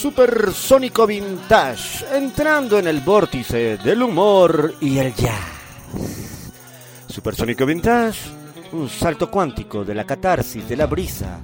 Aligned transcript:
Supersónico 0.00 1.06
Vintage, 1.06 2.06
entrando 2.16 2.78
en 2.78 2.86
el 2.86 3.00
vórtice 3.00 3.76
del 3.76 4.02
humor 4.02 4.76
y 4.80 4.96
el 4.96 5.14
jazz. 5.14 6.50
Supersónico 7.06 7.66
Vintage, 7.66 8.18
un 8.72 8.88
salto 8.88 9.30
cuántico 9.30 9.84
de 9.84 9.94
la 9.94 10.06
catarsis, 10.06 10.66
de 10.66 10.74
la 10.74 10.86
brisa, 10.86 11.40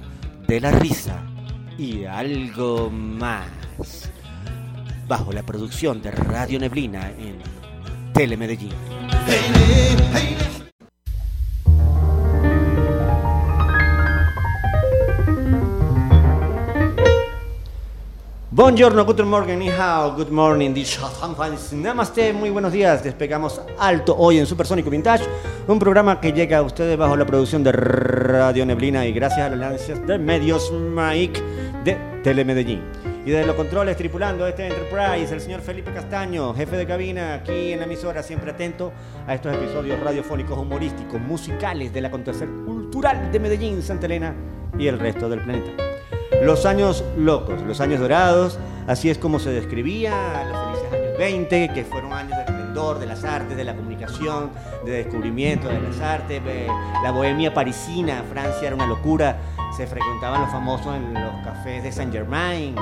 de 0.47 0.59
la 0.59 0.71
risa 0.71 1.21
y 1.77 2.05
algo 2.05 2.89
más. 2.89 3.45
Bajo 5.07 5.31
la 5.31 5.43
producción 5.43 6.01
de 6.01 6.09
Radio 6.09 6.59
Neblina 6.59 7.11
en 7.11 7.37
Telemedellín. 8.11 8.73
Buongiorno, 18.57 19.05
guten 19.05 19.27
morgen, 19.27 19.59
ni 19.59 19.69
hao, 19.69 20.15
good 20.15 20.31
morning, 20.31 20.73
namaste, 21.73 22.33
muy 22.33 22.49
buenos 22.49 22.73
días. 22.73 23.03
Despegamos 23.03 23.61
alto 23.77 24.15
hoy 24.17 24.39
en 24.39 24.47
Supersónico 24.47 24.89
Vintage, 24.89 25.25
un 25.67 25.77
programa 25.77 26.19
que 26.19 26.33
llega 26.33 26.57
a 26.57 26.63
ustedes 26.63 26.97
bajo 26.97 27.15
la 27.15 27.23
producción 27.23 27.63
de 27.63 27.71
Radio 27.71 28.65
Neblina 28.65 29.05
y 29.05 29.13
gracias 29.13 29.41
a 29.41 29.55
las 29.55 29.61
alianzas 29.61 30.07
de 30.07 30.17
medios 30.17 30.73
Mike 30.73 31.39
de 31.83 31.99
Telemedellín. 32.23 32.81
Y 33.27 33.29
desde 33.29 33.45
los 33.45 33.55
controles, 33.55 33.95
tripulando 33.95 34.47
este 34.47 34.65
Enterprise, 34.65 35.31
el 35.31 35.39
señor 35.39 35.61
Felipe 35.61 35.93
Castaño, 35.93 36.55
jefe 36.55 36.77
de 36.77 36.87
cabina 36.87 37.35
aquí 37.35 37.73
en 37.73 37.77
la 37.77 37.85
emisora, 37.85 38.23
siempre 38.23 38.49
atento 38.49 38.91
a 39.27 39.35
estos 39.35 39.53
episodios 39.53 39.99
radiofónicos, 39.99 40.57
humorísticos, 40.57 41.21
musicales 41.21 41.93
del 41.93 42.05
acontecer 42.05 42.49
cultural 42.65 43.31
de 43.31 43.39
Medellín, 43.39 43.83
Santa 43.83 44.07
Elena 44.07 44.33
y 44.79 44.87
el 44.87 44.97
resto 44.97 45.29
del 45.29 45.41
planeta. 45.41 45.96
Los 46.41 46.65
años 46.65 47.03
locos, 47.17 47.61
los 47.61 47.81
años 47.81 47.99
dorados, 47.99 48.59
así 48.87 49.09
es 49.09 49.17
como 49.17 49.39
se 49.39 49.49
describía 49.49 50.43
los 50.49 50.57
felices 50.65 50.93
años 50.93 51.17
20, 51.17 51.73
que 51.73 51.85
fueron 51.85 52.13
años 52.13 52.37
de 52.37 52.43
esplendor 52.43 52.99
de 52.99 53.05
las 53.05 53.23
artes, 53.23 53.57
de 53.57 53.63
la 53.63 53.75
comunicación, 53.75 54.51
de 54.85 54.91
descubrimiento 54.91 55.67
de 55.67 55.81
las 55.81 55.99
artes, 55.99 56.41
la 57.03 57.11
bohemia 57.11 57.53
parisina, 57.53 58.23
Francia 58.31 58.67
era 58.67 58.75
una 58.75 58.85
locura, 58.85 59.37
se 59.75 59.87
frecuentaban 59.87 60.41
los 60.41 60.51
famosos 60.51 60.95
en 60.95 61.13
los 61.13 61.33
cafés 61.43 61.83
de 61.83 61.91
Saint 61.91 62.13
Germain, 62.13 62.75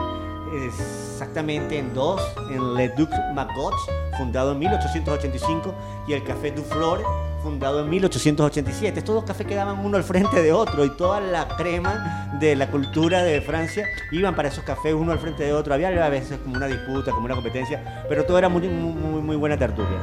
exactamente 0.65 1.77
en 1.79 1.93
dos, 1.93 2.21
en 2.51 2.75
Le 2.75 2.89
Duc 2.89 3.09
Magot, 3.33 3.73
fundado 4.17 4.51
en 4.51 4.59
1885, 4.59 5.73
y 6.07 6.13
el 6.13 6.23
Café 6.23 6.51
du 6.51 6.61
Flore, 6.61 7.03
fundado 7.45 7.81
en 7.81 7.89
1887. 7.91 8.97
Estos 8.97 9.13
dos 9.13 9.23
cafés 9.23 9.45
quedaban 9.45 9.77
uno 9.85 9.97
al 9.97 10.03
frente 10.03 10.41
de 10.41 10.51
otro 10.51 10.83
y 10.83 10.89
toda 10.89 11.21
la 11.21 11.47
crema 11.49 12.35
de 12.39 12.55
la 12.55 12.71
cultura 12.71 13.21
de 13.21 13.39
Francia 13.39 13.85
iban 14.11 14.35
para 14.35 14.47
esos 14.47 14.63
cafés 14.63 14.95
uno 14.95 15.11
al 15.11 15.19
frente 15.19 15.43
de 15.43 15.53
otro. 15.53 15.75
Había 15.75 15.89
a 16.03 16.09
veces 16.09 16.39
como 16.39 16.55
una 16.55 16.65
disputa, 16.65 17.11
como 17.11 17.25
una 17.25 17.35
competencia, 17.35 18.03
pero 18.09 18.25
todo 18.25 18.39
era 18.39 18.49
muy, 18.49 18.67
muy, 18.67 19.21
muy 19.21 19.35
buena 19.35 19.57
tertulia. 19.57 19.99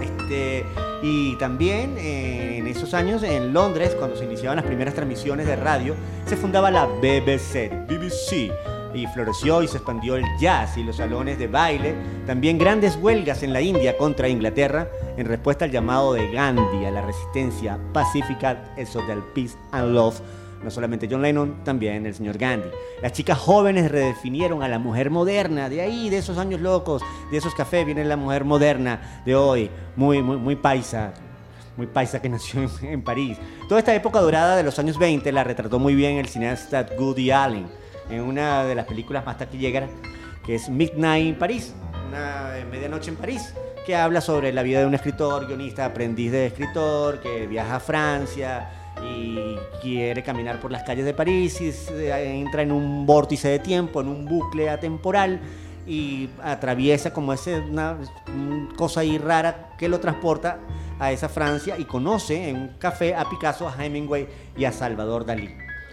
Este, 0.00 0.64
y 1.02 1.36
también 1.36 1.96
eh, 1.98 2.56
en 2.56 2.66
esos 2.66 2.94
años 2.94 3.22
en 3.24 3.52
Londres, 3.52 3.94
cuando 3.98 4.16
se 4.16 4.24
iniciaban 4.24 4.56
las 4.56 4.64
primeras 4.64 4.94
transmisiones 4.94 5.46
de 5.46 5.56
radio, 5.56 5.94
se 6.24 6.38
fundaba 6.38 6.70
la 6.70 6.86
BBC, 6.86 7.70
BBC 7.88 8.50
y 8.94 9.06
floreció 9.06 9.62
y 9.62 9.68
se 9.68 9.78
expandió 9.78 10.16
el 10.16 10.24
jazz 10.38 10.76
y 10.76 10.84
los 10.84 10.96
salones 10.96 11.38
de 11.38 11.46
baile. 11.46 11.94
También 12.26 12.58
grandes 12.58 12.96
huelgas 12.96 13.42
en 13.42 13.52
la 13.52 13.60
India 13.60 13.96
contra 13.96 14.28
Inglaterra 14.28 14.88
en 15.16 15.26
respuesta 15.26 15.64
al 15.64 15.70
llamado 15.70 16.14
de 16.14 16.30
Gandhi 16.30 16.84
a 16.84 16.90
la 16.90 17.02
resistencia 17.02 17.78
pacífica, 17.92 18.72
eso 18.76 19.02
del 19.06 19.22
peace 19.34 19.56
and 19.72 19.92
love. 19.92 20.20
No 20.62 20.70
solamente 20.70 21.08
John 21.10 21.22
Lennon, 21.22 21.64
también 21.64 22.04
el 22.04 22.14
señor 22.14 22.36
Gandhi. 22.36 22.68
Las 23.00 23.12
chicas 23.12 23.38
jóvenes 23.38 23.90
redefinieron 23.90 24.62
a 24.62 24.68
la 24.68 24.78
mujer 24.78 25.10
moderna. 25.10 25.70
De 25.70 25.80
ahí, 25.80 26.10
de 26.10 26.18
esos 26.18 26.36
años 26.36 26.60
locos, 26.60 27.02
de 27.30 27.38
esos 27.38 27.54
cafés, 27.54 27.86
viene 27.86 28.04
la 28.04 28.16
mujer 28.16 28.44
moderna 28.44 29.22
de 29.24 29.34
hoy, 29.34 29.70
muy, 29.96 30.22
muy, 30.22 30.36
muy 30.36 30.56
paisa, 30.56 31.14
muy 31.78 31.86
paisa 31.86 32.20
que 32.20 32.28
nació 32.30 32.68
en, 32.82 33.02
París. 33.02 33.38
Toda 33.68 33.80
esta 33.80 33.94
época 33.94 34.20
dorada 34.20 34.56
de 34.56 34.62
los 34.62 34.78
años 34.78 34.98
20 34.98 35.32
la 35.32 35.44
retrató 35.44 35.78
muy 35.78 35.94
bien 35.94 36.18
el 36.18 36.28
cineasta 36.28 36.86
Woody 36.98 37.30
Allen 37.30 37.79
en 38.10 38.20
una 38.22 38.64
de 38.64 38.74
las 38.74 38.86
películas 38.86 39.24
más 39.24 39.38
taquilleras, 39.38 39.90
que 40.44 40.54
es 40.56 40.68
Midnight 40.68 41.26
in 41.26 41.34
París, 41.36 41.74
una 42.08 42.54
medianoche 42.70 43.10
en 43.10 43.16
París, 43.16 43.54
que 43.86 43.96
habla 43.96 44.20
sobre 44.20 44.52
la 44.52 44.62
vida 44.62 44.80
de 44.80 44.86
un 44.86 44.94
escritor, 44.94 45.46
guionista, 45.46 45.84
aprendiz 45.84 46.32
de 46.32 46.46
escritor, 46.46 47.20
que 47.20 47.46
viaja 47.46 47.76
a 47.76 47.80
Francia 47.80 48.70
y 49.02 49.56
quiere 49.80 50.22
caminar 50.22 50.60
por 50.60 50.70
las 50.70 50.82
calles 50.82 51.04
de 51.04 51.14
París 51.14 51.60
y 51.60 51.72
entra 52.08 52.62
en 52.62 52.72
un 52.72 53.06
vórtice 53.06 53.48
de 53.48 53.58
tiempo, 53.58 54.00
en 54.00 54.08
un 54.08 54.26
bucle 54.26 54.68
atemporal 54.68 55.40
y 55.86 56.28
atraviesa 56.42 57.12
como 57.12 57.32
ese, 57.32 57.58
una, 57.58 57.96
cosa 58.76 59.00
ahí 59.00 59.18
rara 59.18 59.70
que 59.78 59.88
lo 59.88 60.00
transporta 60.00 60.58
a 60.98 61.12
esa 61.12 61.28
Francia 61.28 61.76
y 61.78 61.84
conoce 61.84 62.50
en 62.50 62.56
un 62.56 62.68
café 62.78 63.14
a 63.14 63.24
Picasso, 63.28 63.68
a 63.68 63.84
Hemingway 63.84 64.28
y 64.56 64.64
a 64.64 64.72
Salvador 64.72 65.24
Dalí. 65.24 65.48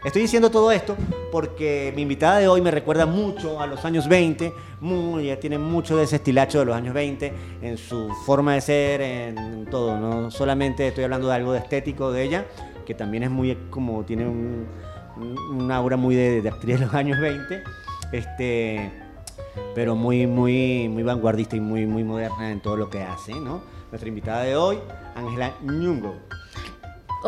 Estoy 0.07 0.21
diciendo 0.21 0.49
todo 0.49 0.71
esto 0.71 0.95
porque 1.33 1.91
mi 1.93 2.03
invitada 2.03 2.39
de 2.39 2.47
hoy 2.47 2.61
me 2.61 2.71
recuerda 2.71 3.05
mucho 3.05 3.59
a 3.59 3.67
los 3.67 3.83
años 3.83 4.07
20, 4.07 4.53
muy, 4.79 5.25
ella 5.25 5.37
tiene 5.37 5.57
mucho 5.57 5.97
de 5.97 6.05
ese 6.05 6.15
estilacho 6.15 6.59
de 6.59 6.65
los 6.65 6.77
años 6.77 6.93
20 6.93 7.33
en 7.61 7.77
su 7.77 8.07
forma 8.25 8.53
de 8.53 8.61
ser, 8.61 9.01
en 9.01 9.67
todo, 9.69 9.99
no 9.99 10.31
solamente 10.31 10.87
estoy 10.87 11.03
hablando 11.03 11.27
de 11.27 11.33
algo 11.33 11.51
de 11.51 11.59
estético 11.59 12.13
de 12.13 12.23
ella, 12.23 12.45
que 12.85 12.93
también 12.93 13.23
es 13.23 13.29
muy 13.29 13.53
como 13.69 14.05
tiene 14.05 14.25
un, 14.25 15.69
aura 15.69 15.97
muy 15.97 16.15
de, 16.15 16.47
actriz 16.47 16.79
de 16.79 16.85
los 16.85 16.93
años 16.93 17.19
20, 17.19 17.63
este, 18.13 18.89
pero 19.75 19.97
muy, 19.97 20.25
muy, 20.25 20.87
muy 20.87 21.03
vanguardista 21.03 21.57
y 21.57 21.59
muy, 21.59 21.85
muy 21.85 22.05
moderna 22.05 22.49
en 22.49 22.61
todo 22.61 22.77
lo 22.77 22.89
que 22.89 23.03
hace, 23.03 23.33
¿no? 23.33 23.61
Nuestra 23.91 24.07
invitada 24.07 24.43
de 24.43 24.55
hoy, 24.55 24.79
Ángela 25.15 25.53
Ñungo. 25.61 26.15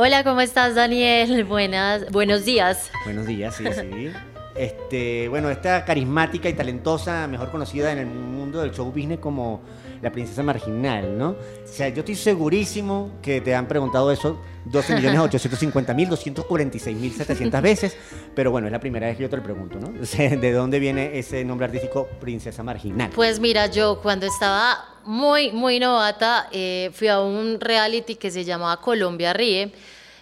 Hola, 0.01 0.23
¿cómo 0.23 0.39
estás, 0.39 0.75
Daniel? 0.75 1.43
Buenas, 1.43 2.09
buenos 2.09 2.45
días. 2.45 2.89
Buenos 3.03 3.27
días, 3.27 3.53
sí, 3.53 3.65
sí. 3.65 4.13
Este, 4.59 5.27
bueno, 5.29 5.49
esta 5.49 5.85
carismática 5.85 6.49
y 6.49 6.53
talentosa, 6.53 7.25
mejor 7.27 7.49
conocida 7.49 7.93
en 7.93 7.99
el 7.99 8.07
mundo 8.07 8.59
del 8.59 8.71
show 8.71 8.91
business 8.91 9.19
como 9.19 9.61
la 10.01 10.11
princesa 10.11 10.43
marginal, 10.43 11.17
¿no? 11.17 11.29
O 11.29 11.37
sea, 11.63 11.87
yo 11.87 11.99
estoy 11.99 12.15
segurísimo 12.15 13.11
que 13.21 13.39
te 13.39 13.55
han 13.55 13.69
preguntado 13.69 14.11
eso 14.11 14.41
12.850.246.700 14.69 17.61
veces, 17.61 17.95
pero 18.35 18.51
bueno, 18.51 18.67
es 18.67 18.73
la 18.73 18.81
primera 18.81 19.07
vez 19.07 19.15
que 19.15 19.23
yo 19.23 19.29
te 19.29 19.37
lo 19.37 19.43
pregunto, 19.43 19.79
¿no? 19.79 19.93
¿De 20.37 20.51
dónde 20.51 20.79
viene 20.79 21.17
ese 21.17 21.45
nombre 21.45 21.67
artístico 21.67 22.09
princesa 22.19 22.61
marginal? 22.61 23.11
Pues 23.15 23.39
mira, 23.39 23.67
yo 23.67 24.01
cuando 24.01 24.25
estaba 24.25 24.77
muy, 25.05 25.53
muy 25.53 25.79
novata, 25.79 26.49
eh, 26.51 26.89
fui 26.91 27.07
a 27.07 27.21
un 27.21 27.61
reality 27.61 28.15
que 28.15 28.29
se 28.29 28.43
llamaba 28.43 28.81
Colombia 28.81 29.31
Ríe 29.31 29.71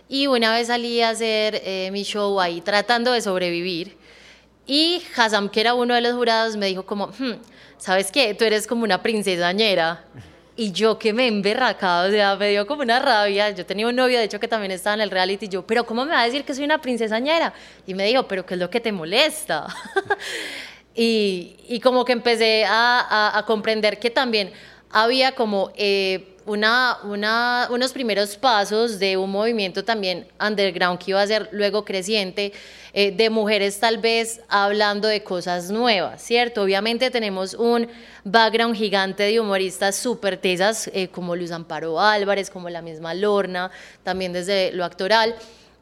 y 0.08 0.28
una 0.28 0.54
vez 0.54 0.68
salí 0.68 1.02
a 1.02 1.10
hacer 1.10 1.60
eh, 1.66 1.90
mi 1.92 2.04
show 2.04 2.40
ahí 2.40 2.62
tratando 2.62 3.14
de 3.14 3.22
sobrevivir 3.22 3.98
y 4.68 5.02
Hazam, 5.16 5.50
que 5.50 5.62
era 5.62 5.74
uno 5.74 5.96
de 5.96 6.02
los 6.02 6.14
jurados, 6.14 6.58
me 6.58 6.68
dijo 6.68 6.86
como, 6.86 7.08
hmm, 7.08 7.36
¿sabes 7.78 8.12
qué? 8.12 8.34
Tú 8.34 8.44
eres 8.44 8.68
como 8.68 8.84
una 8.84 9.02
princesañera. 9.02 10.04
Y 10.58 10.72
yo 10.72 10.98
que 10.98 11.14
me 11.14 11.26
he 11.26 11.28
emberracado, 11.28 12.10
o 12.10 12.12
sea, 12.12 12.36
me 12.36 12.50
dio 12.50 12.68
como 12.68 12.82
una 12.82 13.00
rabia. 13.00 13.52
Yo 13.52 13.66
tenía 13.66 13.88
un 13.88 13.96
novio, 13.96 14.18
de 14.18 14.26
hecho, 14.26 14.40
que 14.40 14.48
también 14.48 14.72
estaba 14.72 14.96
en 14.96 15.02
el 15.02 15.12
reality. 15.12 15.46
Y 15.46 15.50
yo, 15.50 15.66
¿pero 15.66 15.86
cómo 15.86 16.04
me 16.04 16.12
va 16.12 16.22
a 16.22 16.26
decir 16.26 16.44
que 16.44 16.54
soy 16.54 16.66
una 16.66 16.82
princesañera? 16.82 17.54
Y 17.86 17.94
me 17.94 18.06
dijo, 18.06 18.28
¿pero 18.28 18.46
qué 18.46 18.56
es 18.56 18.60
lo 18.60 18.70
que 18.70 18.82
te 18.82 18.92
molesta? 18.92 19.68
y, 20.96 21.56
y, 21.70 21.80
como 21.80 22.04
que 22.04 22.12
empecé 22.12 22.66
a, 22.66 23.38
a, 23.38 23.46
comprender 23.46 24.00
que 24.00 24.10
también 24.10 24.52
había 24.90 25.34
como 25.34 25.72
eh, 25.76 26.37
unos 26.48 27.92
primeros 27.94 28.38
pasos 28.38 29.00
de 29.00 29.18
un 29.18 29.30
movimiento 29.30 29.84
también 29.84 30.26
underground 30.40 30.98
que 30.98 31.12
iba 31.12 31.22
a 31.22 31.28
ser 31.28 31.50
luego 31.52 31.84
creciente, 31.84 32.54
eh, 32.94 33.12
de 33.12 33.30
mujeres 33.30 33.80
tal 33.80 33.98
vez 33.98 34.40
hablando 34.48 35.08
de 35.08 35.22
cosas 35.24 35.70
nuevas, 35.70 36.22
¿cierto? 36.22 36.64
Obviamente 36.64 37.12
tenemos 37.12 37.54
un 37.54 37.88
background 38.24 38.76
gigante 38.76 39.24
de 39.24 39.40
humoristas 39.40 39.96
súper 39.96 40.38
tesas 40.38 40.90
eh, 40.94 41.10
como 41.10 41.36
Luz 41.36 41.52
Amparo 41.52 42.00
Álvarez, 42.00 42.50
como 42.50 42.70
la 42.70 42.82
misma 42.82 43.14
Lorna, 43.14 43.70
también 44.04 44.32
desde 44.32 44.72
lo 44.72 44.86
actoral. 44.86 45.36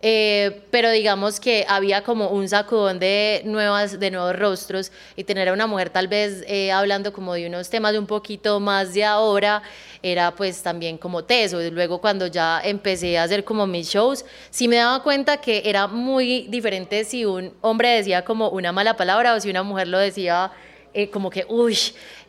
Eh, 0.08 0.62
pero 0.70 0.92
digamos 0.92 1.40
que 1.40 1.66
había 1.68 2.04
como 2.04 2.28
un 2.28 2.48
sacudón 2.48 3.00
de, 3.00 3.42
nuevas, 3.44 4.00
de 4.00 4.12
nuevos 4.12 4.38
rostros 4.38 4.92
y 5.16 5.24
tener 5.24 5.50
a 5.50 5.54
una 5.54 5.66
mujer 5.66 5.90
tal 5.90 6.08
vez 6.08 6.44
eh, 6.48 6.72
hablando 6.72 7.12
como 7.12 7.34
de 7.34 7.48
unos 7.48 7.72
temas 7.72 7.92
de 7.92 7.98
un 7.98 8.06
poquito 8.06 8.60
más 8.60 8.94
de 8.94 9.04
ahora 9.04 9.64
era 10.04 10.36
pues 10.36 10.62
también 10.62 11.00
como 11.00 11.24
teso. 11.24 11.60
Y 11.60 11.72
luego 11.72 12.02
cuando 12.02 12.28
ya 12.28 12.62
empecé 12.64 13.18
a 13.18 13.24
hacer 13.24 13.44
como 13.44 13.66
mis 13.66 13.88
shows, 13.90 14.26
sí 14.52 14.68
me 14.68 14.76
daba 14.76 15.02
cuenta 15.02 15.38
que 15.38 15.64
era 15.66 15.88
muy 15.88 16.46
diferente 16.50 17.04
si 17.04 17.26
un 17.26 17.52
hombre 17.62 17.90
decía 17.90 18.24
como 18.24 18.50
una 18.50 18.72
mala 18.72 18.96
palabra 18.96 19.34
o 19.34 19.40
si 19.40 19.50
una 19.50 19.64
mujer 19.64 19.88
lo 19.88 19.98
decía 19.98 20.52
eh, 20.96 21.10
como 21.10 21.30
que, 21.30 21.46
uy, 21.50 21.78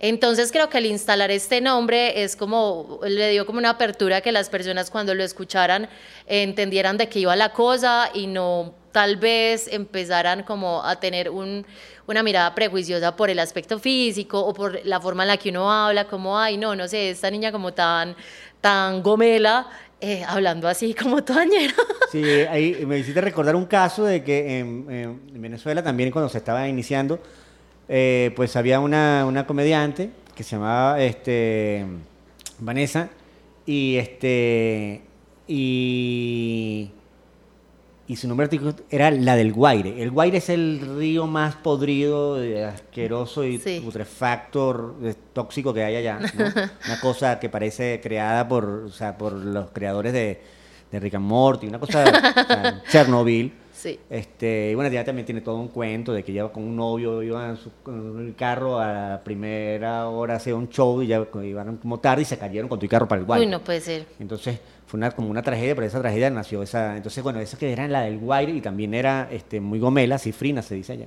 entonces 0.01 0.51
creo 0.53 0.69
que 0.69 0.79
el 0.79 0.87
instalar 0.87 1.31
este 1.31 1.61
nombre 1.61 2.23
es 2.23 2.37
como, 2.37 3.01
le 3.03 3.31
dio 3.31 3.47
como 3.47 3.59
una 3.59 3.71
apertura 3.71 4.21
que 4.21 4.33
las 4.33 4.51
personas 4.51 4.91
cuando 4.91 5.15
lo 5.15 5.23
escucharan 5.23 5.89
entendieran 6.27 6.97
de 6.97 7.09
qué 7.09 7.21
iba 7.21 7.37
la 7.37 7.53
cosa 7.53 8.11
y 8.13 8.27
no 8.27 8.75
tal 8.91 9.17
vez 9.17 9.69
empezaran 9.71 10.43
como 10.43 10.83
a 10.83 10.99
tener 10.99 11.31
un, 11.31 11.67
una 12.07 12.23
mirada 12.23 12.55
prejuiciosa 12.55 13.15
por 13.15 13.31
el 13.31 13.39
aspecto 13.39 13.79
físico 13.79 14.41
o 14.41 14.55
por 14.55 14.85
la 14.85 15.01
forma 15.01 15.23
en 15.25 15.29
la 15.29 15.37
que 15.37 15.51
uno 15.51 15.71
habla, 15.71 16.07
como, 16.07 16.39
ay, 16.39 16.57
no, 16.57 16.75
no 16.75 16.89
sé, 16.89 17.11
esta 17.11 17.31
niña 17.31 17.53
como 17.53 17.73
tan, 17.73 18.17
tan 18.61 19.03
gomela, 19.03 19.69
eh, 20.01 20.25
hablando 20.27 20.67
así 20.67 20.95
como 20.95 21.23
toañera. 21.23 21.75
Sí, 22.11 22.23
ahí 22.25 22.87
me 22.87 22.99
hiciste 22.99 23.21
recordar 23.21 23.57
un 23.57 23.67
caso 23.67 24.05
de 24.05 24.23
que 24.23 24.61
en, 24.61 25.21
Venezuela 25.43 25.83
también 25.83 26.11
cuando 26.11 26.29
se 26.29 26.39
estaba 26.39 26.67
iniciando, 26.69 27.21
eh, 27.89 28.33
pues 28.37 28.57
había 28.57 28.81
una, 28.81 29.25
una, 29.27 29.47
comediante 29.47 30.11
que 30.35 30.43
se 30.43 30.57
llamaba 30.57 31.01
este, 31.01 31.85
Vanessa 32.59 33.11
y 33.65 33.97
este 33.97 35.03
y 35.49 36.91
y 38.09 38.17
su 38.17 38.29
nombre 38.29 38.45
artístico 38.45 38.73
era 38.89 39.11
la 39.11 39.35
del 39.35 39.53
Guaire. 39.53 40.01
El 40.01 40.13
Guaire 40.13 40.39
es 40.39 40.49
el 40.49 40.81
río 40.97 41.27
más 41.27 41.57
podrido, 41.57 42.39
asqueroso 42.69 43.45
y 43.45 43.59
putrefacto, 43.59 44.95
tóxico 45.33 45.75
que 45.75 45.83
hay 45.83 45.97
allá. 45.97 46.21
una 46.87 47.01
cosa 47.01 47.41
que 47.41 47.49
parece 47.49 48.01
creada 48.01 48.47
por, 48.47 48.65
o 48.65 48.91
sea, 48.91 49.19
por 49.19 49.33
los 49.33 49.71
creadores 49.73 50.13
de, 50.13 50.41
de 50.93 51.01
Rick 51.01 51.15
and 51.15 51.27
Morty, 51.27 51.67
una 51.67 51.81
cosa, 51.81 52.05
o 52.05 52.89
Chernobyl. 52.91 53.53
Sí. 53.77 54.01
Este, 54.09 54.71
y 54.73 54.75
bueno, 54.75 54.91
ya 54.91 55.05
también 55.05 55.27
tiene 55.27 55.43
todo 55.43 55.57
un 55.57 55.69
cuento 55.69 56.15
de 56.15 56.25
que 56.25 56.33
lleva 56.33 56.51
con 56.51 56.63
un 56.63 56.75
novio, 56.75 57.23
iba 57.23 57.51
en, 57.51 57.57
su, 57.59 57.71
el 57.87 58.35
carro 58.35 58.81
a 58.81 59.11
la 59.11 59.21
primera 59.23 60.09
hora 60.09 60.37
hacer 60.37 60.55
un 60.55 60.71
show 60.71 61.03
y 61.03 61.09
ya 61.09 61.27
iban 61.45 61.77
como 61.77 62.01
tarde 62.01 62.23
y 62.23 62.25
se 62.25 62.39
cayeron 62.39 62.69
con 62.69 62.79
tu 62.79 62.89
carro 62.89 63.07
para 63.07 63.21
el 63.21 63.27
Guaire. 63.27 63.47
Uy, 63.47 63.53
no 63.53 63.63
puede 63.63 63.83
ser. 63.83 64.07
Entonces 64.19 64.59
fue 64.87 64.97
una, 64.97 65.11
como 65.11 65.29
una 65.29 65.43
tragedia, 65.43 65.75
pero 65.75 65.87
esa 65.87 66.01
tragedia 66.01 66.31
nació 66.31 66.63
esa. 66.63 66.97
Entonces, 66.97 67.23
bueno, 67.23 67.39
esa 67.39 67.59
que 67.59 67.71
era 67.71 67.87
la 67.87 68.03
del 68.03 68.19
Guaire 68.19 68.53
y 68.53 68.63
también 68.63 68.95
era 68.95 69.29
este, 69.31 69.61
muy 69.61 69.79
gomela, 69.79 70.19
cifrina 70.19 70.63
se 70.63 70.75
dice 70.75 70.95
allá. 70.95 71.07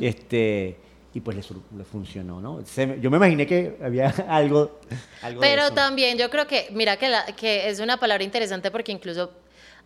este, 0.00 0.78
y 1.12 1.20
pues 1.20 1.36
le, 1.36 1.84
funcionó, 1.84 2.40
¿no? 2.40 2.62
yo 3.00 3.10
me 3.10 3.16
imaginé 3.16 3.46
que 3.46 3.76
había 3.82 4.08
algo. 4.28 4.78
algo 5.20 5.40
pero 5.40 5.72
también 5.72 6.16
yo 6.16 6.30
creo 6.30 6.46
que, 6.46 6.68
mira, 6.72 6.96
que, 6.96 7.10
que 7.36 7.68
es 7.68 7.80
una 7.80 7.98
palabra 7.98 8.24
interesante 8.24 8.70
porque 8.70 8.92
incluso 8.92 9.30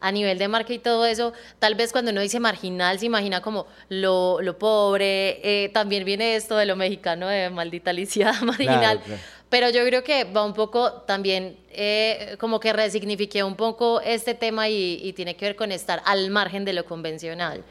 a 0.03 0.13
nivel 0.13 0.37
de 0.39 0.49
marca 0.49 0.73
y 0.73 0.79
todo 0.79 1.07
eso, 1.07 1.33
tal 1.59 1.75
vez 1.77 1.93
cuando 1.93 2.11
uno 2.11 2.21
dice 2.21 2.41
marginal 2.41 2.99
se 2.99 3.07
imagina 3.07 3.41
como 3.41 3.67
lo, 3.89 4.43
lo 4.43 4.59
pobre, 4.59 5.41
eh, 5.43 5.71
también 5.71 6.05
viene 6.05 6.37
esto 6.37 6.57
de 6.57 6.67
lo 6.67 6.77
mexicano 6.77 7.29
de 7.29 7.49
maldita 7.51 7.93
lisiada 7.93 8.39
marginal. 8.45 9.01
Pero 9.49 9.69
yo 9.69 9.85
creo 9.85 10.03
que 10.03 10.25
va 10.25 10.47
un 10.47 10.55
poco 10.55 10.93
también, 11.03 11.57
eh, 11.71 12.37
como 12.41 12.59
que 12.59 12.73
resignifique 12.73 13.45
un 13.45 13.55
poco 13.55 14.01
este 14.01 14.35
tema 14.35 14.69
y, 14.71 15.13
tiene 15.15 15.37
que 15.37 15.45
ver 15.45 15.57
con 15.57 15.73
estar 15.73 16.01
al 16.07 16.31
margen 16.31 16.65
de 16.65 16.73
lo 16.73 16.87
convencional. 16.87 17.63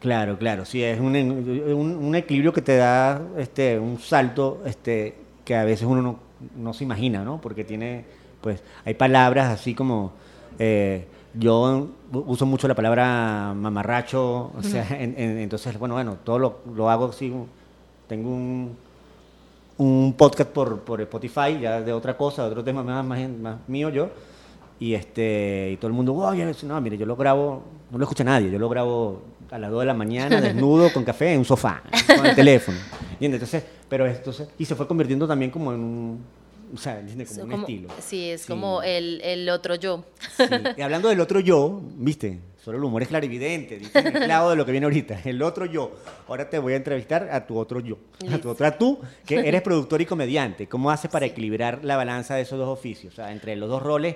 Claro, 0.00 0.36
claro, 0.36 0.64
sí, 0.64 0.82
es 0.82 0.98
un, 0.98 1.14
un, 1.14 2.14
equilibrio 2.16 2.52
que 2.52 2.60
te 2.60 2.76
da 2.76 3.22
este, 3.38 3.78
un 3.78 4.00
salto 4.00 4.62
este, 4.66 5.14
que 5.44 5.54
a 5.54 5.62
veces 5.62 5.86
uno 5.86 6.02
no, 6.02 6.18
no, 6.56 6.74
se 6.74 6.82
imagina, 6.82 7.22
¿no? 7.22 7.40
Porque 7.40 7.62
tiene, 7.62 8.04
pues, 8.40 8.64
hay 8.84 8.94
palabras 8.94 9.48
así 9.48 9.76
como, 9.76 10.14
eh, 10.58 11.06
yo 11.34 11.88
uso 12.12 12.46
mucho 12.46 12.68
la 12.68 12.74
palabra 12.74 13.54
mamarracho, 13.56 14.52
o 14.56 14.62
sea, 14.62 14.86
entonces, 15.00 15.78
bueno, 15.78 15.94
bueno, 15.94 16.16
todo 16.24 16.38
lo, 16.38 16.58
lo 16.74 16.90
hago 16.90 17.06
así, 17.06 17.32
tengo 18.08 18.30
un 18.30 18.76
un 19.78 20.14
podcast 20.16 20.50
por, 20.50 20.80
por 20.80 21.00
Spotify, 21.00 21.58
ya 21.60 21.80
de 21.80 21.92
otra 21.92 22.16
cosa, 22.16 22.44
de 22.44 22.50
otro 22.50 22.64
tema 22.64 22.82
más, 22.82 23.04
más, 23.04 23.56
mío 23.66 23.88
yo. 23.88 24.10
Y, 24.78 24.94
este, 24.94 25.70
y 25.72 25.76
todo 25.76 25.88
el 25.88 25.92
mundo, 25.92 26.12
wow, 26.12 26.34
no, 26.64 26.80
mire, 26.80 26.98
yo 26.98 27.06
lo 27.06 27.16
grabo, 27.16 27.62
no 27.90 27.98
lo 27.98 28.04
escucha 28.04 28.24
nadie, 28.24 28.50
yo 28.50 28.58
lo 28.58 28.68
grabo 28.68 29.22
a 29.50 29.58
las 29.58 29.70
2 29.70 29.80
de 29.80 29.86
la 29.86 29.94
mañana, 29.94 30.40
desnudo, 30.40 30.92
con 30.92 31.04
café, 31.04 31.32
en 31.32 31.40
un 31.40 31.44
sofá, 31.44 31.82
con 32.16 32.26
el 32.26 32.34
teléfono. 32.34 32.78
y 33.20 33.26
Entonces, 33.26 33.64
pero 33.88 34.06
entonces, 34.06 34.48
y 34.58 34.64
se 34.64 34.74
fue 34.74 34.86
convirtiendo 34.88 35.26
también 35.26 35.50
como 35.50 35.72
en 35.72 35.80
un, 35.80 36.24
o 36.72 36.76
sea, 36.76 37.02
como 37.28 37.44
un 37.44 37.60
estilo. 37.60 37.88
Sí, 38.00 38.30
es 38.30 38.46
como 38.46 38.82
el, 38.82 39.20
el, 39.22 39.48
otro 39.48 39.74
yo. 39.74 40.04
Y 40.76 40.80
hablando 40.80 41.08
del 41.08 41.20
otro 41.20 41.40
yo, 41.40 41.80
viste, 41.96 42.40
Solo 42.62 42.78
el 42.78 42.84
humor 42.84 43.02
es 43.02 43.08
clarividente, 43.08 43.76
dice 43.76 44.28
lado 44.28 44.50
de 44.50 44.56
lo 44.56 44.64
que 44.64 44.70
viene 44.70 44.84
ahorita. 44.84 45.20
El 45.24 45.42
otro 45.42 45.66
yo. 45.66 45.90
Ahora 46.28 46.48
te 46.48 46.60
voy 46.60 46.74
a 46.74 46.76
entrevistar 46.76 47.28
a 47.32 47.44
tu 47.44 47.58
otro 47.58 47.80
yo. 47.80 47.98
A 48.32 48.38
tu 48.38 48.48
otra 48.48 48.78
tú, 48.78 49.00
que 49.26 49.34
eres 49.48 49.62
productor 49.62 50.00
y 50.00 50.06
comediante. 50.06 50.68
¿Cómo 50.68 50.92
haces 50.92 51.10
para 51.10 51.26
equilibrar 51.26 51.84
la 51.84 51.96
balanza 51.96 52.36
de 52.36 52.42
esos 52.42 52.60
dos 52.60 52.68
oficios? 52.68 53.14
O 53.14 53.16
sea, 53.16 53.32
entre 53.32 53.56
los 53.56 53.68
dos 53.68 53.82
roles, 53.82 54.14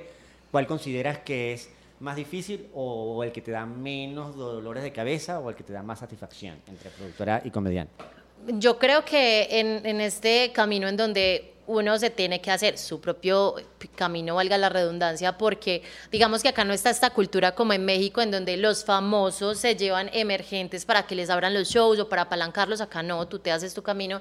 ¿cuál 0.52 0.68
consideras 0.68 1.18
que 1.18 1.54
es 1.54 1.70
más 1.98 2.14
difícil 2.14 2.68
o 2.72 3.24
el 3.24 3.32
que 3.32 3.40
te 3.40 3.50
da 3.50 3.66
menos 3.66 4.36
dolores 4.36 4.84
de 4.84 4.92
cabeza 4.92 5.40
o 5.40 5.50
el 5.50 5.56
que 5.56 5.64
te 5.64 5.72
da 5.72 5.82
más 5.82 5.98
satisfacción 5.98 6.54
entre 6.68 6.90
productora 6.90 7.42
y 7.44 7.50
comediante? 7.50 8.04
Yo 8.46 8.78
creo 8.78 9.04
que 9.04 9.48
en, 9.58 9.84
en 9.84 10.00
este 10.00 10.52
camino 10.52 10.86
en 10.86 10.96
donde 10.96 11.55
uno 11.66 11.98
se 11.98 12.10
tiene 12.10 12.40
que 12.40 12.50
hacer 12.50 12.78
su 12.78 13.00
propio 13.00 13.56
camino, 13.94 14.36
valga 14.36 14.56
la 14.58 14.68
redundancia, 14.68 15.36
porque 15.36 15.82
digamos 16.12 16.42
que 16.42 16.48
acá 16.48 16.64
no 16.64 16.72
está 16.72 16.90
esta 16.90 17.10
cultura 17.10 17.54
como 17.54 17.72
en 17.72 17.84
México, 17.84 18.22
en 18.22 18.30
donde 18.30 18.56
los 18.56 18.84
famosos 18.84 19.58
se 19.58 19.76
llevan 19.76 20.10
emergentes 20.12 20.84
para 20.84 21.06
que 21.06 21.14
les 21.14 21.30
abran 21.30 21.54
los 21.54 21.68
shows 21.68 21.98
o 21.98 22.08
para 22.08 22.22
apalancarlos, 22.22 22.80
acá 22.80 23.02
no, 23.02 23.26
tú 23.26 23.38
te 23.38 23.50
haces 23.50 23.74
tu 23.74 23.82
camino. 23.82 24.20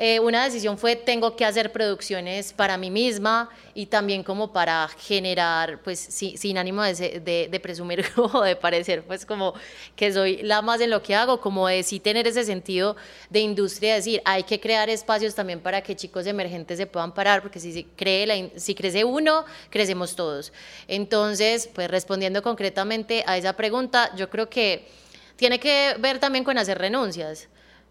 Eh, 0.00 0.20
una 0.20 0.44
decisión 0.44 0.78
fue 0.78 0.94
tengo 0.94 1.34
que 1.34 1.44
hacer 1.44 1.72
producciones 1.72 2.52
para 2.52 2.78
mí 2.78 2.88
misma 2.88 3.50
y 3.74 3.86
también 3.86 4.22
como 4.22 4.52
para 4.52 4.86
generar, 4.86 5.82
pues 5.82 5.98
sin 5.98 6.56
ánimo 6.56 6.84
de, 6.84 7.60
presumir 7.60 8.06
o 8.16 8.42
de 8.42 8.54
parecer, 8.54 9.02
pues 9.02 9.26
como 9.26 9.54
que 9.96 10.12
soy 10.12 10.36
la 10.44 10.62
más 10.62 10.80
en 10.80 10.90
lo 10.90 11.02
que 11.02 11.16
hago, 11.16 11.40
como 11.40 11.66
de 11.66 11.82
sí 11.82 11.98
tener 11.98 12.28
ese 12.28 12.44
sentido 12.44 12.94
de 13.28 13.40
industria, 13.40 13.96
decir, 13.96 14.22
hay 14.24 14.44
que 14.44 14.60
crear 14.60 14.88
espacios 14.88 15.34
también 15.34 15.58
para 15.58 15.82
que 15.82 15.96
chicos 15.96 16.28
emergentes 16.28 16.78
se 16.78 16.86
puedan 16.86 17.12
parar, 17.12 17.42
porque 17.42 17.58
si, 17.58 17.82
cree 17.96 18.52
si 18.54 18.76
crece 18.76 19.02
uno, 19.02 19.44
crecemos 19.68 20.14
todos. 20.14 20.52
Entonces, 20.86 21.68
pues 21.74 21.90
respondiendo 21.90 22.40
concretamente 22.44 23.24
a 23.26 23.36
esa 23.36 23.54
pregunta, 23.54 24.14
yo 24.14 24.30
creo 24.30 24.48
que 24.48 24.86
tiene 25.34 25.58
que 25.58 25.96
ver 25.98 26.20
también 26.20 26.44
con 26.44 26.56
hacer 26.56 26.78
renuncias. 26.78 27.48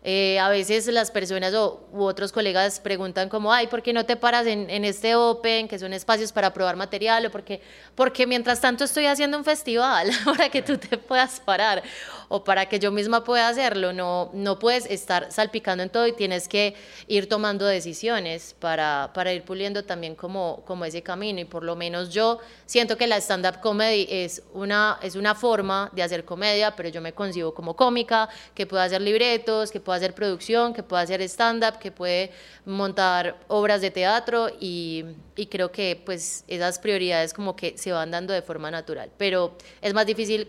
Eh, 0.09 0.39
a 0.39 0.47
veces 0.47 0.87
las 0.87 1.11
personas 1.11 1.53
o, 1.53 1.81
u 1.91 2.03
otros 2.03 2.31
colegas 2.31 2.79
preguntan 2.79 3.27
como, 3.27 3.51
ay, 3.51 3.67
¿por 3.67 3.83
qué 3.83 3.91
no 3.91 4.05
te 4.05 4.15
paras 4.15 4.47
en, 4.47 4.69
en, 4.69 4.85
este 4.85 5.15
Open, 5.17 5.67
que 5.67 5.77
son 5.77 5.91
espacios 5.91 6.31
para 6.31 6.53
probar 6.53 6.77
material? 6.77 7.25
O 7.25 7.29
porque, 7.29 7.59
porque 7.93 8.25
mientras 8.25 8.61
tanto 8.61 8.85
estoy 8.85 9.05
haciendo 9.05 9.37
un 9.37 9.43
festival 9.43 10.09
para 10.25 10.47
que 10.47 10.61
tú 10.61 10.77
te 10.77 10.97
puedas 10.97 11.41
parar 11.41 11.83
o 12.29 12.43
para 12.43 12.67
que 12.67 12.79
yo 12.79 12.89
misma 12.89 13.25
pueda 13.25 13.49
hacerlo. 13.49 13.91
No, 13.91 14.29
no 14.33 14.59
puedes 14.59 14.85
estar 14.85 15.29
salpicando 15.29 15.83
en 15.83 15.89
todo 15.89 16.07
y 16.07 16.13
tienes 16.13 16.47
que 16.47 16.75
ir 17.07 17.27
tomando 17.27 17.65
decisiones 17.65 18.55
para, 18.59 19.11
para 19.13 19.33
ir 19.33 19.43
puliendo 19.43 19.83
también 19.83 20.15
como, 20.15 20.63
como 20.65 20.85
ese 20.85 21.01
camino. 21.01 21.41
Y 21.41 21.45
por 21.45 21.63
lo 21.63 21.75
menos 21.75 22.09
yo 22.09 22.39
siento 22.65 22.97
que 22.97 23.07
la 23.07 23.17
stand-up 23.17 23.59
comedy 23.61 24.07
es 24.09 24.41
una, 24.53 24.99
es 25.01 25.15
una 25.15 25.35
forma 25.35 25.89
de 25.93 26.03
hacer 26.03 26.25
comedia, 26.25 26.75
pero 26.77 26.89
yo 26.89 27.01
me 27.01 27.13
concibo 27.13 27.53
como 27.53 27.75
cómica, 27.75 28.29
que 28.53 28.65
puedo 28.65 28.81
hacer 28.81 29.01
libretos, 29.01 29.71
que 29.71 29.79
hacer 29.97 30.13
producción, 30.13 30.73
que 30.73 30.83
puedo 30.83 31.01
hacer 31.01 31.21
stand-up, 31.21 31.79
que 31.79 31.91
puede 31.91 32.31
montar 32.65 33.37
obras 33.47 33.81
de 33.81 33.91
teatro 33.91 34.49
y, 34.59 35.05
y 35.35 35.47
creo 35.47 35.71
que 35.71 36.01
pues 36.05 36.43
esas 36.47 36.79
prioridades 36.79 37.33
como 37.33 37.55
que 37.55 37.77
se 37.77 37.91
van 37.91 38.11
dando 38.11 38.33
de 38.33 38.41
forma 38.41 38.71
natural. 38.71 39.11
Pero 39.17 39.57
es 39.81 39.93
más 39.93 40.05
difícil 40.05 40.47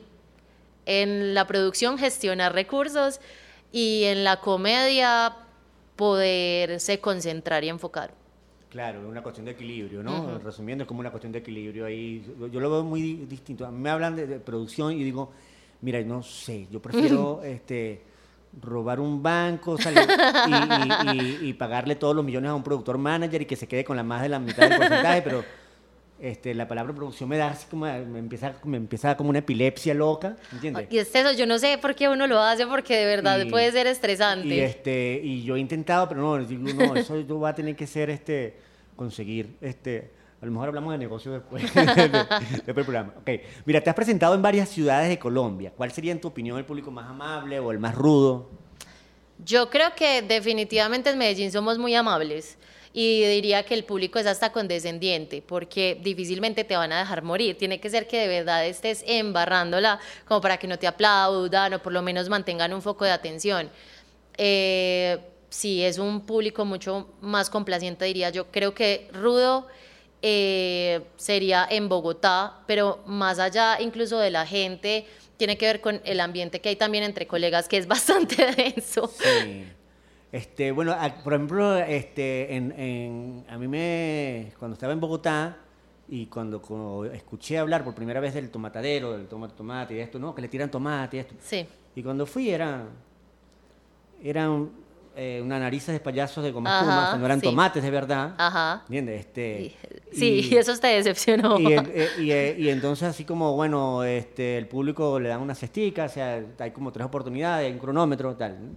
en 0.87 1.35
la 1.35 1.47
producción 1.47 1.99
gestionar 1.99 2.55
recursos 2.55 3.21
y 3.73 4.05
en 4.05 4.25
la 4.25 4.41
comedia 4.41 5.37
poderse 5.97 7.01
concentrar 7.01 7.65
y 7.65 7.69
enfocar. 7.69 8.15
Claro, 8.71 9.01
es 9.01 9.07
una 9.07 9.23
cuestión 9.23 9.47
de 9.47 9.53
equilibrio, 9.53 10.03
¿no? 10.03 10.39
Resumiendo, 10.39 10.85
es 10.85 10.89
como 10.89 11.01
una 11.01 11.11
cuestión 11.11 11.33
de 11.33 11.39
equilibrio 11.39 11.87
ahí. 11.87 12.23
Yo 12.53 12.61
lo 12.61 12.71
veo 12.71 12.85
muy 12.85 13.27
distinto. 13.27 13.67
A 13.67 13.71
mí 13.71 13.79
me 13.79 13.91
hablan 13.91 14.15
de, 14.15 14.27
producción 14.41 14.93
y 14.93 15.05
digo, 15.05 15.31
mira, 15.81 16.01
no 16.03 16.23
sé, 16.23 16.67
yo 16.71 16.81
prefiero 16.81 17.43
este, 17.45 18.03
robar 18.61 19.01
un 19.01 19.23
banco 19.23 19.77
y, 21.07 21.49
y, 21.49 21.53
pagarle 21.53 21.97
todos 21.97 22.15
los 22.17 22.25
millones 22.25 22.51
a 22.51 22.55
un 22.55 22.63
productor 22.63 22.99
manager 22.99 23.43
y 23.43 23.45
que 23.45 23.57
se 23.57 23.69
quede 23.69 23.85
con 23.85 23.97
la 23.97 24.03
más 24.03 24.23
de 24.23 24.29
la 24.29 24.39
mitad 24.39 24.69
del 24.69 24.79
porcentaje, 24.79 25.23
pero 25.23 25.45
este, 26.21 26.53
la 26.55 26.67
palabra 26.67 26.93
producción 26.93 27.29
me 27.29 27.37
da 27.37 27.51
así 27.51 27.67
como, 27.71 27.87
me 27.87 28.19
empieza, 28.19 28.55
me 28.65 28.77
empieza 28.77 29.17
como 29.17 29.31
una 29.31 29.39
epilepsia 29.39 29.95
loca, 29.95 30.37
¿entiendes? 30.53 30.89
Y 30.91 30.99
es 30.99 31.15
eso, 31.15 31.33
yo 31.33 31.47
no 31.47 31.59
sé 31.59 31.79
por 31.79 31.95
qué 31.95 32.09
uno 32.09 32.27
lo 32.27 32.41
hace, 32.41 32.67
porque 32.67 32.97
de 32.97 33.07
verdad 33.07 33.47
puede 33.49 33.71
ser 33.71 33.87
estresante. 33.87 34.49
Y, 34.49 34.61
este, 34.61 35.21
y 35.23 35.45
yo 35.45 35.57
he 35.57 35.61
intentado, 35.61 36.09
pero 36.09 36.21
no, 36.21 36.45
digo, 36.45 36.63
no, 36.75 36.97
eso 36.97 37.21
yo 37.21 37.39
va 37.39 37.51
a 37.51 37.55
tener 37.55 37.77
que 37.77 37.87
ser, 37.87 38.11
este, 38.11 38.57
conseguir, 38.97 39.57
este, 39.61 40.11
a 40.41 40.47
lo 40.47 40.53
mejor 40.53 40.69
hablamos 40.69 40.93
de 40.93 40.99
negocio 40.99 41.33
después, 41.33 41.63
después 41.75 42.65
del 42.65 42.75
programa. 42.75 43.15
Ok, 43.19 43.31
mira, 43.65 43.81
te 43.81 43.91
has 43.91 43.97
presentado 43.97 44.35
en 44.35 44.43
varias 44.43 44.69
ciudades 44.69 45.09
de 45.09 45.19
Colombia. 45.19 45.73
¿Cuál 45.77 45.91
sería, 45.91 46.13
en 46.13 46.21
tu 46.21 46.29
opinión, 46.29 46.59
el 46.59 46.65
público 46.65 46.91
más 46.91 47.11
amable 47.11 47.59
o 47.59 47.73
el 47.73 47.79
más 47.79 47.95
rudo? 47.95 48.49
Yo 49.45 49.69
creo 49.71 49.95
que 49.97 50.23
definitivamente 50.23 51.11
en 51.11 51.19
Medellín 51.19 51.51
somos 51.51 51.79
muy 51.79 51.95
amables 51.95 52.57
y 52.93 53.23
diría 53.25 53.63
que 53.65 53.75
el 53.75 53.85
público 53.85 54.19
es 54.19 54.27
hasta 54.27 54.51
condescendiente 54.51 55.43
porque 55.43 55.99
difícilmente 56.03 56.65
te 56.65 56.77
van 56.77 56.93
a 56.93 57.01
dejar 57.01 57.23
morir. 57.23 57.57
Tiene 57.59 57.81
que 57.81 57.91
ser 57.91 58.07
que 58.07 58.19
de 58.19 58.29
verdad 58.29 58.67
estés 58.67 59.05
embarrándola 59.07 60.01
como 60.27 60.41
para 60.41 60.57
que 60.57 60.67
no 60.67 60.79
te 60.79 60.87
aplaudan 60.87 61.75
o 61.75 61.79
por 61.83 61.93
lo 61.93 62.03
menos 62.03 62.29
mantengan 62.29 62.73
un 62.73 62.83
foco 62.83 63.05
de 63.05 63.11
atención. 63.11 63.71
Eh, 64.37 65.19
sí, 65.51 65.83
es 65.85 65.99
un 65.99 66.23
público 66.23 66.65
mucho 66.65 67.09
más 67.21 67.51
complaciente, 67.51 68.05
diría 68.05 68.31
yo. 68.31 68.47
Creo 68.51 68.75
que 68.75 69.09
rudo 69.13 69.67
eh, 70.23 71.03
sería 71.17 71.67
en 71.71 71.89
Bogotá, 71.89 72.61
pero 72.67 73.01
más 73.07 73.39
allá 73.39 73.81
incluso 73.81 74.19
de 74.19 74.31
la 74.31 74.47
gente, 74.47 75.07
tiene 75.37 75.57
que 75.57 75.67
ver 75.67 75.81
con 75.81 76.01
el 76.05 76.21
ambiente 76.21 76.61
que 76.61 76.71
hay 76.71 76.77
también 76.77 77.05
entre 77.05 77.27
colegas, 77.27 77.69
que 77.69 77.79
es 77.79 77.87
bastante 77.89 78.53
denso. 78.53 79.07
Sí. 79.07 79.65
Este, 80.31 80.73
bueno, 80.73 80.95
por 81.25 81.33
ejemplo, 81.33 81.77
este, 81.79 82.55
en, 82.55 83.45
a 83.49 83.57
mí 83.57 83.67
me, 83.67 84.53
cuando 84.59 84.75
estaba 84.75 84.93
en 84.93 85.01
Bogotá 85.01 85.57
y 86.07 86.27
cuando, 86.27 87.07
escuché 87.13 87.59
hablar 87.59 87.85
por 87.85 87.95
primera 87.95 88.21
vez 88.21 88.35
del 88.35 88.51
tomatadero, 88.51 89.13
del 89.13 89.27
tomate, 89.27 89.55
tomate 89.55 89.95
y 89.95 90.01
esto, 90.01 90.19
¿no? 90.19 90.35
Que 90.35 90.43
le 90.43 90.49
tiran 90.49 90.71
tomate 90.71 91.17
y 91.17 91.21
esto. 91.21 91.35
Sí. 91.41 91.67
Y 91.95 92.03
cuando 92.03 92.27
fui 92.27 92.51
era, 92.51 92.89
eran 94.23 94.71
eh, 95.21 95.43
una 95.43 95.59
narices 95.59 95.93
de 95.93 95.99
payasos 95.99 96.45
de 96.45 96.53
goma 96.53 96.79
espuma, 96.79 97.17
no 97.19 97.27
eran 97.27 97.41
tomates 97.41 97.83
de 97.83 97.91
verdad. 97.91 98.37
Ajá. 98.39 98.83
¿Entiendes? 98.85 99.27
Este, 99.27 99.75
sí, 100.13 100.49
y, 100.49 100.57
eso 100.57 100.79
te 100.79 100.87
decepcionó. 100.87 101.59
Y, 101.59 101.73
eh, 101.73 102.09
eh, 102.21 102.57
y, 102.57 102.69
entonces 102.69 103.09
así 103.09 103.25
como, 103.25 103.57
bueno, 103.57 104.05
este, 104.05 104.57
el 104.57 104.69
público 104.69 105.19
le 105.19 105.29
da 105.31 105.39
una 105.39 105.57
cestica, 105.57 106.05
o 106.05 106.09
sea, 106.09 106.41
hay 106.61 106.71
como 106.71 106.93
tres 106.93 107.05
oportunidades, 107.05 107.67
hay 107.67 107.73
un 107.73 107.81
cronómetro, 107.81 108.37
tal. 108.37 108.77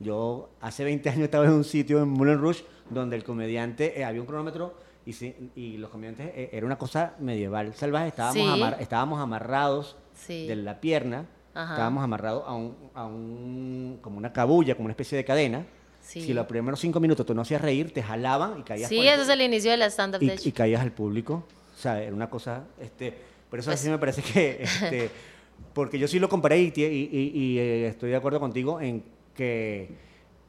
Yo 0.00 0.50
hace 0.60 0.82
20 0.82 1.10
años 1.10 1.22
estaba 1.22 1.44
en 1.44 1.52
un 1.52 1.62
sitio 1.62 2.02
en 2.02 2.08
Moulin 2.08 2.38
Rouge 2.38 2.64
donde 2.90 3.14
el 3.14 3.22
comediante, 3.22 4.04
había 4.04 4.20
un 4.20 4.26
cronómetro 4.26 4.74
y, 5.06 5.14
y 5.54 5.76
los 5.76 5.90
comediantes, 5.90 6.32
era 6.34 6.66
una 6.66 6.76
cosa 6.76 7.14
medieval 7.20 7.72
salvaje, 7.74 8.08
estábamos, 8.08 8.74
estábamos 8.80 9.20
amarrados 9.20 9.96
de 10.26 10.56
la 10.56 10.80
pierna 10.80 11.26
Estábamos 11.48 12.04
amarrados 12.04 12.44
a 12.46 12.54
un, 12.54 12.76
a 12.94 13.04
un, 13.04 13.98
como 14.00 14.18
una 14.18 14.32
cabulla, 14.32 14.74
como 14.74 14.86
una 14.86 14.92
especie 14.92 15.16
de 15.16 15.24
cadena. 15.24 15.66
Si 16.00 16.32
los 16.32 16.46
primeros 16.46 16.80
cinco 16.80 17.00
minutos 17.00 17.26
tú 17.26 17.34
no 17.34 17.42
hacías 17.42 17.60
reír, 17.60 17.92
te 17.92 18.02
jalaban 18.02 18.60
y 18.60 18.62
caías. 18.62 18.88
Sí, 18.88 19.06
eso 19.06 19.22
es 19.22 19.28
el 19.28 19.42
inicio 19.42 19.70
de 19.70 19.76
la 19.76 19.86
stand-up. 19.86 20.22
Y, 20.22 20.48
y, 20.48 20.52
caías 20.52 20.80
al 20.80 20.92
público. 20.92 21.44
O 21.76 21.78
sea, 21.78 22.02
era 22.02 22.14
una 22.14 22.30
cosa. 22.30 22.64
Este, 22.80 23.12
por 23.50 23.58
eso 23.58 23.70
pues 23.70 23.80
así 23.80 23.90
me 23.90 23.98
parece 23.98 24.22
que. 24.22 24.62
Este, 24.82 25.10
porque 25.74 25.98
yo 25.98 26.08
sí 26.08 26.18
lo 26.18 26.28
comparé 26.28 26.60
y, 26.60 26.72
y, 26.76 27.58
eh, 27.58 27.88
estoy 27.88 28.10
de 28.10 28.16
acuerdo 28.16 28.40
contigo 28.40 28.80
en 28.80 29.02
que 29.34 29.90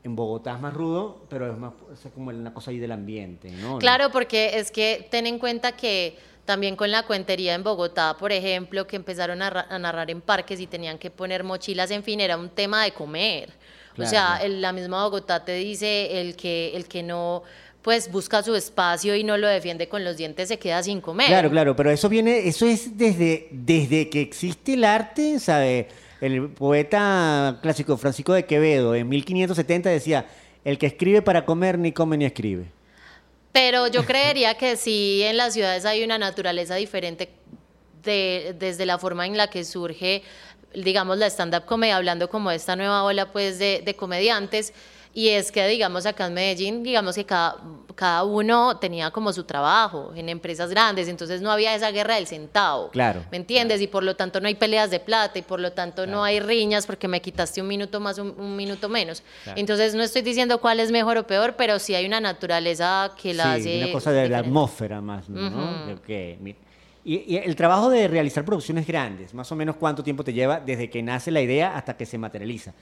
en 0.04 0.16
Bogotá 0.16 0.56
es 0.56 0.62
más 0.62 0.74
rudo, 0.74 1.26
pero 1.30 1.52
es 1.52 1.58
más 1.58 1.74
es 1.94 2.12
como 2.14 2.30
una 2.30 2.54
cosa 2.54 2.72
ahí 2.72 2.80
del 2.80 2.92
ambiente, 2.92 3.52
¿no? 3.52 3.80
Claro, 3.80 4.12
porque 4.12 4.58
es 4.58 4.72
que 4.72 5.08
ten 5.12 5.28
en 5.28 5.40
cuenta 5.40 5.74
que 5.74 6.18
también 6.50 6.76
con 6.76 6.90
la 6.90 7.04
cuentería 7.04 7.54
en 7.54 7.62
Bogotá, 7.62 8.18
por 8.18 8.32
ejemplo, 8.32 8.88
que 8.88 8.96
empezaron 8.96 9.40
a, 9.44 9.78
narrar 9.78 10.10
en 10.10 10.20
parques 10.20 10.60
y 10.60 10.66
tenían 10.66 10.98
que 10.98 11.12
poner 11.12 11.44
mochilas, 11.44 11.92
en 11.92 12.02
fin, 12.02 12.20
era 12.20 12.38
un 12.38 12.50
tema 12.50 12.84
de 12.84 12.92
comer. 12.92 13.52
o 13.96 14.04
sea, 14.04 14.42
la 14.48 14.74
misma 14.74 15.04
Bogotá 15.04 15.46
te 15.46 15.54
dice 15.54 16.20
el 16.20 16.36
que, 16.36 16.76
el 16.76 16.88
que 16.88 17.04
no 17.04 17.44
pues 17.84 18.12
busca 18.12 18.42
su 18.42 18.56
espacio 18.56 19.16
y 19.16 19.24
no 19.24 19.38
lo 19.38 19.48
defiende 19.48 19.88
con 19.88 20.04
los 20.04 20.18
dientes 20.18 20.48
se 20.48 20.58
queda 20.58 20.82
sin 20.82 21.02
comer. 21.02 21.28
Claro, 21.28 21.52
claro, 21.52 21.76
pero 21.76 21.92
eso 21.92 22.10
viene, 22.10 22.48
eso 22.48 22.66
es 22.66 22.98
desde, 22.98 23.48
desde 23.52 24.10
que 24.10 24.20
existe 24.20 24.74
el 24.74 24.86
arte, 24.86 25.40
¿sabe? 25.40 25.88
El 26.20 26.50
poeta 26.50 27.60
clásico 27.62 27.96
Francisco 27.96 28.34
de 28.34 28.46
Quevedo 28.46 28.96
en 28.96 29.08
1570 29.08 29.92
decía, 29.92 30.26
el 30.66 30.80
que 30.80 30.88
escribe 30.88 31.22
para 31.22 31.46
comer 31.46 31.78
ni 31.78 31.92
come 31.92 32.18
ni 32.18 32.26
escribe. 32.26 32.79
Pero 33.52 33.88
yo 33.88 34.06
creería 34.06 34.56
que 34.56 34.76
sí 34.76 35.22
en 35.24 35.38
las 35.38 35.54
ciudades 35.54 35.86
hay 35.86 36.04
una 36.04 36.18
naturaleza 36.18 36.76
diferente 36.76 37.30
de, 38.04 38.56
desde 38.58 38.86
la 38.86 38.98
forma 38.98 39.26
en 39.26 39.38
la 39.38 39.50
que 39.50 39.64
surge, 39.64 40.24
digamos, 40.74 41.18
la 41.18 41.28
stand-up 41.28 41.66
comedy, 41.66 41.92
hablando 41.92 42.30
como 42.30 42.52
de 42.52 42.58
esta 42.58 42.76
nueva 42.76 43.04
ola 43.04 43.32
pues 43.32 43.58
de, 43.60 43.82
de 43.84 43.96
comediantes 43.96 44.74
y 45.14 45.30
es 45.30 45.52
que, 45.52 45.68
digamos, 45.68 46.06
acá 46.06 46.28
en 46.28 46.34
Medellín, 46.36 46.84
digamos 46.84 47.16
que 47.16 47.26
cada, 47.26 47.58
cada 47.96 48.24
uno 48.24 48.78
tenía 48.78 49.10
como 49.10 49.34
su 49.34 49.44
trabajo 49.44 50.14
en 50.16 50.30
empresas 50.30 50.70
grandes, 50.70 51.08
entonces 51.08 51.42
no 51.42 51.52
había 51.52 51.74
esa 51.74 51.92
guerra 51.92 52.16
del 52.16 52.28
centavo. 52.28 52.90
Claro. 52.92 53.26
¿Me 53.32 53.38
entiendes? 53.38 53.82
Y 53.82 53.88
por 53.88 54.04
lo 54.04 54.16
tanto 54.16 54.40
no 54.40 54.48
hay 54.48 54.56
peleas 54.56 54.92
de 54.92 55.00
plata 55.00 55.40
y 55.40 55.42
por 55.42 55.60
lo 55.60 55.72
tanto 55.72 56.06
no 56.06 56.24
hay 56.24 56.40
riñas 56.40 56.86
porque 56.86 57.08
me 57.08 57.22
quitaste 57.22 57.60
un 57.62 57.68
minuto 57.68 58.00
más, 58.00 58.20
un, 58.20 58.56
minuto 58.56 58.88
menos. 58.88 59.24
Entonces 59.56 59.96
no 59.96 60.04
estoy 60.04 60.22
diciendo 60.22 60.62
cuál 60.62 60.80
es 60.80 60.92
mejor 60.92 61.18
o 61.18 61.26
peor, 61.26 61.56
pero 61.58 61.80
sí 61.80 61.96
hay 61.96 62.06
una 62.06 62.22
naturaleza 62.22 63.12
que 63.22 63.34
la 63.34 63.56
sí, 63.56 63.62
hace. 63.62 63.84
Una 63.84 63.92
cosa 63.92 64.12
de 64.12 64.30
la 64.30 64.40
atmósfera 64.40 65.02
más, 65.02 65.28
¿no? 65.28 66.00
y, 67.04 67.34
y, 67.34 67.38
el 67.38 67.56
trabajo 67.56 67.90
de 67.90 68.08
realizar 68.08 68.46
producciones 68.46 68.86
grandes, 68.86 69.34
más 69.34 69.52
o 69.52 69.56
menos 69.56 69.76
cuánto 69.78 70.04
tiempo 70.04 70.24
te 70.24 70.34
lleva 70.34 70.60
desde 70.60 70.90
que 70.90 71.02
nace 71.02 71.32
la 71.32 71.42
idea 71.42 71.76
hasta 71.76 71.98
que 71.98 72.06
se 72.06 72.18
materializa. 72.18 72.74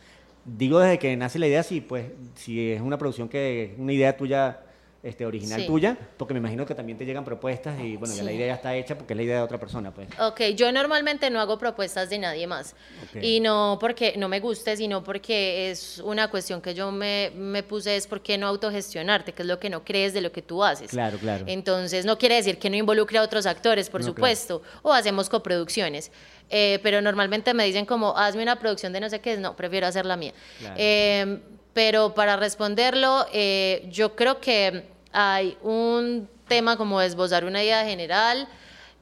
Digo 0.47 0.79
desde 0.79 0.97
que 0.97 1.17
nace 1.17 1.39
la 1.39 1.47
idea, 1.47 1.61
si 1.61 1.81
pues, 1.81 2.05
si 2.35 2.71
es 2.71 2.79
una 2.81 2.97
producción 2.97 3.27
que 3.27 3.75
una 3.77 3.91
idea 3.91 4.15
tuya 4.15 4.61
este, 5.03 5.25
original 5.25 5.65
tuya, 5.65 5.97
porque 6.17 6.33
me 6.33 6.39
imagino 6.39 6.65
que 6.65 6.75
también 6.75 6.97
te 6.97 7.05
llegan 7.05 7.23
propuestas 7.23 7.79
y 7.79 7.95
bueno, 7.97 8.15
ya 8.15 8.23
la 8.23 8.31
idea 8.31 8.47
ya 8.47 8.53
está 8.55 8.75
hecha 8.75 8.97
porque 8.97 9.13
es 9.13 9.17
la 9.17 9.23
idea 9.23 9.37
de 9.37 9.41
otra 9.41 9.59
persona, 9.59 9.93
pues. 9.93 10.07
Ok, 10.19 10.41
yo 10.55 10.71
normalmente 10.71 11.29
no 11.29 11.39
hago 11.39 11.57
propuestas 11.57 12.09
de 12.09 12.19
nadie 12.19 12.47
más. 12.47 12.75
Y 13.21 13.39
no 13.39 13.77
porque 13.79 14.15
no 14.17 14.27
me 14.29 14.39
guste, 14.39 14.75
sino 14.75 15.03
porque 15.03 15.71
es 15.71 15.99
una 15.99 16.29
cuestión 16.29 16.61
que 16.61 16.73
yo 16.73 16.91
me, 16.91 17.31
me 17.35 17.63
puse, 17.63 17.95
es 17.95 18.07
por 18.07 18.21
qué 18.21 18.37
no 18.37 18.47
autogestionarte, 18.47 19.33
que 19.33 19.43
es 19.43 19.47
lo 19.47 19.59
que 19.59 19.69
no 19.69 19.83
crees 19.83 20.13
de 20.13 20.21
lo 20.21 20.31
que 20.31 20.41
tú 20.41 20.63
haces. 20.63 20.91
Claro, 20.91 21.17
claro. 21.17 21.45
Entonces, 21.47 22.05
no 22.05 22.17
quiere 22.17 22.35
decir 22.35 22.57
que 22.57 22.69
no 22.69 22.75
involucre 22.75 23.17
a 23.17 23.21
otros 23.21 23.45
actores, 23.45 23.89
por 23.89 24.03
supuesto, 24.03 24.61
o 24.81 24.91
hacemos 24.91 25.29
coproducciones. 25.29 26.11
Eh, 26.49 26.79
pero 26.81 27.01
normalmente 27.01 27.53
me 27.53 27.65
dicen 27.65 27.85
como, 27.85 28.17
hazme 28.17 28.43
una 28.43 28.57
producción 28.57 28.93
de 28.93 29.01
no 29.01 29.09
sé 29.09 29.19
qué, 29.19 29.37
no, 29.37 29.55
prefiero 29.55 29.87
hacer 29.87 30.05
la 30.05 30.15
mía. 30.15 30.33
Em, 30.75 31.41
pero 31.77 32.15
para 32.15 32.37
responderlo, 32.37 33.27
eh, 33.31 33.87
yo 33.91 34.15
creo 34.15 34.39
que 34.39 34.85
hay 35.11 35.55
un 35.61 36.27
tema 36.47 36.75
como 36.75 36.99
esbozar 36.99 37.45
una 37.45 37.63
idea 37.63 37.85
general, 37.85 38.47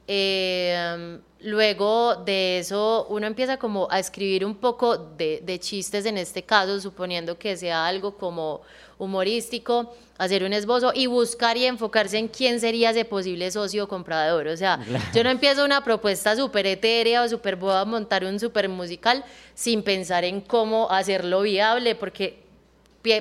eh, 0.06 1.18
luego 1.40 2.16
de 2.16 2.58
eso 2.58 3.06
uno 3.08 3.26
empieza 3.26 3.56
como 3.56 3.88
a 3.90 3.98
escribir 3.98 4.44
un 4.44 4.56
poco 4.56 4.98
de, 4.98 5.40
de, 5.42 5.58
chistes 5.58 6.04
en 6.04 6.18
este 6.18 6.42
caso, 6.42 6.78
suponiendo 6.78 7.38
que 7.38 7.56
sea 7.56 7.86
algo 7.86 8.18
como 8.18 8.60
humorístico, 8.98 9.96
hacer 10.18 10.44
un 10.44 10.52
esbozo 10.52 10.92
y 10.94 11.06
buscar 11.06 11.56
y 11.56 11.64
enfocarse 11.64 12.18
en 12.18 12.28
quién 12.28 12.60
sería 12.60 12.90
ese 12.90 13.06
posible 13.06 13.50
socio 13.50 13.88
comprador. 13.88 14.48
O 14.48 14.56
sea, 14.58 14.80
yo 15.14 15.24
no 15.24 15.30
empiezo 15.30 15.64
una 15.64 15.82
propuesta 15.82 16.36
súper 16.36 16.66
etérea 16.66 17.22
o 17.22 17.28
súper 17.28 17.56
boa 17.56 17.80
a 17.80 17.84
montar 17.86 18.22
un 18.26 18.38
súper 18.38 18.68
musical 18.68 19.24
sin 19.54 19.82
pensar 19.82 20.24
en 20.24 20.42
cómo 20.42 20.90
hacerlo 20.90 21.40
viable, 21.40 21.94
porque 21.94 22.44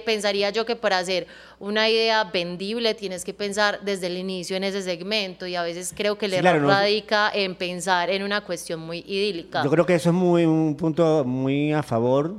pensaría 0.06 0.50
yo 0.50 0.66
que 0.66 0.76
para 0.76 0.98
hacer 0.98 1.28
una 1.60 1.90
idea 1.90 2.24
vendible 2.26 2.94
tienes 2.94 3.24
que 3.24 3.34
pensar 3.34 3.80
desde 3.84 4.08
el 4.08 4.18
inicio 4.18 4.58
en 4.58 4.64
ese 4.64 4.82
segmento 4.82 5.48
y 5.48 5.56
a 5.56 5.64
veces 5.64 5.94
creo 5.96 6.18
que 6.18 6.26
el 6.26 6.34
error 6.34 6.62
radica 6.62 7.32
en 7.34 7.56
pensar 7.56 8.10
en 8.10 8.24
una 8.24 8.42
cuestión 8.42 8.80
muy 8.80 9.00
idílica. 9.00 9.64
Yo 9.64 9.70
creo 9.70 9.86
que 9.86 9.96
eso 9.96 10.10
es 10.10 10.16
muy 10.16 10.46
un 10.46 10.76
punto 10.76 11.24
muy 11.26 11.72
a 11.72 11.84
favor 11.84 12.36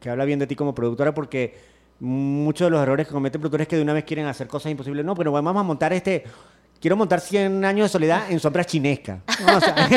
que, 0.00 0.10
habla 0.10 0.24
bien 0.24 0.38
de 0.38 0.46
ti 0.46 0.56
como 0.56 0.74
productora 0.74 1.14
porque 1.14 1.54
muchos 2.00 2.66
de 2.66 2.70
los 2.70 2.82
errores 2.82 3.06
que 3.06 3.12
cometen 3.12 3.40
productores 3.40 3.66
es 3.66 3.68
que 3.68 3.76
de 3.76 3.82
una 3.82 3.92
vez 3.92 4.04
quieren 4.04 4.26
hacer 4.26 4.48
cosas 4.48 4.72
imposibles. 4.72 5.04
No, 5.04 5.14
pero 5.14 5.30
vamos 5.30 5.56
a 5.56 5.62
montar 5.62 5.92
este 5.92 6.24
quiero 6.82 6.96
montar 6.96 7.20
100 7.20 7.64
años 7.64 7.86
de 7.86 7.92
soledad 7.92 8.30
en 8.30 8.40
sombras 8.40 8.66
chinescas. 8.66 9.20
o 9.28 9.60
sea, 9.60 9.88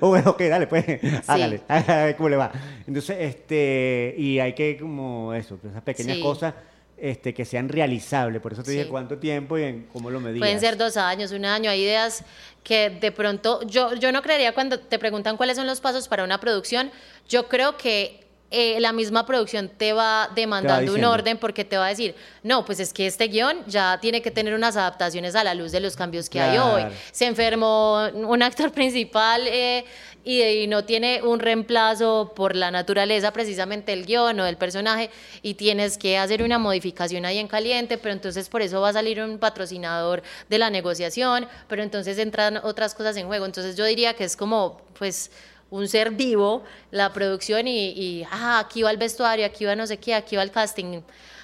ok, 0.26 0.40
dale, 0.40 0.66
pues, 0.66 0.84
hágale, 1.26 1.60
a 1.68 2.04
ver 2.06 2.16
cómo 2.16 2.30
le 2.30 2.36
va. 2.36 2.50
Entonces, 2.86 3.16
este, 3.20 4.14
y 4.16 4.40
hay 4.40 4.54
que, 4.54 4.78
como 4.80 5.34
eso, 5.34 5.58
pues, 5.58 5.72
esas 5.72 5.82
pequeñas 5.82 6.18
cosas 6.18 6.54
este, 6.96 7.34
que 7.34 7.44
sean 7.44 7.68
realizables. 7.68 8.40
Por 8.40 8.54
eso 8.54 8.62
te 8.62 8.70
dije 8.70 8.88
cuánto 8.88 9.18
tiempo 9.18 9.58
y 9.58 9.64
en 9.64 9.86
cómo 9.92 10.10
lo 10.10 10.20
medías. 10.20 10.40
Pueden 10.40 10.58
ser 10.60 10.78
dos 10.78 10.96
años, 10.96 11.32
un 11.32 11.44
año. 11.44 11.70
Hay 11.70 11.82
ideas 11.82 12.24
que 12.64 12.88
de 12.88 13.12
pronto, 13.12 13.62
yo, 13.66 13.94
yo 13.94 14.10
no 14.10 14.22
creería 14.22 14.54
cuando 14.54 14.80
te 14.80 14.98
preguntan 14.98 15.36
cuáles 15.36 15.56
son 15.56 15.66
los 15.66 15.80
pasos 15.80 16.08
para 16.08 16.24
una 16.24 16.40
producción, 16.40 16.90
yo 17.28 17.46
creo 17.48 17.76
que 17.76 18.26
eh, 18.52 18.80
la 18.80 18.92
misma 18.92 19.24
producción 19.26 19.68
te 19.68 19.92
va 19.92 20.28
demandando 20.34 20.92
un 20.92 21.04
orden 21.04 21.38
porque 21.38 21.64
te 21.64 21.76
va 21.76 21.86
a 21.86 21.88
decir, 21.90 22.16
no, 22.42 22.64
pues 22.64 22.80
es 22.80 22.92
que 22.92 23.06
este 23.06 23.28
guion 23.28 23.64
ya 23.68 23.98
tiene 24.00 24.22
que 24.22 24.32
tener 24.32 24.54
unas 24.54 24.76
adaptaciones 24.76 25.36
a 25.36 25.44
la 25.44 25.54
luz 25.54 25.70
de 25.70 25.78
los 25.78 25.94
cambios 25.94 26.28
que 26.28 26.40
hay 26.40 26.58
hoy. 26.58 26.82
Se 27.12 27.26
enfermó 27.26 28.08
un 28.12 28.42
actor 28.42 28.72
principal 28.72 29.42
eh, 29.46 29.84
y, 30.24 30.66
no 30.66 30.84
tiene 30.84 31.22
un 31.22 31.38
reemplazo 31.38 32.32
por 32.34 32.56
la 32.56 32.72
naturaleza 32.72 33.32
precisamente 33.32 33.92
el 33.92 34.04
guion 34.04 34.40
o 34.40 34.44
del 34.44 34.56
personaje 34.56 35.10
y 35.42 35.54
tienes 35.54 35.96
que 35.96 36.18
hacer 36.18 36.42
una 36.42 36.58
modificación 36.58 37.24
ahí 37.26 37.38
en 37.38 37.46
caliente, 37.46 37.98
pero 37.98 38.12
entonces 38.12 38.48
por 38.48 38.62
eso 38.62 38.80
va 38.80 38.88
a 38.88 38.92
salir 38.92 39.20
un 39.20 39.38
patrocinador 39.38 40.24
de 40.48 40.58
la 40.58 40.70
negociación, 40.70 41.46
pero 41.68 41.84
entonces 41.84 42.18
entran 42.18 42.56
otras 42.56 42.96
cosas 42.96 43.16
en 43.16 43.28
juego. 43.28 43.46
Entonces 43.46 43.76
yo 43.76 43.84
diría 43.84 44.14
que 44.14 44.24
es 44.24 44.36
como, 44.36 44.82
pues 44.98 45.30
un 45.70 45.88
ser 45.88 46.10
vivo 46.10 46.62
la 46.90 47.12
producción 47.12 47.66
y, 47.68 48.24
ah, 48.30 48.58
aquí 48.58 48.82
va 48.82 48.90
el 48.90 48.96
vestuario, 48.96 49.46
aquí 49.46 49.64
va 49.64 49.76
no 49.76 49.86
sé 49.86 49.98
qué, 49.98 50.14
aquí 50.14 50.36
va 50.36 50.42
el 50.42 50.50
casting. 50.50 51.00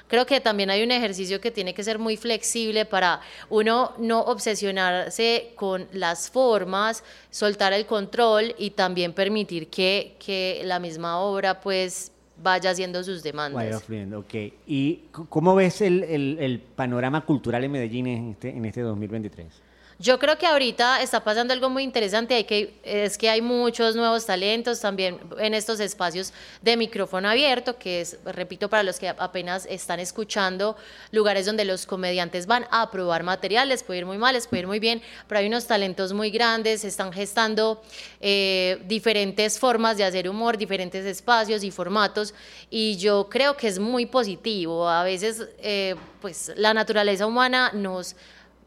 Creo 0.08 0.24
que 0.24 0.40
también 0.40 0.70
hay 0.70 0.84
un 0.84 0.92
ejercicio 0.92 1.40
que 1.40 1.50
tiene 1.50 1.74
que 1.74 1.82
ser 1.82 1.98
muy 1.98 2.16
flexible 2.16 2.84
para 2.84 3.20
uno 3.50 3.92
no 3.98 4.20
obsesionarse 4.20 5.52
con 5.56 5.88
las 5.92 6.30
formas, 6.30 7.02
soltar 7.30 7.72
el 7.72 7.86
control 7.86 8.54
y 8.56 8.70
también 8.70 9.12
permitir 9.12 9.68
que, 9.68 10.14
que 10.24 10.62
la 10.64 10.78
misma 10.78 11.18
obra 11.18 11.60
pues 11.60 12.12
vaya 12.40 12.70
haciendo 12.70 13.02
sus 13.02 13.22
demandas. 13.22 13.82
Vaya 13.88 14.18
ok. 14.18 14.34
¿Y 14.66 15.04
cómo 15.28 15.56
ves 15.56 15.80
el, 15.80 16.04
el, 16.04 16.38
el, 16.40 16.60
panorama 16.60 17.24
cultural 17.24 17.64
en 17.64 17.72
Medellín 17.72 18.06
en 18.06 18.30
este, 18.30 18.50
en 18.50 18.64
este 18.64 18.82
2023? 18.82 19.65
Yo 19.98 20.18
creo 20.18 20.36
que 20.36 20.46
ahorita 20.46 21.00
está 21.00 21.24
pasando 21.24 21.54
algo 21.54 21.70
muy 21.70 21.82
interesante, 21.82 22.34
hay 22.34 22.44
que, 22.44 22.74
es 22.84 23.16
que 23.16 23.30
hay 23.30 23.40
muchos 23.40 23.96
nuevos 23.96 24.26
talentos 24.26 24.78
también 24.78 25.18
en 25.38 25.54
estos 25.54 25.80
espacios 25.80 26.34
de 26.60 26.76
micrófono 26.76 27.30
abierto, 27.30 27.78
que 27.78 28.02
es, 28.02 28.18
repito, 28.26 28.68
para 28.68 28.82
los 28.82 28.98
que 28.98 29.08
apenas 29.08 29.64
están 29.64 29.98
escuchando, 29.98 30.76
lugares 31.12 31.46
donde 31.46 31.64
los 31.64 31.86
comediantes 31.86 32.46
van 32.46 32.66
a 32.70 32.90
probar 32.90 33.22
materiales, 33.22 33.82
puede 33.82 34.00
ir 34.00 34.06
muy 34.06 34.18
mal, 34.18 34.34
les 34.34 34.46
puede 34.46 34.60
ir 34.60 34.66
muy 34.66 34.80
bien, 34.80 35.00
pero 35.28 35.38
hay 35.38 35.46
unos 35.46 35.66
talentos 35.66 36.12
muy 36.12 36.30
grandes, 36.30 36.84
están 36.84 37.10
gestando 37.10 37.80
eh, 38.20 38.82
diferentes 38.84 39.58
formas 39.58 39.96
de 39.96 40.04
hacer 40.04 40.28
humor, 40.28 40.58
diferentes 40.58 41.06
espacios 41.06 41.64
y 41.64 41.70
formatos, 41.70 42.34
y 42.68 42.98
yo 42.98 43.28
creo 43.30 43.56
que 43.56 43.68
es 43.68 43.78
muy 43.78 44.04
positivo. 44.04 44.86
A 44.90 45.04
veces, 45.04 45.48
eh, 45.58 45.94
pues, 46.20 46.52
la 46.56 46.74
naturaleza 46.74 47.26
humana 47.26 47.70
nos 47.72 48.14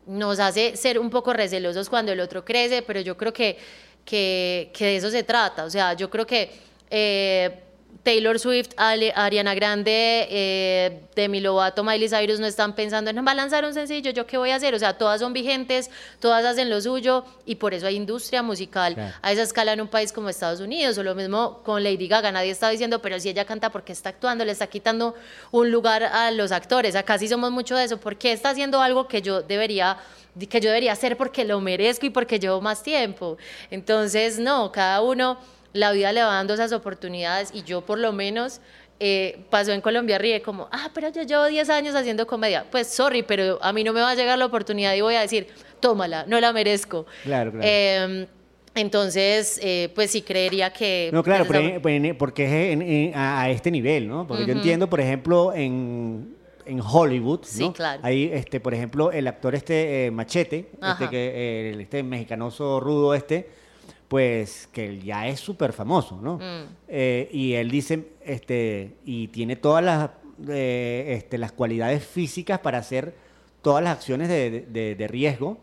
nos 0.10 0.40
hace 0.40 0.76
ser 0.76 0.98
un 0.98 1.10
poco 1.10 1.34
recelosos 1.34 1.88
cuando 1.88 2.12
el 2.12 2.20
otro 2.20 2.44
crece, 2.44 2.82
pero 2.82 3.00
yo 3.00 3.16
creo 3.16 3.32
que, 3.32 3.58
que, 4.04 4.72
de 4.78 4.96
eso 4.96 5.12
se 5.12 5.24
trata. 5.24 5.64
O 5.66 5.70
sea, 5.70 5.94
yo 5.94 6.10
creo 6.10 6.26
que 6.26 6.50
eh, 6.90 7.64
Taylor 8.04 8.40
Swift, 8.40 8.70
Ariana 8.78 9.54
Grande, 9.54 10.28
eh, 10.30 11.02
Demi 11.16 11.42
Lovato, 11.42 11.84
Miley 11.84 12.08
Cyrus 12.08 12.40
no 12.40 12.48
están 12.48 12.74
pensando 12.74 13.12
en 13.12 13.18
va 13.26 13.32
a 13.32 13.36
lanzar 13.36 13.66
un 13.66 13.74
sencillo, 13.74 14.12
¿yo 14.12 14.26
qué 14.26 14.38
voy 14.38 14.52
a 14.52 14.56
hacer? 14.56 14.74
O 14.74 14.80
sea, 14.80 14.98
todas 14.98 15.20
son 15.20 15.34
vigentes, 15.34 15.92
todas 16.20 16.46
hacen 16.46 16.70
lo 16.70 16.80
suyo 16.82 17.26
y 17.46 17.56
por 17.56 17.74
eso 17.74 17.88
hay 17.88 17.96
industria 17.96 18.42
musical 18.42 19.14
a 19.22 19.32
esa 19.32 19.42
escala 19.42 19.74
en 19.74 19.82
un 19.82 19.90
país 19.90 20.14
como 20.14 20.30
Estados 20.30 20.60
Unidos. 20.62 20.98
O 20.98 21.04
lo 21.04 21.14
mismo 21.14 21.62
con 21.64 21.84
Lady 21.84 22.08
Gaga, 22.08 22.32
nadie 22.32 22.52
está 22.52 22.70
diciendo, 22.70 23.02
pero 23.02 23.20
si 23.20 23.30
ella 23.30 23.46
canta, 23.46 23.70
¿por 23.70 23.84
qué 23.84 23.92
está 23.92 24.10
actuando? 24.10 24.46
Le 24.46 24.54
está 24.54 24.68
quitando 24.68 25.16
un 25.52 25.70
lugar 25.70 26.04
a 26.04 26.32
los 26.32 26.52
actores. 26.52 26.96
Acá 26.96 27.18
sí 27.18 27.28
somos 27.28 27.52
mucho 27.52 27.76
de 27.76 27.84
eso. 27.84 28.00
¿Por 28.00 28.18
qué 28.18 28.32
está 28.32 28.52
haciendo 28.52 28.82
algo 28.82 29.08
que 29.08 29.22
yo 29.22 29.42
debería 29.42 29.98
que 30.50 30.62
yo 30.62 30.70
debería 30.70 30.94
hacer 30.94 31.18
porque 31.18 31.44
lo 31.44 31.60
merezco 31.60 32.06
y 32.06 32.12
porque 32.12 32.40
llevo 32.40 32.62
más 32.62 32.82
tiempo? 32.82 33.38
Entonces, 33.72 34.40
no, 34.40 34.72
cada 34.72 35.02
uno 35.02 35.38
la 35.74 35.92
vida 35.92 36.12
le 36.12 36.22
va 36.22 36.34
dando 36.34 36.54
esas 36.54 36.72
oportunidades 36.72 37.52
y 37.54 37.64
yo 37.64 37.82
por 37.82 38.00
lo 38.00 38.12
menos 38.12 38.62
eh, 39.02 39.46
pasó 39.50 39.72
en 39.72 39.80
Colombia 39.80 40.18
Ríe 40.18 40.42
como, 40.42 40.68
ah, 40.72 40.90
pero 40.94 41.10
yo 41.10 41.24
llevo 41.24 41.46
10 41.46 41.70
años 41.70 41.96
haciendo 41.96 42.28
comedia. 42.28 42.66
Pues 42.70 42.88
sorry, 42.88 43.24
pero 43.24 43.58
a 43.62 43.72
mí 43.72 43.84
no 43.84 43.94
me 43.94 44.02
va 44.02 44.12
a 44.12 44.16
llegar 44.16 44.38
la 44.38 44.46
oportunidad 44.46 44.94
y 44.94 45.02
voy 45.02 45.16
a 45.16 45.22
decir, 45.22 45.48
tómala, 45.80 46.26
no 46.28 46.40
la 46.42 46.52
merezco. 46.52 47.06
Claro, 47.24 47.52
claro. 47.52 47.66
Em, 47.66 48.28
entonces, 48.76 49.60
eh, 49.64 49.90
pues 49.96 50.12
sí 50.12 50.22
creería 50.22 50.72
que... 50.72 51.10
No, 51.14 51.24
claro, 51.24 51.46
porque 51.46 53.10
es 53.10 53.16
a, 53.16 53.50
este 53.50 53.72
nivel, 53.72 54.08
¿no? 54.08 54.28
Porque 54.28 54.46
yo 54.46 54.52
entiendo, 54.52 54.90
por 54.90 55.00
ejemplo, 55.00 55.54
en, 55.54 56.36
en 56.66 56.82
Hollywood, 56.82 57.40
¿no? 57.40 57.46
Sí, 57.46 57.72
claro. 57.74 58.02
Ahí, 58.04 58.30
este, 58.34 58.60
por 58.60 58.74
ejemplo, 58.74 59.12
el 59.12 59.28
actor 59.28 59.56
este 59.56 60.06
eh, 60.06 60.12
Machete, 60.12 60.72
este, 60.82 61.10
que, 61.10 61.76
este 61.80 62.04
mexicanoso 62.04 62.80
rudo 62.80 63.14
este, 63.14 63.50
pues 64.10 64.68
que 64.74 65.00
ya 65.00 65.28
es 65.28 65.40
súper 65.40 65.72
famoso, 65.72 66.20
¿no? 66.22 66.38
Mm. 66.38 66.68
Eh, 66.88 67.30
y 67.32 67.54
él 67.54 67.70
dice, 67.70 68.14
este, 68.26 68.98
y 69.06 69.28
tiene 69.28 69.56
todas 69.56 69.84
las, 69.84 70.10
eh, 70.50 71.14
este, 71.16 71.38
las 71.38 71.52
cualidades 71.52 72.04
físicas 72.04 72.60
para 72.60 72.80
hacer 72.80 73.14
todas 73.62 73.84
las 73.84 73.98
acciones 73.98 74.28
de, 74.28 75.08
riesgo. 75.10 75.60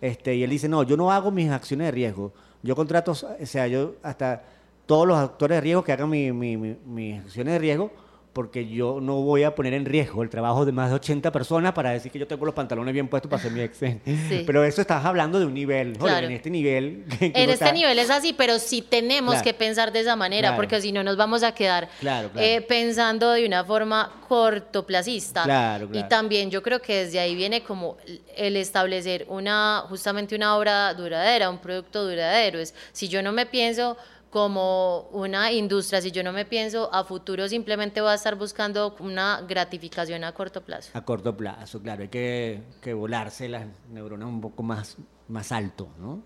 este, 0.00 0.36
y 0.36 0.44
él 0.44 0.50
dice, 0.50 0.68
no, 0.68 0.84
yo 0.84 0.96
no 0.96 1.10
hago 1.10 1.32
mis 1.32 1.50
acciones 1.50 1.88
de 1.88 1.90
riesgo. 1.90 2.32
Yo 2.62 2.76
contrato, 2.76 3.12
o 3.12 3.46
sea, 3.46 3.66
yo 3.66 3.96
hasta 4.02 4.44
todos 4.86 5.06
los 5.06 5.18
actores 5.18 5.56
de 5.56 5.60
riesgo 5.60 5.82
que 5.82 5.92
hagan 5.92 6.08
mis 6.08 7.20
acciones 7.20 7.54
de 7.54 7.58
riesgo, 7.58 7.90
porque 8.32 8.68
yo 8.68 9.00
no 9.00 9.16
voy 9.16 9.42
a 9.42 9.54
poner 9.54 9.74
en 9.74 9.84
riesgo 9.84 10.22
el 10.22 10.30
trabajo 10.30 10.64
de 10.64 10.72
más 10.72 10.90
de 10.90 10.96
80 10.96 11.32
personas 11.32 11.72
para 11.72 11.90
decir 11.90 12.12
que 12.12 12.18
yo 12.18 12.26
tengo 12.26 12.44
los 12.44 12.54
pantalones 12.54 12.94
bien 12.94 13.08
puestos 13.08 13.28
para 13.28 13.40
hacer 13.40 13.52
mi 13.52 13.60
exen. 13.60 14.00
Pero 14.46 14.64
eso 14.64 14.80
estás 14.80 15.04
hablando 15.04 15.38
de 15.38 15.46
un 15.46 15.54
nivel, 15.54 15.96
en 16.00 16.32
este 16.32 16.50
nivel... 16.50 17.04
en 17.20 17.50
este 17.50 17.72
nivel 17.72 17.98
es 17.98 18.10
así, 18.10 18.32
pero 18.32 18.58
sí 18.58 18.82
tenemos 18.82 19.42
que 19.42 19.54
pensar 19.54 19.92
de 19.92 20.00
esa 20.00 20.16
manera, 20.16 20.56
porque 20.56 20.80
si 20.80 20.92
no 20.92 21.02
nos 21.02 21.16
vamos 21.16 21.42
a 21.42 21.52
quedar 21.52 21.88
eh, 22.36 22.60
pensando 22.62 23.32
de 23.32 23.46
una 23.46 23.64
forma 23.64 24.20
cortoplacista. 24.28 25.78
Y 25.92 26.02
también 26.04 26.50
yo 26.50 26.62
creo 26.62 26.80
que 26.80 27.04
desde 27.04 27.20
ahí 27.20 27.34
viene 27.34 27.62
como 27.62 27.96
el 28.36 28.56
establecer 28.56 29.26
una, 29.28 29.84
justamente 29.88 30.36
una 30.36 30.56
obra 30.56 30.94
duradera, 30.94 31.50
un 31.50 31.58
producto 31.58 32.04
duradero. 32.04 32.58
Es, 32.58 32.74
si 32.92 33.08
yo 33.08 33.22
no 33.22 33.32
me 33.32 33.46
pienso 33.46 33.96
como 34.30 35.08
una 35.12 35.52
industria, 35.52 36.00
si 36.00 36.10
yo 36.10 36.22
no 36.22 36.32
me 36.32 36.44
pienso 36.44 36.92
a 36.92 37.04
futuro, 37.04 37.48
simplemente 37.48 38.00
voy 38.00 38.10
a 38.10 38.14
estar 38.14 38.34
buscando 38.34 38.94
una 39.00 39.42
gratificación 39.48 40.24
a 40.24 40.32
corto 40.32 40.62
plazo. 40.62 40.90
A 40.94 41.04
corto 41.04 41.36
plazo, 41.36 41.80
claro, 41.80 42.02
hay 42.02 42.08
que, 42.08 42.62
que 42.82 42.92
volarse 42.92 43.48
las 43.48 43.66
neuronas 43.90 44.28
un 44.28 44.40
poco 44.40 44.62
más, 44.62 44.96
más 45.28 45.52
alto, 45.52 45.88
¿no? 45.98 46.22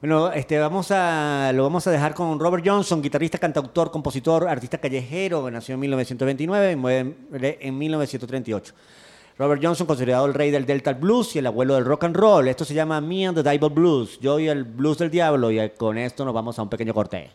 Bueno, 0.00 0.30
este, 0.32 0.58
vamos 0.58 0.90
a, 0.90 1.50
lo 1.54 1.62
vamos 1.62 1.86
a 1.86 1.90
dejar 1.90 2.14
con 2.14 2.38
Robert 2.38 2.62
Johnson, 2.66 3.00
guitarrista, 3.00 3.38
cantautor, 3.38 3.90
compositor, 3.90 4.46
artista 4.46 4.76
callejero, 4.76 5.50
nació 5.50 5.74
en 5.74 5.80
1929 5.80 6.72
y 6.72 6.76
muere 6.76 7.16
en 7.60 7.78
1938. 7.78 8.74
Robert 9.36 9.60
Johnson, 9.60 9.86
considerado 9.86 10.26
el 10.26 10.34
rey 10.34 10.52
del 10.52 10.64
Delta 10.64 10.92
Blues 10.92 11.34
y 11.34 11.40
el 11.40 11.46
abuelo 11.46 11.74
del 11.74 11.84
rock 11.84 12.04
and 12.04 12.16
roll. 12.16 12.46
Esto 12.46 12.64
se 12.64 12.72
llama 12.72 13.00
Me 13.00 13.26
and 13.26 13.36
the 13.36 13.42
Devil 13.42 13.70
Blues. 13.70 14.20
Yo 14.20 14.38
y 14.38 14.48
el 14.48 14.62
blues 14.62 14.98
del 14.98 15.10
diablo. 15.10 15.50
Y 15.50 15.70
con 15.70 15.98
esto 15.98 16.24
nos 16.24 16.34
vamos 16.34 16.56
a 16.58 16.62
un 16.62 16.68
pequeño 16.68 16.94
corte. 16.94 17.30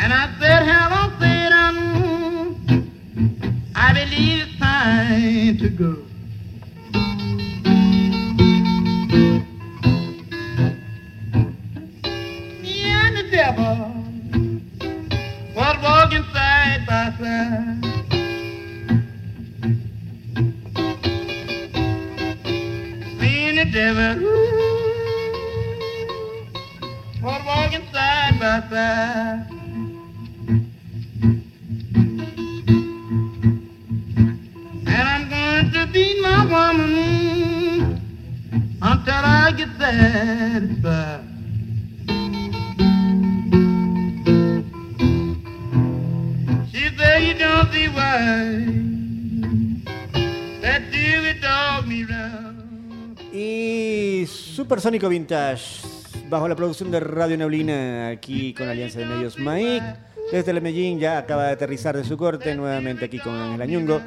And 0.00 0.12
I 0.12 0.32
said, 0.38 0.62
hello, 0.62 1.10
Satan. 1.18 1.74
I 3.74 3.92
believe 3.92 4.46
it's 4.46 4.58
time 4.58 5.58
to 5.58 5.68
go. 5.70 6.07
Supersónico 54.98 55.08
Vintage, 55.10 55.86
bajo 56.28 56.48
la 56.48 56.56
producción 56.56 56.90
de 56.90 56.98
Radio 56.98 57.36
Neblina, 57.36 58.08
aquí 58.08 58.52
con 58.52 58.68
Alianza 58.68 58.98
de 58.98 59.06
Medios 59.06 59.38
MAIC. 59.38 59.82
Desde 60.32 60.50
el 60.50 60.60
Medellín 60.60 60.98
ya 60.98 61.18
acaba 61.18 61.46
de 61.46 61.52
aterrizar 61.52 61.96
de 61.96 62.02
su 62.02 62.16
corte, 62.16 62.52
nuevamente 62.56 63.04
aquí 63.04 63.20
con 63.20 63.34
el 63.36 63.62
Añungo. 63.62 64.00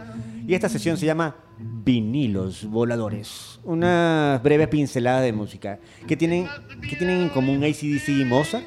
Y 0.45 0.53
esta 0.53 0.67
sesión 0.67 0.97
se 0.97 1.05
llama 1.05 1.35
Vinilos 1.57 2.65
Voladores. 2.65 3.59
Una 3.63 4.41
breve 4.43 4.67
pincelada 4.67 5.21
de 5.21 5.31
música. 5.31 5.79
que 6.07 6.17
tienen, 6.17 6.47
que 6.81 6.97
tienen 6.97 7.21
en 7.21 7.29
común 7.29 7.63
ACDC 7.63 8.09
y 8.09 8.25
Mozart? 8.25 8.65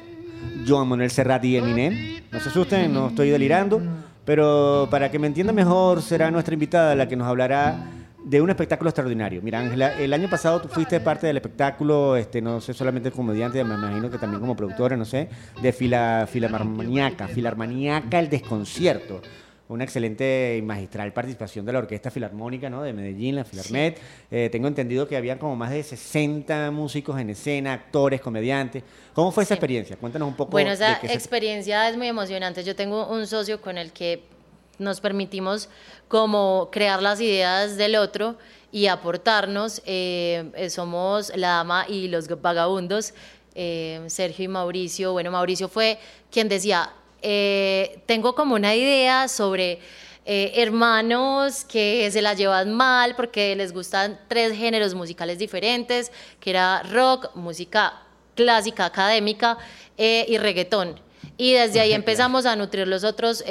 Joan 0.67 0.87
Manuel 0.87 1.11
Serrat 1.11 1.45
y 1.45 1.57
Eminem. 1.57 2.23
No 2.31 2.39
se 2.39 2.49
asusten, 2.49 2.91
no 2.91 3.09
estoy 3.09 3.29
delirando. 3.29 3.81
Pero 4.25 4.87
para 4.89 5.11
que 5.11 5.19
me 5.19 5.27
entienda 5.27 5.53
mejor, 5.53 6.01
será 6.01 6.31
nuestra 6.31 6.55
invitada 6.55 6.95
la 6.95 7.07
que 7.07 7.15
nos 7.15 7.27
hablará 7.27 7.91
de 8.25 8.41
un 8.41 8.49
espectáculo 8.49 8.89
extraordinario. 8.89 9.41
Mira, 9.41 9.59
Ángela, 9.59 9.97
el 9.99 10.11
año 10.11 10.29
pasado 10.29 10.59
tú 10.59 10.67
fuiste 10.67 10.99
parte 10.99 11.27
del 11.27 11.37
espectáculo, 11.37 12.17
este, 12.17 12.41
no 12.41 12.59
sé, 12.59 12.73
solamente 12.73 13.11
como 13.11 13.27
comediante, 13.27 13.63
me 13.63 13.75
imagino 13.75 14.09
que 14.09 14.17
también 14.17 14.41
como 14.41 14.55
productora, 14.55 14.97
no 14.97 15.05
sé, 15.05 15.29
de 15.61 15.71
Fila, 15.71 16.27
Filarmoniaca, 16.29 17.27
Filarmoniaca, 17.27 18.19
el 18.19 18.29
desconcierto 18.29 19.21
una 19.67 19.83
excelente 19.83 20.55
y 20.57 20.61
magistral 20.61 21.11
participación 21.11 21.65
de 21.65 21.73
la 21.73 21.79
Orquesta 21.79 22.11
Filarmónica 22.11 22.69
¿no? 22.69 22.83
de 22.83 22.93
Medellín, 22.93 23.35
la 23.35 23.43
Filarmet. 23.43 23.99
Eh, 24.29 24.49
tengo 24.51 24.67
entendido 24.67 25.07
que 25.07 25.17
había 25.17 25.39
como 25.39 25.55
más 25.55 25.71
de 25.71 25.81
60 25.81 26.69
músicos 26.69 27.19
en 27.19 27.31
escena, 27.31 27.73
actores, 27.73 28.21
comediantes. 28.21 28.83
¿Cómo 29.13 29.31
fue 29.31 29.43
esa 29.43 29.55
experiencia? 29.55 29.97
Cuéntanos 29.97 30.27
un 30.27 30.35
poco. 30.35 30.51
Bueno, 30.51 30.71
esa 30.71 30.99
experiencia 31.03 31.89
es 31.89 31.97
muy 31.97 32.07
emocionante. 32.07 32.63
Yo 32.63 32.75
tengo 32.75 33.07
un 33.07 33.25
socio 33.25 33.59
con 33.59 33.79
el 33.79 33.91
que 33.91 34.34
nos 34.79 35.01
permitimos 35.01 35.69
como 36.07 36.69
crear 36.71 37.01
las 37.01 37.21
ideas 37.21 37.77
del 37.77 37.95
otro 37.95 38.37
y 38.71 38.87
aportarnos. 38.87 39.81
Eh, 39.85 40.51
eh, 40.55 40.69
somos 40.69 41.31
la 41.35 41.49
dama 41.49 41.85
y 41.87 42.07
los 42.07 42.27
vagabundos, 42.41 43.13
Sergio 43.53 44.45
y 44.45 44.47
Mauricio. 44.49 45.13
Bueno, 45.13 45.31
Mauricio 45.31 45.69
fue 45.69 45.97
quien 46.29 46.49
decía, 46.49 46.91
eh, 47.27 48.01
tengo 48.05 48.35
como 48.35 48.53
una 48.53 48.75
idea 48.75 49.27
sobre 49.27 49.79
eh, 50.27 50.51
hermanos 50.57 51.65
que 51.65 52.07
se 52.11 52.21
la 52.21 52.35
llevan 52.35 52.71
mal 52.71 53.15
porque 53.15 53.55
les 53.55 53.73
gustan 53.73 54.19
tres 54.27 54.55
géneros 54.55 54.93
musicales 54.93 55.39
diferentes, 55.39 56.11
que 56.39 56.51
era 56.51 56.83
rock, 56.83 57.35
música 57.35 58.01
clásica, 58.35 58.85
académica 58.85 59.57
eh, 59.97 60.25
y 60.27 60.37
reggaetón. 60.37 60.99
Y 61.37 61.53
desde 61.53 61.81
ahí 61.81 61.91
empezamos 61.91 62.45
a 62.45 62.55
nutrir 62.55 62.87
los 62.87 63.03
otros 63.03 63.43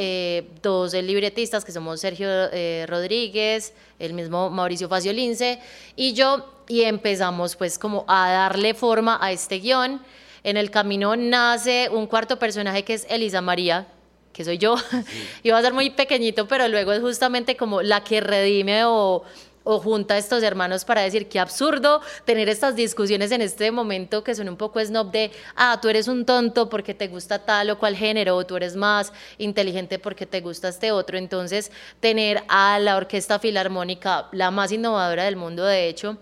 dos 0.62 0.94
libretistas, 0.94 1.64
que 1.64 1.73
somos 1.73 2.01
Sergio 2.01 2.29
Rodríguez, 2.87 3.75
el 3.99 4.14
mismo 4.14 4.49
Mauricio 4.49 4.88
Faciolince 4.88 5.61
y 5.94 6.14
yo, 6.14 6.47
y 6.68 6.83
empezamos 6.83 7.57
pues 7.57 7.79
como 7.79 8.05
a 8.09 8.31
darle 8.31 8.75
forma 8.75 9.18
a 9.20 9.33
este 9.33 9.59
guion. 9.59 10.01
En 10.42 10.57
el 10.57 10.70
camino 10.70 11.16
nace 11.16 11.88
un 11.90 12.07
cuarto 12.07 12.38
personaje 12.38 12.85
que 12.85 12.94
es 12.94 13.07
Elisa 13.09 13.40
María, 13.40 13.87
que 14.33 14.44
soy 14.44 14.59
yo. 14.59 14.77
Iba 15.42 15.59
a 15.59 15.62
ser 15.62 15.73
muy 15.73 15.90
pequeñito, 15.90 16.47
pero 16.47 16.68
luego 16.68 16.92
es 16.92 17.01
justamente 17.01 17.57
como 17.57 17.83
la 17.83 18.05
que 18.05 18.20
redime 18.20 18.85
o, 18.85 19.25
o 19.64 19.81
junta 19.81 20.14
a 20.14 20.18
estos 20.18 20.42
hermanos 20.42 20.85
para 20.85 21.00
decir 21.00 21.29
qué 21.29 21.40
absurdo 21.40 22.00
tener 22.24 22.48
estas 22.48 22.77
discusiones 22.77 23.33
en 23.33 23.40
este 23.40 23.70
momento 23.70 24.22
que 24.22 24.35
son 24.35 24.48
un 24.48 24.57
poco 24.57 24.79
snob 24.85 25.11
de, 25.11 25.33
ah, 25.57 25.79
tú 25.81 25.88
eres 25.88 26.07
un 26.07 26.24
tonto 26.24 26.68
porque 26.68 26.94
te 26.94 27.09
gusta 27.09 27.40
tal 27.40 27.70
o 27.70 27.79
cual 27.79 27.96
género, 27.96 28.37
o 28.37 28.46
tú 28.46 28.57
eres 28.57 28.77
más 28.77 29.12
inteligente 29.38 29.98
porque 29.98 30.27
te 30.27 30.40
gusta 30.40 30.68
este 30.68 30.92
otro. 30.92 31.18
Entonces, 31.18 31.72
tener 32.00 32.44
a 32.48 32.79
la 32.79 32.96
Orquesta 32.96 33.38
Filarmónica, 33.38 34.29
la 34.33 34.50
más 34.50 34.70
innovadora 34.70 35.24
del 35.24 35.37
mundo, 35.37 35.64
de 35.64 35.88
hecho, 35.88 36.18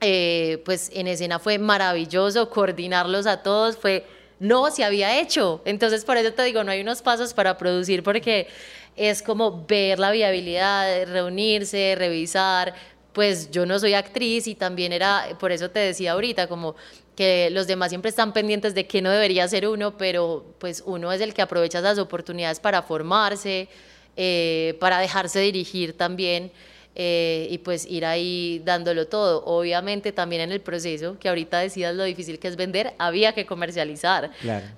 eh, 0.00 0.62
pues 0.66 0.90
en 0.92 1.06
escena 1.06 1.38
fue 1.38 1.58
maravilloso, 1.58 2.50
coordinarlos 2.50 3.26
a 3.26 3.42
todos 3.42 3.78
fue, 3.78 4.04
no, 4.38 4.70
se 4.70 4.84
había 4.84 5.18
hecho. 5.18 5.62
Entonces 5.64 6.04
por 6.04 6.18
eso 6.18 6.32
te 6.32 6.42
digo, 6.42 6.62
no 6.64 6.70
hay 6.72 6.82
unos 6.82 7.00
pasos 7.00 7.32
para 7.32 7.56
producir 7.56 8.02
porque 8.02 8.48
es 8.96 9.22
como 9.22 9.66
ver 9.66 9.98
la 9.98 10.10
viabilidad, 10.10 11.06
reunirse, 11.06 11.94
revisar. 11.96 12.74
Pues 13.12 13.50
yo 13.50 13.64
no 13.64 13.78
soy 13.78 13.94
actriz 13.94 14.46
y 14.46 14.54
también 14.54 14.92
era, 14.92 15.36
por 15.38 15.52
eso 15.52 15.70
te 15.70 15.80
decía 15.80 16.12
ahorita, 16.12 16.48
como 16.48 16.74
que 17.14 17.48
los 17.50 17.66
demás 17.66 17.88
siempre 17.88 18.10
están 18.10 18.32
pendientes 18.32 18.74
de 18.74 18.86
que 18.86 19.00
no 19.00 19.10
debería 19.10 19.48
ser 19.48 19.66
uno, 19.66 19.96
pero 19.96 20.44
pues 20.58 20.82
uno 20.84 21.10
es 21.12 21.20
el 21.22 21.32
que 21.32 21.40
aprovecha 21.40 21.78
esas 21.78 21.98
oportunidades 21.98 22.60
para 22.60 22.82
formarse, 22.82 23.68
eh, 24.16 24.76
para 24.80 24.98
dejarse 24.98 25.40
dirigir 25.40 25.96
también. 25.96 26.52
Eh, 26.98 27.48
y 27.50 27.58
pues 27.58 27.84
ir 27.84 28.06
ahí 28.06 28.62
dándolo 28.64 29.06
todo. 29.06 29.44
Obviamente 29.44 30.12
también 30.12 30.40
en 30.40 30.50
el 30.50 30.62
proceso, 30.62 31.18
que 31.18 31.28
ahorita 31.28 31.58
decías 31.58 31.94
lo 31.94 32.04
difícil 32.04 32.38
que 32.38 32.48
es 32.48 32.56
vender, 32.56 32.94
había 32.96 33.34
que 33.34 33.44
comercializar. 33.44 34.30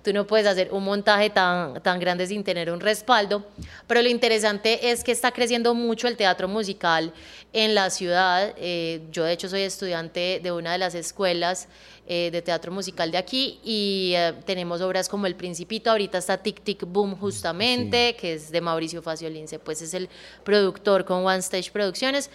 Tú 0.03 0.13
no 0.13 0.27
puedes 0.27 0.45
hacer 0.49 0.71
un 0.73 0.83
montaje 0.83 1.31
tan, 1.31 1.81
tan 1.81 2.01
grande 2.01 2.27
sin 2.27 2.43
tener 2.43 2.73
un 2.73 2.81
respaldo, 2.81 3.47
pero 3.87 4.03
lo 4.03 4.09
interesante 4.09 4.91
es 4.91 5.05
que 5.05 5.13
está 5.13 5.31
creciendo 5.31 5.75
mucho 5.75 6.09
el 6.09 6.17
teatro 6.17 6.49
musical 6.49 7.13
en 7.53 7.77
la 7.77 7.89
ciudad. 7.89 8.53
Eh, 8.57 9.03
yo 9.13 9.23
de 9.23 9.33
hecho 9.33 9.49
soy 9.49 9.61
estudiante 9.61 10.41
de 10.43 10.51
una 10.51 10.73
de 10.73 10.79
las 10.79 10.97
escuelas 10.97 11.69
eh, 12.11 12.31
de 12.33 12.41
teatro 12.41 12.73
musical 12.73 13.11
de 13.11 13.19
aquí 13.19 13.61
y 13.63 14.15
eh, 14.17 14.33
tenemos 14.47 14.81
obras 14.81 15.11
como 15.11 15.27
El 15.27 15.35
Principito, 15.35 15.91
ahorita 15.91 16.17
está 16.17 16.39
Tic 16.39 16.63
Tic 16.63 16.87
Boom 16.87 17.15
justamente, 17.15 18.17
que 18.19 18.33
es 18.33 18.51
de 18.51 18.63
Mauricio 18.63 19.03
Faciolince, 19.03 19.59
pues 19.59 19.83
es 19.83 19.93
el 19.93 20.09
productor 20.43 21.05
con 21.05 21.27
One 21.27 21.41
Stage 21.41 21.71
Producciones 21.71 22.31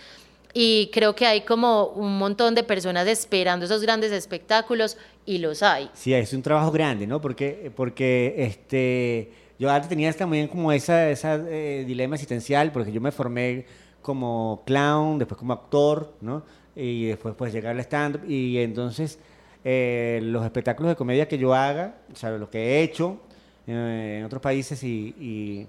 y 0.54 0.92
creo 0.94 1.16
que 1.16 1.26
hay 1.26 1.42
como 1.42 1.88
un 1.88 2.20
montón 2.20 2.54
de 2.54 2.62
personas 2.62 3.08
esperando 3.08 3.66
esos 3.66 3.82
grandes 3.82 4.12
espectáculos 4.12 4.96
y 5.26 5.40
los 5.40 5.64
hay. 5.64 5.90
Sí, 5.96 6.14
es 6.14 6.32
un 6.34 6.44
trabajo 6.44 6.70
grande, 6.72 7.08
¿no? 7.08 7.20
Porque, 7.20 7.72
porque 7.76 8.36
este, 8.38 9.32
yo 9.58 9.72
antes 9.72 9.90
tenía 9.90 10.14
también 10.14 10.48
como 10.48 10.72
esa, 10.72 11.10
esa 11.10 11.42
eh, 11.50 11.84
dilema 11.88 12.14
existencial, 12.14 12.72
porque 12.72 12.92
yo 12.92 13.02
me 13.02 13.12
formé 13.12 13.66
como 14.04 14.62
clown, 14.68 15.18
después 15.18 15.40
como 15.40 15.54
actor, 15.54 16.14
¿no? 16.22 16.46
Y 16.76 17.06
después 17.08 17.34
pues 17.36 17.52
llegar 17.52 17.72
al 17.72 17.80
stand-up 17.80 18.30
y 18.30 18.60
entonces 18.60 19.18
eh, 19.64 20.20
los 20.24 20.44
espectáculos 20.44 20.92
de 20.92 20.96
comedia 20.96 21.28
que 21.28 21.38
yo 21.38 21.54
haga, 21.54 21.96
o 22.12 22.16
sea, 22.16 22.32
lo 22.32 22.50
que 22.50 22.60
he 22.60 22.84
hecho 22.84 23.20
eh, 23.66 24.18
en 24.20 24.26
otros 24.26 24.42
países 24.42 24.84
y, 24.84 25.68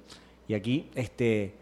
y, 0.49 0.55
aquí, 0.55 0.91
este, 0.95 1.55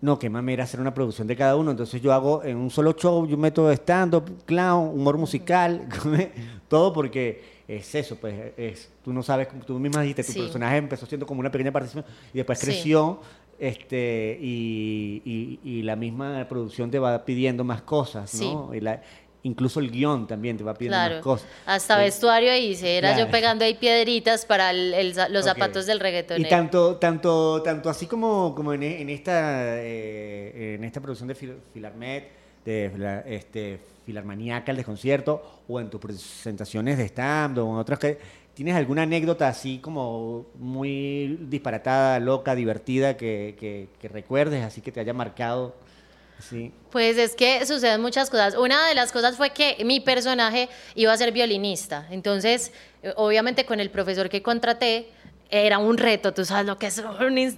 no, 0.00 0.18
qué 0.18 0.28
mamera 0.28 0.64
hacer 0.64 0.80
una 0.80 0.92
producción 0.92 1.28
de 1.28 1.36
cada 1.36 1.54
uno. 1.56 1.70
Entonces 1.70 2.02
yo 2.02 2.12
hago 2.12 2.42
en 2.42 2.56
un 2.56 2.70
solo 2.70 2.92
show, 2.94 3.26
yo 3.26 3.36
meto 3.36 3.70
stand-up, 3.70 4.44
clown, 4.46 4.88
humor 4.88 5.16
musical, 5.16 5.86
todo 6.68 6.92
porque 6.92 7.60
es 7.68 7.94
eso, 7.94 8.16
pues 8.16 8.52
es, 8.56 8.90
tú 9.04 9.12
no 9.12 9.22
sabes, 9.22 9.46
tú 9.64 9.78
misma 9.78 10.02
dijiste, 10.02 10.24
tu 10.24 10.40
personaje 10.40 10.76
empezó 10.76 11.06
siendo 11.06 11.24
como 11.24 11.38
una 11.38 11.52
pequeña 11.52 11.70
participación 11.70 12.12
y 12.34 12.38
después 12.38 12.58
creció 12.58 13.20
este 13.60 14.38
y, 14.40 15.60
y, 15.62 15.82
la 15.82 15.94
misma 15.94 16.46
producción 16.48 16.90
te 16.90 16.98
va 16.98 17.24
pidiendo 17.24 17.62
más 17.62 17.82
cosas, 17.82 18.34
¿no? 18.40 18.74
Y 18.74 18.80
la, 18.80 19.02
incluso 19.42 19.80
el 19.80 19.90
guion 19.90 20.26
también 20.26 20.56
te 20.56 20.64
va 20.64 20.74
pidiendo 20.74 20.98
más 20.98 21.22
cosas. 21.22 21.48
Hasta 21.66 21.98
vestuario 21.98 22.54
hice, 22.56 22.98
era 22.98 23.18
yo 23.18 23.30
pegando 23.30 23.64
ahí 23.64 23.74
piedritas 23.74 24.44
para 24.44 24.72
los 24.72 25.44
zapatos 25.44 25.86
del 25.86 26.00
reggaetón. 26.00 26.40
Y 26.40 26.44
tanto, 26.44 26.96
tanto, 26.96 27.62
tanto 27.62 27.88
así 27.90 28.06
como, 28.06 28.54
como 28.54 28.72
en, 28.72 29.10
esta, 29.10 29.78
eh, 29.78 30.74
en 30.76 30.84
esta 30.84 31.00
producción 31.00 31.28
de 31.28 31.34
Filarmet, 31.34 32.30
de 32.64 33.22
este, 33.26 33.80
Filarmaníaca, 34.04 34.70
el 34.70 34.76
desconcierto, 34.76 35.62
o 35.68 35.80
en 35.80 35.88
tus 35.88 36.00
presentaciones 36.00 36.98
de 36.98 37.04
stand 37.04 37.58
o 37.58 37.70
en 37.70 37.76
otras 37.76 37.98
que 37.98 38.40
¿Tienes 38.52 38.74
alguna 38.74 39.02
anécdota 39.02 39.48
así 39.48 39.78
como 39.78 40.44
muy 40.56 41.38
disparatada, 41.48 42.18
loca, 42.18 42.54
divertida 42.54 43.16
que, 43.16 43.88
que 43.98 44.08
recuerdes, 44.08 44.62
así 44.64 44.82
que 44.82 44.92
te 44.92 45.00
haya 45.00 45.14
marcado? 45.14 45.74
Pues 46.90 47.18
es 47.18 47.34
que 47.34 47.64
suceden 47.66 48.00
muchas 48.00 48.30
cosas. 48.30 48.56
Una 48.56 48.86
de 48.86 48.94
las 48.94 49.12
cosas 49.12 49.36
fue 49.36 49.50
que 49.50 49.76
mi 49.84 50.00
personaje 50.00 50.68
iba 50.94 51.12
a 51.12 51.16
ser 51.16 51.32
violinista. 51.32 52.06
Entonces, 52.10 52.72
obviamente 53.16 53.64
con 53.64 53.80
el 53.80 53.90
profesor 53.90 54.28
que 54.28 54.42
contraté, 54.42 55.08
era 55.50 55.78
un 55.78 55.98
reto, 55.98 56.32
tú 56.32 56.44
sabes 56.44 56.66
lo 56.66 56.78
que 56.78 56.86
es 56.86 57.02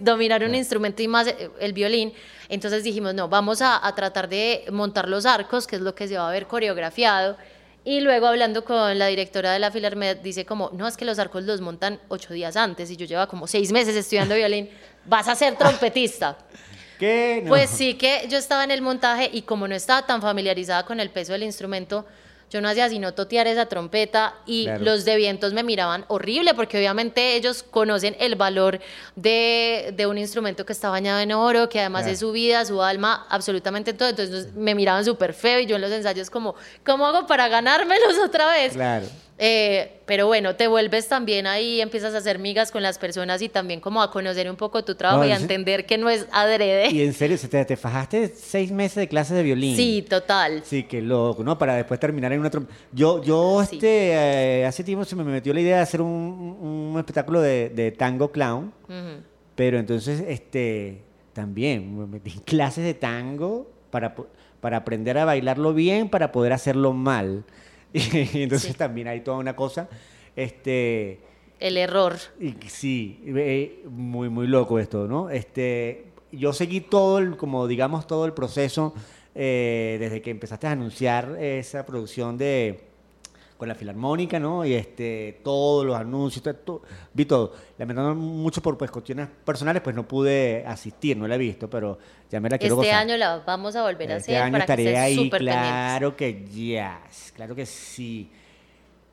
dominar 0.02 0.42
un 0.44 0.54
instrumento 0.54 1.02
y 1.02 1.08
más 1.08 1.26
eh, 1.26 1.50
el 1.60 1.72
violín. 1.72 2.12
Entonces 2.48 2.84
dijimos, 2.84 3.14
no, 3.14 3.28
vamos 3.28 3.60
a, 3.62 3.80
tratar 3.94 4.28
de 4.28 4.64
montar 4.70 5.08
los 5.08 5.26
arcos, 5.26 5.66
que 5.66 5.76
es 5.76 5.82
lo 5.82 5.94
que 5.94 6.08
se 6.08 6.16
va 6.16 6.28
a 6.28 6.32
ver 6.32 6.46
coreografiado. 6.46 7.36
Y 7.84 8.00
luego 8.00 8.26
hablando 8.26 8.64
con 8.64 8.98
la 8.98 9.06
directora 9.08 9.52
de 9.52 9.58
la 9.58 9.70
Filarmed, 9.70 10.18
dice 10.18 10.46
como, 10.46 10.70
no, 10.72 10.86
es 10.86 10.96
que 10.96 11.04
los 11.04 11.18
arcos 11.18 11.42
los 11.44 11.60
montan 11.60 12.00
ocho 12.08 12.32
días 12.32 12.56
antes 12.56 12.90
y 12.90 12.96
yo 12.96 13.06
llevo 13.06 13.26
como 13.26 13.46
seis 13.46 13.72
meses 13.72 13.94
estudiando 13.96 14.34
violín, 14.36 14.70
vas 15.04 15.28
a 15.28 15.34
ser 15.34 15.56
trompetista. 15.56 16.38
Pues 17.48 17.70
sí 17.70 17.94
que 17.94 18.26
yo 18.28 18.38
estaba 18.38 18.64
en 18.64 18.70
el 18.70 18.82
montaje 18.82 19.30
y 19.32 19.42
como 19.42 19.66
no 19.68 19.74
estaba 19.74 20.06
tan 20.06 20.22
familiarizada 20.22 20.84
con 20.84 21.00
el 21.00 21.10
peso 21.10 21.32
del 21.32 21.42
instrumento, 21.42 22.06
yo 22.52 22.60
no 22.60 22.68
hacía 22.68 22.86
sino 22.90 23.14
totear 23.14 23.46
esa 23.46 23.64
trompeta 23.64 24.34
y 24.44 24.68
los 24.80 25.06
de 25.06 25.16
vientos 25.16 25.54
me 25.54 25.62
miraban 25.62 26.04
horrible 26.08 26.52
porque 26.52 26.76
obviamente 26.76 27.34
ellos 27.34 27.62
conocen 27.62 28.14
el 28.20 28.34
valor 28.34 28.78
de, 29.16 29.94
de 29.96 30.06
un 30.06 30.18
instrumento 30.18 30.66
que 30.66 30.74
está 30.74 30.90
bañado 30.90 31.20
en 31.20 31.32
oro, 31.32 31.70
que 31.70 31.80
además 31.80 32.06
es 32.06 32.18
su 32.18 32.30
vida, 32.30 32.62
su 32.66 32.82
alma, 32.82 33.26
absolutamente 33.30 33.94
todo. 33.94 34.10
Entonces 34.10 34.52
me 34.52 34.74
miraban 34.74 35.02
súper 35.02 35.32
feo 35.32 35.60
y 35.60 35.66
yo 35.66 35.76
en 35.76 35.82
los 35.82 35.90
ensayos 35.92 36.28
como, 36.28 36.54
¿cómo 36.84 37.06
hago 37.06 37.26
para 37.26 37.48
ganármelos 37.48 38.18
otra 38.22 38.46
vez? 38.52 38.74
Claro. 38.74 39.06
Eh, 39.44 39.98
pero 40.06 40.28
bueno, 40.28 40.54
te 40.54 40.68
vuelves 40.68 41.08
también 41.08 41.48
ahí, 41.48 41.80
empiezas 41.80 42.14
a 42.14 42.18
hacer 42.18 42.38
migas 42.38 42.70
con 42.70 42.80
las 42.80 42.96
personas 42.96 43.42
y 43.42 43.48
también 43.48 43.80
como 43.80 44.00
a 44.00 44.12
conocer 44.12 44.48
un 44.48 44.54
poco 44.54 44.84
tu 44.84 44.94
trabajo 44.94 45.22
No, 45.22 45.28
y 45.28 45.32
a 45.32 45.36
entender 45.36 45.84
que 45.84 45.98
no 45.98 46.08
es 46.08 46.28
adrede. 46.30 46.90
Y 46.92 47.02
en 47.02 47.12
serio, 47.12 47.36
¿se 47.36 47.48
te, 47.48 47.64
te 47.64 47.76
fajaste 47.76 48.28
seis 48.28 48.70
meses 48.70 48.94
de 48.98 49.08
clases 49.08 49.36
de 49.36 49.42
violín. 49.42 49.74
Sí, 49.74 50.06
total. 50.08 50.62
Sí, 50.64 50.84
qué 50.84 51.02
loco, 51.02 51.42
¿no? 51.42 51.58
Para 51.58 51.74
después 51.74 51.98
terminar 51.98 52.32
en 52.32 52.38
una 52.38 52.52
Yo, 52.92 53.20
yo 53.24 53.64
Sí. 53.68 53.74
este, 53.78 54.12
eh, 54.60 54.64
hace 54.64 54.84
tiempo 54.84 55.04
se 55.04 55.16
me 55.16 55.24
metió 55.24 55.52
la 55.52 55.60
idea 55.60 55.76
de 55.78 55.82
hacer 55.82 56.02
un, 56.02 56.12
un 56.92 56.96
espectáculo 57.00 57.40
de, 57.40 57.70
de 57.70 57.90
tango 57.90 58.30
clown, 58.30 58.72
pero 59.56 59.76
entonces, 59.80 60.22
este, 60.28 61.02
también 61.32 61.98
me 61.98 62.06
metí 62.06 62.30
en 62.30 62.38
clases 62.42 62.84
de 62.84 62.94
tango 62.94 63.68
para, 63.90 64.14
para 64.60 64.76
aprender 64.76 65.18
a 65.18 65.24
bailarlo 65.24 65.74
bien, 65.74 66.08
para 66.08 66.30
poder 66.30 66.52
hacerlo 66.52 66.92
mal. 66.92 67.42
Y 68.34 68.42
entonces 68.42 68.72
Sí. 68.72 68.78
también 68.78 69.08
hay 69.08 69.20
toda 69.20 69.38
una 69.38 69.54
cosa, 69.56 69.88
este, 70.36 71.20
El 71.60 71.76
error. 71.76 72.14
y 72.40 72.54
sí, 72.68 73.22
eh, 73.26 73.84
muy, 73.88 74.28
muy 74.28 74.46
loco 74.46 74.78
esto, 74.78 75.06
¿no? 75.06 75.30
Este, 75.30 76.06
yo 76.32 76.52
seguí 76.52 76.80
todo 76.80 77.18
el, 77.18 77.36
como 77.36 77.66
digamos, 77.66 78.06
todo 78.06 78.24
el 78.26 78.32
proceso 78.32 78.94
eh, 79.34 79.96
desde 80.00 80.20
que 80.22 80.30
empezaste 80.30 80.66
a 80.66 80.72
anunciar 80.72 81.36
esa 81.40 81.84
producción 81.86 82.36
de 82.38 82.80
con 83.62 83.68
la 83.68 83.76
filarmónica, 83.76 84.40
¿no? 84.40 84.64
Y 84.64 84.74
este, 84.74 85.38
todos 85.44 85.86
los 85.86 85.94
anuncios, 85.94 86.42
todo, 86.42 86.54
todo- 86.56 86.82
vi 87.14 87.24
todo. 87.26 87.52
Lamentando 87.78 88.12
mucho 88.12 88.60
por 88.60 88.76
pues, 88.76 88.90
cuestiones 88.90 89.28
personales, 89.44 89.80
pues 89.82 89.94
no 89.94 90.02
pude 90.08 90.64
asistir, 90.66 91.16
no 91.16 91.28
la 91.28 91.36
he 91.36 91.38
visto, 91.38 91.70
pero 91.70 91.96
ya 92.28 92.40
me 92.40 92.50
la 92.50 92.58
quiero 92.58 92.74
Este 92.74 92.88
gozar. 92.88 93.02
año 93.02 93.16
la 93.16 93.38
vamos 93.46 93.76
a 93.76 93.82
volver 93.84 94.10
a 94.10 94.16
Este 94.16 94.32
hacer 94.32 94.42
año 94.42 94.52
para 94.54 94.64
estaré 94.64 94.98
ahí, 94.98 95.14
pendientes. 95.30 95.38
claro 95.54 96.16
que 96.16 96.44
yes, 96.46 97.30
claro 97.36 97.54
que 97.54 97.64
sí. 97.64 98.32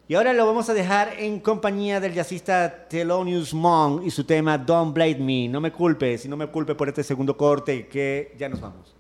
Y 0.08 0.16
ahora 0.16 0.34
lo 0.34 0.48
vamos 0.48 0.68
a 0.68 0.74
dejar 0.74 1.14
en 1.20 1.40
compañía 1.42 2.00
del 2.00 2.16
jazzista 2.16 2.88
Thelonious 2.90 3.54
Monk 3.54 4.02
y 4.04 4.10
su 4.10 4.24
tema 4.24 4.58
Don't 4.58 4.96
Blame 4.96 5.20
Me. 5.20 5.48
No 5.48 5.62
me 5.62 5.72
culpes, 5.72 6.22
si 6.24 6.28
no 6.28 6.36
me 6.38 6.48
culpes 6.48 6.76
por 6.76 6.88
este 6.90 7.04
segundo 7.04 7.38
corte 7.38 7.88
que 7.88 8.34
ya 8.36 8.50
nos 8.50 8.60
vamos. 8.60 8.96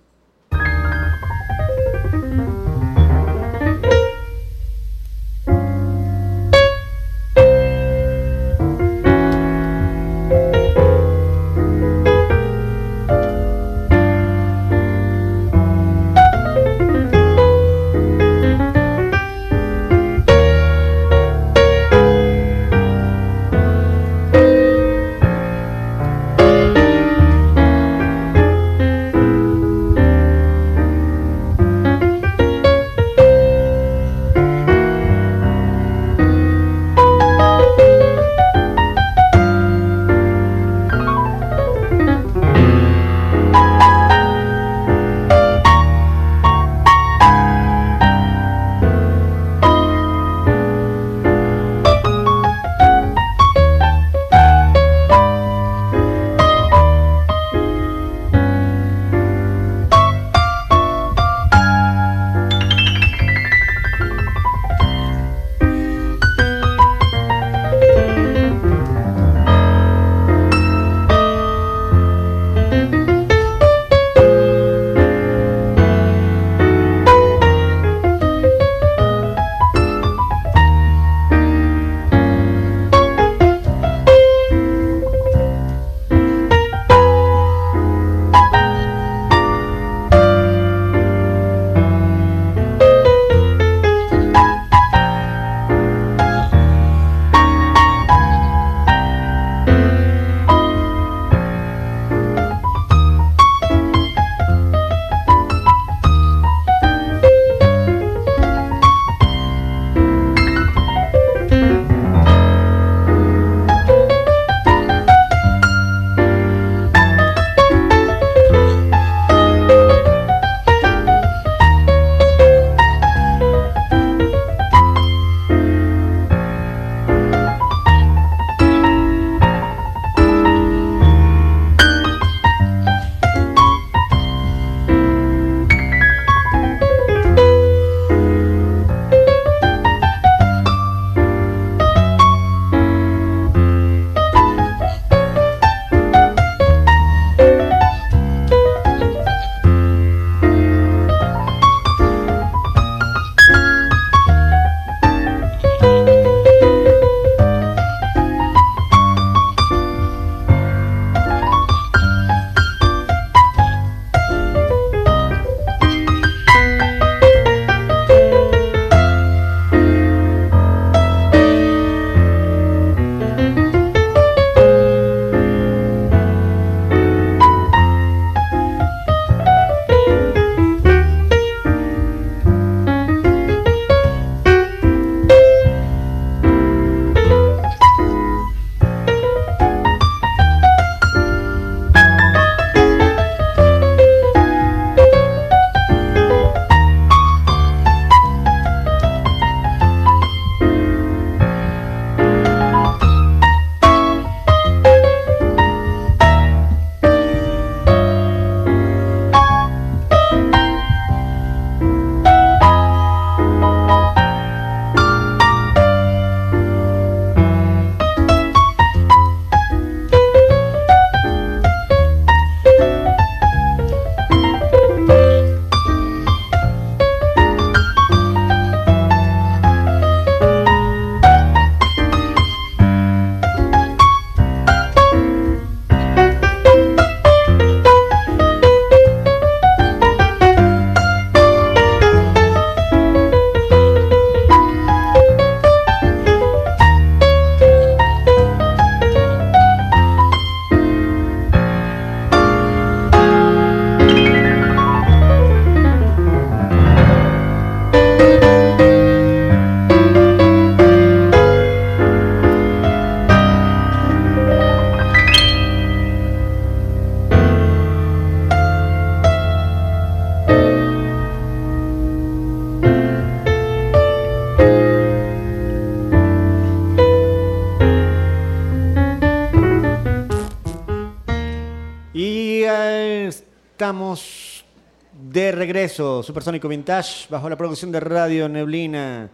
Estamos 283.80 284.65
de 285.13 285.54
regreso, 285.54 286.22
Supersónico 286.22 286.68
Vintage, 286.68 287.28
bajo 287.30 287.50
la 287.50 287.56
producción 287.56 287.94
de 287.94 288.02
Radio 288.02 288.50
Neblina 288.50 289.30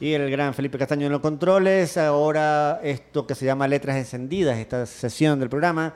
y 0.00 0.12
el 0.14 0.28
gran 0.32 0.52
Felipe 0.52 0.76
Castaño 0.76 1.06
en 1.06 1.12
los 1.12 1.20
controles. 1.20 1.96
Ahora 1.96 2.80
esto 2.82 3.24
que 3.24 3.36
se 3.36 3.46
llama 3.46 3.68
Letras 3.68 3.96
Encendidas, 3.96 4.58
esta 4.58 4.84
sesión 4.84 5.38
del 5.38 5.48
programa. 5.48 5.94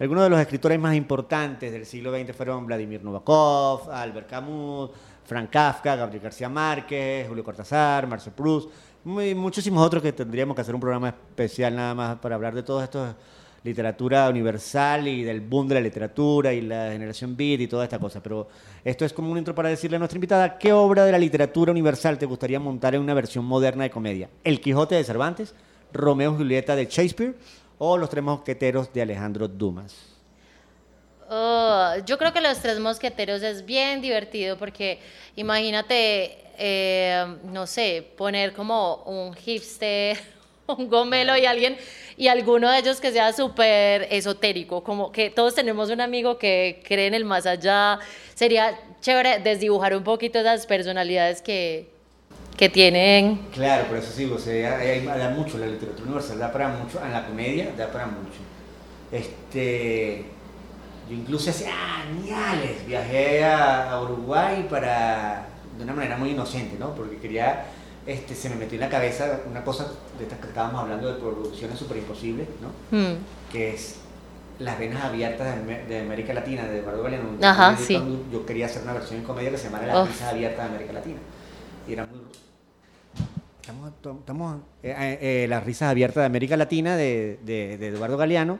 Algunos 0.00 0.24
de 0.24 0.30
los 0.30 0.40
escritores 0.40 0.80
más 0.80 0.96
importantes 0.96 1.70
del 1.70 1.86
siglo 1.86 2.12
XX 2.12 2.34
fueron 2.34 2.66
Vladimir 2.66 3.04
Nabokov, 3.04 3.88
Albert 3.88 4.28
Camus, 4.28 4.90
Frank 5.24 5.48
Kafka, 5.48 5.94
Gabriel 5.94 6.24
García 6.24 6.48
Márquez, 6.48 7.28
Julio 7.28 7.44
Cortázar, 7.44 8.08
Marcel 8.08 8.32
Proust, 8.32 8.68
y 9.04 9.34
muchísimos 9.36 9.86
otros 9.86 10.02
que 10.02 10.12
tendríamos 10.12 10.56
que 10.56 10.62
hacer 10.62 10.74
un 10.74 10.80
programa 10.80 11.10
especial 11.10 11.76
nada 11.76 11.94
más 11.94 12.18
para 12.18 12.34
hablar 12.34 12.52
de 12.52 12.64
todos 12.64 12.82
estos 12.82 13.14
literatura 13.68 14.28
universal 14.28 15.06
y 15.06 15.22
del 15.22 15.40
boom 15.40 15.68
de 15.68 15.74
la 15.74 15.80
literatura 15.80 16.52
y 16.52 16.62
la 16.62 16.90
generación 16.90 17.36
beat 17.36 17.60
y 17.60 17.68
toda 17.68 17.84
esta 17.84 17.98
cosa. 17.98 18.22
Pero 18.22 18.48
esto 18.84 19.04
es 19.04 19.12
como 19.12 19.30
un 19.30 19.38
intro 19.38 19.54
para 19.54 19.68
decirle 19.68 19.96
a 19.96 19.98
nuestra 19.98 20.16
invitada, 20.16 20.58
¿qué 20.58 20.72
obra 20.72 21.04
de 21.04 21.12
la 21.12 21.18
literatura 21.18 21.70
universal 21.72 22.18
te 22.18 22.26
gustaría 22.26 22.58
montar 22.58 22.94
en 22.94 23.02
una 23.02 23.14
versión 23.14 23.44
moderna 23.44 23.84
de 23.84 23.90
comedia? 23.90 24.28
¿El 24.42 24.60
Quijote 24.60 24.94
de 24.94 25.04
Cervantes? 25.04 25.54
¿Romeo 25.92 26.32
y 26.32 26.36
Julieta 26.36 26.74
de 26.74 26.86
Shakespeare? 26.86 27.34
¿O 27.78 27.96
Los 27.96 28.10
Tres 28.10 28.24
Mosqueteros 28.24 28.92
de 28.92 29.02
Alejandro 29.02 29.46
Dumas? 29.46 29.94
Oh, 31.30 31.92
yo 32.06 32.16
creo 32.16 32.32
que 32.32 32.40
Los 32.40 32.58
Tres 32.58 32.80
Mosqueteros 32.80 33.42
es 33.42 33.64
bien 33.64 34.00
divertido 34.00 34.56
porque 34.56 34.98
imagínate, 35.36 36.38
eh, 36.56 37.36
no 37.44 37.66
sé, 37.66 38.12
poner 38.16 38.54
como 38.54 39.02
un 39.04 39.34
hipster, 39.34 40.18
un 40.76 40.88
gomelo 40.88 41.36
y 41.36 41.46
alguien 41.46 41.76
y 42.16 42.28
alguno 42.28 42.70
de 42.70 42.78
ellos 42.80 43.00
que 43.00 43.12
sea 43.12 43.32
súper 43.32 44.08
esotérico, 44.10 44.82
como 44.82 45.12
que 45.12 45.30
todos 45.30 45.54
tenemos 45.54 45.88
un 45.90 46.00
amigo 46.00 46.36
que 46.36 46.82
cree 46.84 47.06
en 47.06 47.14
el 47.14 47.24
más 47.24 47.46
allá. 47.46 48.00
Sería 48.34 48.78
chévere 49.00 49.38
desdibujar 49.38 49.94
un 49.94 50.02
poquito 50.02 50.40
esas 50.40 50.66
personalidades 50.66 51.40
que, 51.42 51.88
que 52.56 52.68
tienen. 52.68 53.36
Claro, 53.54 53.86
por 53.86 53.98
eso 53.98 54.12
sí, 54.12 54.24
o 54.24 54.38
sea, 54.38 54.78
hay, 54.78 55.04
da 55.06 55.30
mucho 55.30 55.58
la 55.58 55.66
literatura 55.66 56.04
universal, 56.04 56.38
da 56.40 56.52
para 56.52 56.68
mucho, 56.68 57.00
en 57.04 57.12
la 57.12 57.24
comedia 57.24 57.72
da 57.76 57.90
para 57.90 58.06
mucho. 58.06 58.38
Este, 59.12 60.24
yo 61.08 61.14
incluso 61.14 61.50
hace 61.50 61.68
años 61.68 62.84
viajé 62.86 63.44
a, 63.44 63.92
a 63.92 64.02
Uruguay 64.02 64.66
para, 64.68 65.46
de 65.78 65.84
una 65.84 65.94
manera 65.94 66.16
muy 66.16 66.30
inocente, 66.30 66.76
¿no? 66.78 66.96
Porque 66.96 67.16
quería 67.18 67.64
este, 68.08 68.34
se 68.34 68.48
me 68.48 68.56
metió 68.56 68.76
en 68.76 68.80
la 68.80 68.88
cabeza 68.88 69.40
una 69.50 69.62
cosa 69.62 69.86
de 70.16 70.24
estas 70.24 70.38
que 70.38 70.48
estábamos 70.48 70.80
hablando 70.80 71.12
de 71.12 71.20
producciones 71.20 71.78
súper 71.78 71.98
imposibles, 71.98 72.48
¿no? 72.62 72.98
Mm. 72.98 73.18
Que 73.52 73.74
es 73.74 73.96
Las 74.58 74.78
venas 74.78 75.04
abiertas 75.04 75.56
de, 75.88 76.00
América 76.00 76.32
Latina, 76.32 76.64
de 76.64 76.78
Eduardo 76.78 77.02
Galeano. 77.02 77.28
Ajá, 77.42 77.76
sí. 77.76 78.00
Yo 78.32 78.46
quería 78.46 78.64
hacer 78.64 78.82
una 78.82 78.94
versión 78.94 79.20
en 79.20 79.26
comedia 79.26 79.50
que 79.50 79.58
se 79.58 79.64
llamara 79.64 79.86
Las 79.86 80.08
venas 80.08 80.22
abiertas 80.22 80.64
de 80.64 80.70
América 80.70 80.92
Latina. 80.94 81.18
Y 81.86 81.92
era 81.92 82.06
muy... 82.06 82.20
Estamos, 83.60 83.92
estamos 84.20 84.56
eh, 84.82 84.94
eh, 84.98 85.18
eh, 85.20 85.46
Las 85.46 85.62
risas 85.64 85.90
abiertas 85.90 86.22
de 86.22 86.26
América 86.26 86.56
Latina 86.56 86.96
de, 86.96 87.38
de, 87.44 87.76
de 87.76 87.88
Eduardo 87.88 88.16
Galeano 88.16 88.58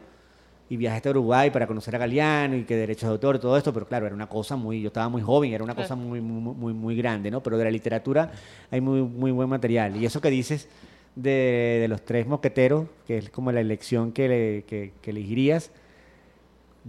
y 0.68 0.76
viajé 0.76 1.09
a 1.09 1.11
Uruguay 1.11 1.50
para 1.50 1.66
conocer 1.66 1.94
a 1.96 1.98
Galeano 1.98 2.57
y 2.57 2.64
que 2.64 2.76
derechos 2.76 3.09
de 3.09 3.12
autor 3.12 3.37
y 3.37 3.38
todo 3.38 3.57
esto, 3.57 3.72
pero 3.72 3.87
claro, 3.87 4.07
era 4.07 4.14
una 4.14 4.28
cosa 4.28 4.57
muy, 4.57 4.83
yo 4.83 4.88
estaba 4.88 5.09
muy 5.09 5.22
joven, 5.22 5.52
era 5.52 5.64
una 5.64 5.74
cosa 5.74 5.94
muy, 5.94 6.20
muy, 6.20 6.54
muy, 6.54 6.72
muy 6.74 6.96
grande, 6.96 7.31
¿no? 7.31 7.42
Pero 7.42 7.57
de 7.57 7.64
la 7.64 7.70
literatura 7.70 8.31
hay 8.70 8.81
muy, 8.81 9.02
muy 9.02 9.31
buen 9.31 9.48
material. 9.48 9.96
Y 9.96 10.04
eso 10.04 10.20
que 10.20 10.31
dices 10.31 10.68
de, 11.14 11.78
de 11.81 11.88
los 11.88 12.02
tres 12.02 12.26
mosqueteros, 12.26 12.87
que 13.07 13.18
es 13.18 13.31
como 13.31 13.50
la 13.50 13.61
elección 13.61 14.12
que, 14.12 14.64
que, 14.66 14.92
que 15.00 15.11
elegirías, 15.11 15.70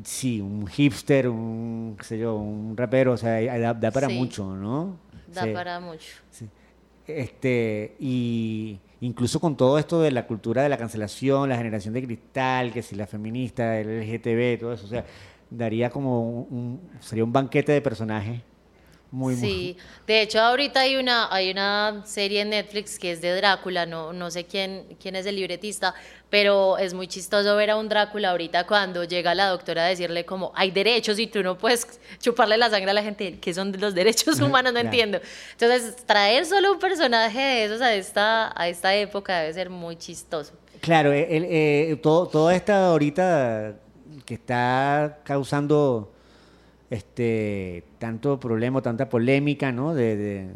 sí, 0.03 0.41
un 0.41 0.67
hipster, 0.67 1.29
un, 1.29 1.95
qué 1.97 2.03
sé 2.03 2.17
yo, 2.17 2.35
un 2.35 2.75
rapero, 2.75 3.13
o 3.13 3.17
sea, 3.17 3.73
da, 3.73 3.91
para 3.91 4.09
mucho, 4.09 4.55
¿no? 4.55 4.97
Da 5.33 5.51
para 5.53 5.79
mucho. 5.79 6.15
Sí. 6.31 6.47
Este, 7.07 7.95
y 7.99 8.79
incluso 9.01 9.39
con 9.39 9.55
todo 9.55 9.77
esto 9.77 10.01
de 10.01 10.11
la 10.11 10.27
cultura 10.27 10.63
de 10.63 10.69
la 10.69 10.77
cancelación, 10.77 11.49
la 11.49 11.57
generación 11.57 11.93
de 11.93 12.03
cristal, 12.03 12.71
que 12.71 12.81
si 12.81 12.95
la 12.95 13.07
feminista, 13.07 13.79
el 13.79 14.01
LGTB, 14.01 14.59
todo 14.59 14.73
eso, 14.73 14.85
o 14.85 14.89
sea, 14.89 15.05
daría 15.49 15.89
como 15.89 16.21
un, 16.21 16.79
sería 16.99 17.23
un 17.23 17.33
banquete 17.33 17.71
de 17.71 17.81
personajes 17.81 18.41
muy, 19.11 19.35
sí, 19.35 19.75
de 20.05 20.21
hecho 20.21 20.39
ahorita 20.39 20.81
hay 20.81 20.95
una, 20.95 21.33
hay 21.33 21.49
una 21.49 22.03
serie 22.05 22.41
en 22.41 22.51
Netflix 22.51 22.99
que 22.99 23.11
es 23.11 23.21
de 23.21 23.35
Drácula, 23.35 23.87
no, 23.87 24.13
no 24.13 24.29
sé 24.29 24.45
quién, 24.45 24.85
quién 25.01 25.15
es 25.15 25.25
el 25.25 25.35
libretista, 25.35 25.95
pero 26.29 26.77
es 26.77 26.93
muy 26.93 27.07
chistoso 27.07 27.55
ver 27.55 27.71
a 27.71 27.77
un 27.77 27.89
Drácula 27.89 28.29
ahorita 28.29 28.67
cuando 28.67 29.03
llega 29.03 29.33
la 29.33 29.47
doctora 29.47 29.85
a 29.85 29.87
decirle 29.87 30.25
como 30.25 30.51
hay 30.55 30.69
derechos 30.69 31.17
y 31.17 31.25
tú 31.25 31.41
no 31.41 31.57
puedes 31.57 31.99
chuparle 32.19 32.57
la 32.57 32.69
sangre 32.69 32.91
a 32.91 32.93
la 32.93 33.01
gente, 33.01 33.39
que 33.39 33.53
son 33.53 33.75
los 33.79 33.95
derechos 33.95 34.39
humanos, 34.39 34.73
no 34.73 34.79
entiendo. 34.79 35.19
Entonces, 35.53 35.95
traer 36.05 36.45
solo 36.45 36.73
un 36.73 36.79
personaje 36.79 37.39
de 37.39 37.65
esos 37.65 37.81
a 37.81 37.93
esta, 37.95 38.53
a 38.59 38.67
esta 38.67 38.95
época 38.95 39.39
debe 39.39 39.53
ser 39.53 39.69
muy 39.71 39.95
chistoso. 39.95 40.53
Claro, 40.81 41.11
el, 41.11 41.45
eh, 41.49 41.99
todo, 42.01 42.27
toda 42.27 42.55
esta 42.55 42.87
ahorita 42.87 43.75
que 44.25 44.35
está 44.35 45.19
causando 45.23 46.11
este, 46.89 47.83
tanto 47.99 48.39
problema, 48.39 48.81
tanta 48.81 49.07
polémica, 49.09 49.71
¿no? 49.71 49.93
De, 49.93 50.49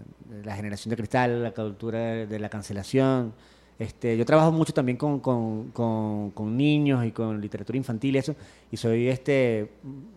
la 0.44 0.56
generación 0.56 0.90
de 0.90 0.98
cristal, 0.98 1.44
la 1.44 1.52
cultura 1.52 2.26
de, 2.26 2.40
la 2.40 2.50
cancelación. 2.50 3.34
Este, 3.78 4.18
yo 4.18 4.26
trabajo 4.26 4.52
mucho 4.52 4.74
también 4.74 4.98
con, 4.98 6.58
niños 6.58 7.06
y 7.06 7.12
con 7.12 7.40
literatura 7.40 7.78
infantil 7.78 8.16
y 8.16 8.20
eso, 8.20 8.36
y 8.72 8.78
soy 8.78 9.08
este, 9.08 9.70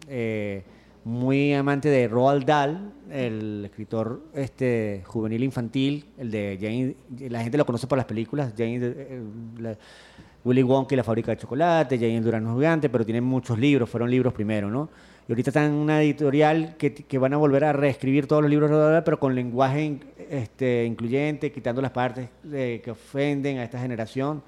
eh, 0.08 0.62
muy 1.04 1.54
amante 1.54 1.88
de 1.88 2.08
Roald 2.08 2.44
Dahl, 2.44 2.92
el 3.10 3.64
escritor 3.66 4.22
este, 4.34 5.02
juvenil 5.06 5.44
infantil, 5.44 6.06
el 6.18 6.30
de 6.30 6.58
Jane, 6.60 7.28
la 7.30 7.42
gente 7.42 7.56
lo 7.58 7.64
conoce 7.64 7.86
por 7.86 7.96
las 7.96 8.06
películas, 8.06 8.54
Jane, 8.56 8.80
eh, 8.82 9.76
Willy 10.44 10.62
Wonka 10.62 10.94
y 10.94 10.96
la 10.96 11.04
fábrica 11.04 11.30
de 11.32 11.38
chocolate, 11.38 11.96
Jane 11.96 12.16
el 12.16 12.24
Durano 12.24 12.56
Gigante, 12.56 12.88
pero 12.88 13.04
tiene 13.04 13.20
muchos 13.20 13.58
libros, 13.58 13.88
fueron 13.88 14.10
libros 14.10 14.32
primero, 14.32 14.70
¿no? 14.70 14.88
Y 15.28 15.32
ahorita 15.32 15.50
están 15.50 15.64
en 15.64 15.72
una 15.72 16.02
editorial 16.02 16.76
que, 16.76 17.18
van 17.18 17.34
a 17.34 17.36
volver 17.36 17.64
a 17.64 17.72
reescribir 17.72 18.26
todos 18.26 18.42
los 18.42 18.50
libros 18.50 18.70
pero 19.04 19.18
con 19.18 19.34
lenguaje 19.34 19.98
este, 20.30 20.84
incluyente, 20.84 21.50
quitando 21.50 21.82
las 21.82 21.90
partes 21.90 22.28
que 22.42 22.90
ofenden 22.90 23.58
a 23.58 23.64
esta 23.64 23.80
generación. 23.80 24.42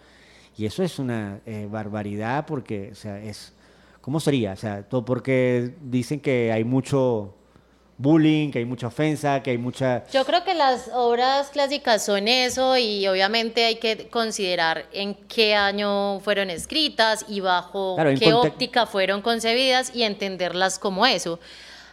Y 0.57 0.67
eso 0.67 0.83
es 0.83 0.99
una 0.99 1.41
eh, 1.47 1.69
barbaridad 1.71 2.47
porque, 2.47 2.91
o 2.93 2.95
sea, 2.95 3.23
es... 3.23 3.55
¿Cómo 4.01 4.21
sería? 4.21 4.53
O 4.53 4.57
sea, 4.57 4.83
todo 4.83 5.05
porque 5.05 5.75
dicen 5.83 6.21
que 6.21 6.51
hay 6.51 6.65
mucho 6.65 7.35
bullying, 7.99 8.51
que 8.53 8.61
hay 8.61 8.65
mucha 8.65 8.87
ofensa, 8.87 9.43
que 9.43 9.51
hay 9.51 9.59
mucha... 9.59 10.07
Yo 10.13 10.25
creo 10.25 10.45
que 10.45 10.55
las 10.55 10.89
obras 10.95 11.49
clásicas 11.51 12.05
son 12.05 12.29
eso 12.29 12.77
y 12.79 13.07
obviamente 13.09 13.65
hay 13.65 13.77
que 13.77 14.09
considerar 14.09 14.87
en 14.93 15.15
qué 15.15 15.55
año 15.55 16.21
fueron 16.21 16.49
escritas 16.49 17.27
y 17.29 17.41
bajo 17.41 17.97
qué 18.19 18.33
óptica 18.33 18.87
fueron 18.87 19.21
concebidas 19.21 19.95
y 19.95 20.05
entenderlas 20.05 20.79
como 20.79 21.05
eso. 21.05 21.41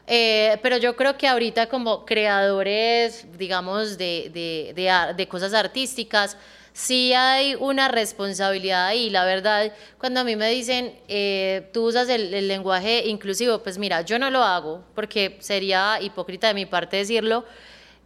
Eh, 0.07 0.59
pero 0.61 0.77
yo 0.77 0.95
creo 0.95 1.17
que 1.17 1.27
ahorita 1.27 1.67
como 1.67 2.05
creadores, 2.05 3.25
digamos, 3.39 3.97
de, 3.97 4.29
de, 4.75 5.13
de 5.15 5.27
cosas 5.27 5.55
artísticas, 5.55 6.37
sí 6.75 7.13
hay 7.13 7.55
una 7.55 7.87
responsabilidad 7.87 8.87
ahí. 8.87 9.09
La 9.09 9.23
verdad, 9.23 9.71
cuando 9.97 10.19
a 10.19 10.23
mí 10.25 10.35
me 10.35 10.49
dicen, 10.49 10.93
eh, 11.07 11.69
tú 11.73 11.87
usas 11.87 12.09
el, 12.09 12.47
lenguaje 12.49 13.07
inclusivo, 13.07 13.59
pues 13.63 13.77
mira, 13.77 14.01
yo 14.01 14.19
no 14.19 14.29
lo 14.29 14.43
hago 14.43 14.83
porque 14.93 15.37
sería 15.39 15.99
hipócrita 16.01 16.47
de 16.47 16.53
mi 16.53 16.65
parte 16.65 16.97
decirlo. 16.97 17.45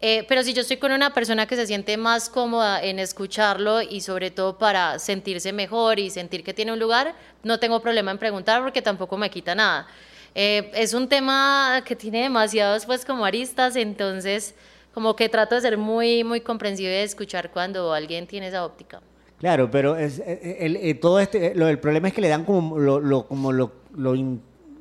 Eh, 0.02 0.24
pero 0.30 0.44
si 0.44 0.54
yo 0.54 0.62
estoy 0.62 0.78
con 0.78 0.92
una 0.92 1.14
persona 1.16 1.48
que 1.48 1.56
se 1.56 1.66
siente 1.66 1.98
más 1.98 2.30
cómoda 2.30 2.82
en 2.82 3.00
escucharlo 3.00 3.82
y 3.82 4.02
sobre 4.02 4.30
todo 4.30 4.58
para 4.60 5.00
sentirse 5.00 5.52
mejor 5.52 6.00
y 6.00 6.12
sentir 6.12 6.44
que 6.44 6.54
tiene 6.54 6.72
un 6.72 6.80
lugar, 6.80 7.16
no 7.44 7.60
tengo 7.60 7.82
problema 7.82 8.12
en 8.12 8.20
preguntar 8.20 8.62
porque 8.62 8.84
tampoco 8.84 9.18
me 9.18 9.32
quita 9.32 9.56
nada. 9.56 9.88
Eh, 10.36 10.72
es 10.76 10.94
un 10.94 11.10
tema 11.10 11.82
que 11.84 11.96
tiene 11.96 12.22
demasiados 12.22 12.86
pues 12.86 13.04
como 13.04 13.26
aristas, 13.26 13.76
entonces 13.76 14.54
como 15.00 15.16
que 15.16 15.30
trato 15.30 15.56
de 15.56 15.62
ser 15.62 15.78
muy, 15.78 16.26
muy 16.26 16.42
comprensivo 16.42 16.90
y 16.90 16.92
de 16.92 17.04
escuchar 17.04 17.52
cuando 17.52 17.94
alguien 17.94 18.28
tiene 18.28 18.50
esa 18.50 18.66
óptica. 18.66 19.00
Claro, 19.38 19.72
pero 19.72 19.96
es, 19.96 20.20
eh, 20.20 20.24
eh, 20.28 20.58
el, 20.60 20.76
eh, 20.76 20.94
todo 20.94 21.22
este, 21.22 21.56
lo, 21.56 21.70
el 21.70 21.80
problema 21.80 22.10
es 22.10 22.14
que 22.14 22.20
le 22.20 22.28
dan 22.28 22.44
como 22.44 22.78
lo, 22.78 23.00
lo 23.00 23.26
como 23.26 23.54
lo, 23.54 23.72
lo, 23.96 24.14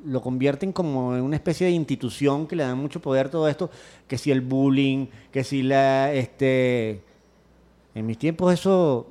lo, 0.03 0.21
convierten 0.21 0.73
como 0.73 1.15
en 1.15 1.21
una 1.21 1.37
especie 1.37 1.67
de 1.67 1.71
institución 1.71 2.47
que 2.47 2.57
le 2.57 2.63
dan 2.63 2.77
mucho 2.77 2.99
poder 2.99 3.29
todo 3.29 3.47
esto, 3.47 3.69
que 4.09 4.17
si 4.17 4.29
el 4.29 4.41
bullying, 4.41 5.07
que 5.31 5.45
si 5.45 5.63
la, 5.63 6.11
este, 6.11 7.01
en 7.95 8.05
mis 8.05 8.17
tiempos 8.17 8.53
eso 8.53 9.07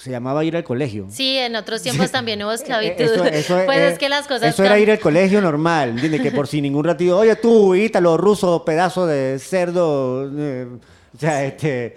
se 0.00 0.10
llamaba 0.10 0.44
ir 0.44 0.56
al 0.56 0.64
colegio. 0.64 1.06
Sí, 1.10 1.36
en 1.36 1.56
otros 1.56 1.82
tiempos 1.82 2.10
también 2.10 2.42
hubo 2.42 2.52
esclavitud. 2.60 3.26
Eso, 3.26 3.60
pues 3.66 3.78
es, 3.78 3.98
que 3.98 4.08
las 4.08 4.26
cosas. 4.26 4.54
Eso 4.54 4.64
era 4.64 4.78
ir 4.78 4.90
al 4.90 4.98
colegio 4.98 5.40
normal, 5.40 5.90
¿entiendes? 5.90 6.22
Que 6.22 6.32
por 6.32 6.46
si 6.46 6.60
ningún 6.62 6.84
ratito, 6.84 7.18
oye 7.18 7.36
tú, 7.36 7.74
ítalo, 7.74 8.16
ruso, 8.16 8.64
pedazo 8.64 9.06
de 9.06 9.38
cerdo. 9.38 10.30
Eh, 10.36 10.66
o 11.14 11.18
sea, 11.18 11.44
este. 11.44 11.94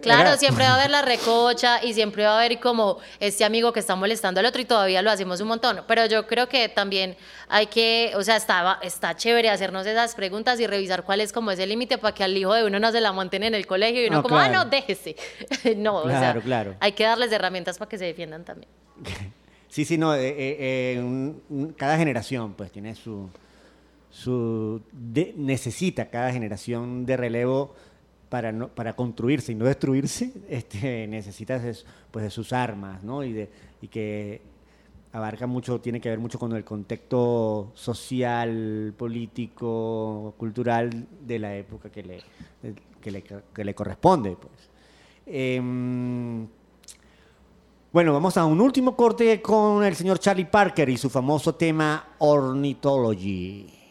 Claro, 0.00 0.28
Era- 0.30 0.36
siempre 0.36 0.64
va 0.64 0.70
a 0.70 0.74
haber 0.78 0.90
la 0.90 1.02
recocha 1.02 1.82
y 1.84 1.94
siempre 1.94 2.24
va 2.24 2.32
a 2.32 2.38
haber 2.44 2.58
como 2.60 2.98
este 3.20 3.44
amigo 3.44 3.72
que 3.72 3.80
está 3.80 3.94
molestando 3.96 4.40
al 4.40 4.46
otro 4.46 4.60
y 4.60 4.64
todavía 4.64 5.02
lo 5.02 5.10
hacemos 5.10 5.40
un 5.40 5.48
montón. 5.48 5.80
Pero 5.86 6.06
yo 6.06 6.26
creo 6.26 6.48
que 6.48 6.68
también 6.68 7.16
hay 7.48 7.66
que, 7.66 8.12
o 8.16 8.22
sea, 8.22 8.36
está, 8.36 8.78
está 8.82 9.16
chévere 9.16 9.50
hacernos 9.50 9.86
esas 9.86 10.14
preguntas 10.14 10.58
y 10.60 10.66
revisar 10.66 11.04
cuál 11.04 11.20
es 11.20 11.32
como 11.32 11.50
ese 11.50 11.66
límite 11.66 11.98
para 11.98 12.14
que 12.14 12.24
al 12.24 12.36
hijo 12.36 12.54
de 12.54 12.64
uno 12.64 12.78
no 12.80 12.90
se 12.92 13.00
la 13.00 13.12
monten 13.12 13.42
en 13.44 13.54
el 13.54 13.66
colegio 13.66 14.02
y 14.02 14.06
uno 14.08 14.18
No, 14.18 14.22
como, 14.22 14.38
ah, 14.38 14.48
claro. 14.48 14.64
no, 14.64 14.70
déjese. 14.70 15.16
no, 15.76 15.98
o 15.98 16.02
Claro, 16.04 16.32
sea, 16.32 16.40
claro. 16.42 16.74
hay 16.80 16.92
que 16.92 17.04
darles 17.04 17.30
herramientas 17.32 17.78
para 17.78 17.88
que 17.88 17.98
se 17.98 18.04
defiendan 18.04 18.44
también. 18.44 18.70
Sí, 19.68 19.84
sí, 19.84 19.98
no, 19.98 20.14
eh, 20.14 20.28
eh, 20.28 20.94
eh, 20.94 21.00
un- 21.00 21.42
un- 21.48 21.72
cada 21.72 21.96
generación 21.96 22.54
pues 22.54 22.70
tiene 22.70 22.94
su, 22.94 23.28
su 24.08 24.80
de- 24.92 25.34
necesita 25.36 26.10
cada 26.10 26.30
generación 26.32 27.04
de 27.06 27.16
relevo 27.16 27.74
para, 28.74 28.96
construirse 28.96 29.52
y 29.52 29.54
no 29.54 29.64
destruirse, 29.64 30.32
este, 30.48 31.06
necesita 31.06 31.58
de, 31.58 31.74
su- 31.74 31.84
pues, 32.10 32.24
de 32.24 32.30
sus 32.30 32.52
armas, 32.52 33.02
¿no? 33.02 33.22
Y, 33.24 33.48
que 33.90 34.40
abarca 35.12 35.46
mucho, 35.46 35.80
tiene 35.80 36.00
que 36.00 36.08
ver 36.08 36.18
mucho 36.18 36.38
con 36.38 36.52
el 36.52 36.64
contexto 36.64 37.70
social, 37.74 38.94
político, 38.96 40.34
cultural 40.38 41.06
de 41.20 41.38
la 41.38 41.54
época 41.54 41.90
que 41.90 43.64
le 43.64 43.74
corresponde, 43.74 44.36
pues. 44.40 44.70
Em, 45.26 46.46
bueno, 47.92 48.12
vamos 48.12 48.36
a 48.36 48.44
un 48.44 48.60
último 48.60 48.96
corte 48.96 49.40
con 49.40 49.84
el 49.84 49.94
señor 49.94 50.18
Charlie 50.18 50.46
Parker 50.46 50.88
y 50.88 50.96
su 50.96 51.08
famoso 51.08 51.54
tema 51.54 52.14
Ornithology. 52.18 53.83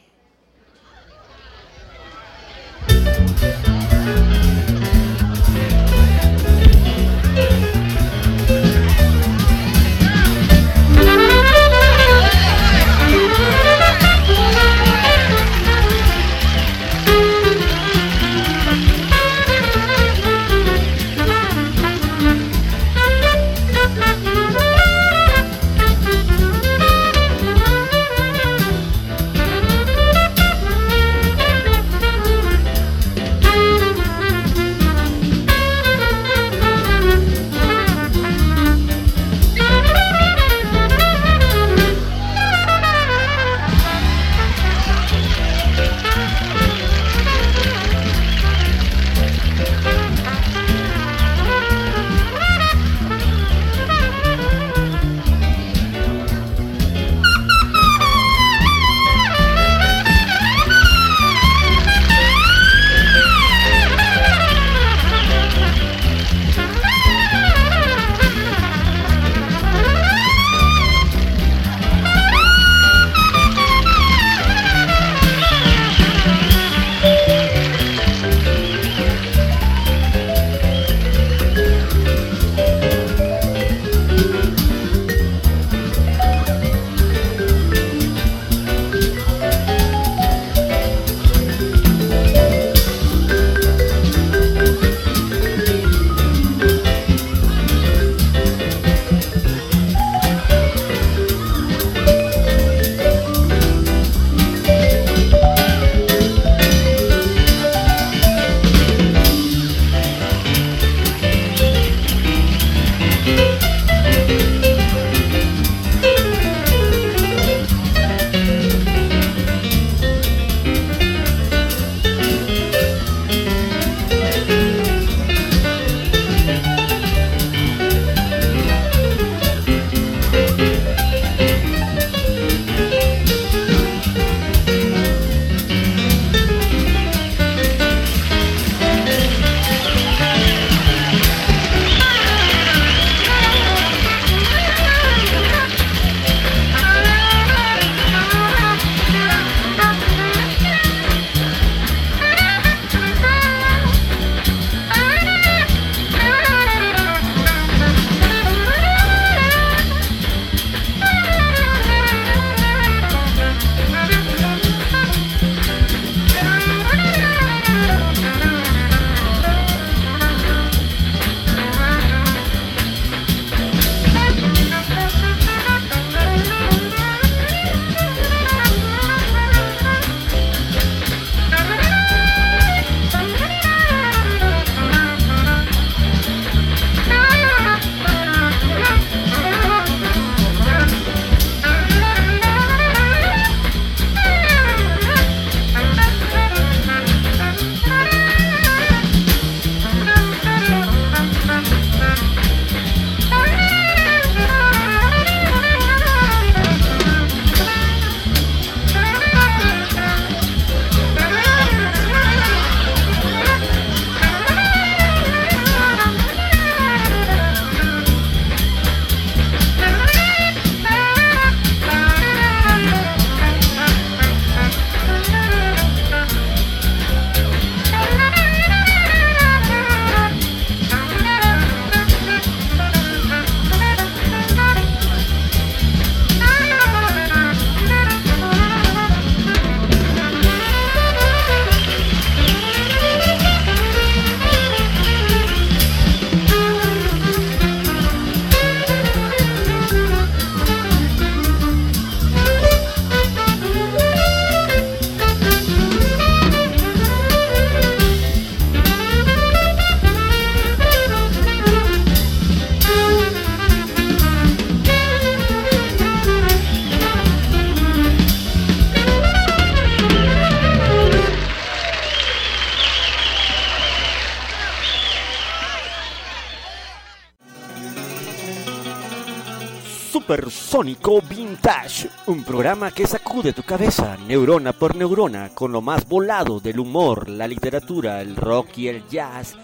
Supersónico 280.73 281.21
Vintage, 281.21 282.09
un 282.25 282.43
programa 282.43 282.89
que 282.89 283.05
sacude 283.05 283.53
tu 283.53 283.61
cabeza 283.61 284.17
neurona 284.27 284.73
por 284.73 284.95
neurona 284.95 285.49
con 285.49 285.71
lo 285.71 285.81
más 285.81 286.09
volado 286.09 286.59
del 286.59 286.79
humor, 286.79 287.29
la 287.29 287.47
literatura, 287.47 288.21
el 288.21 288.35
rock 288.35 288.79
y 288.79 288.87
el 288.87 289.07
jazz 289.07 289.55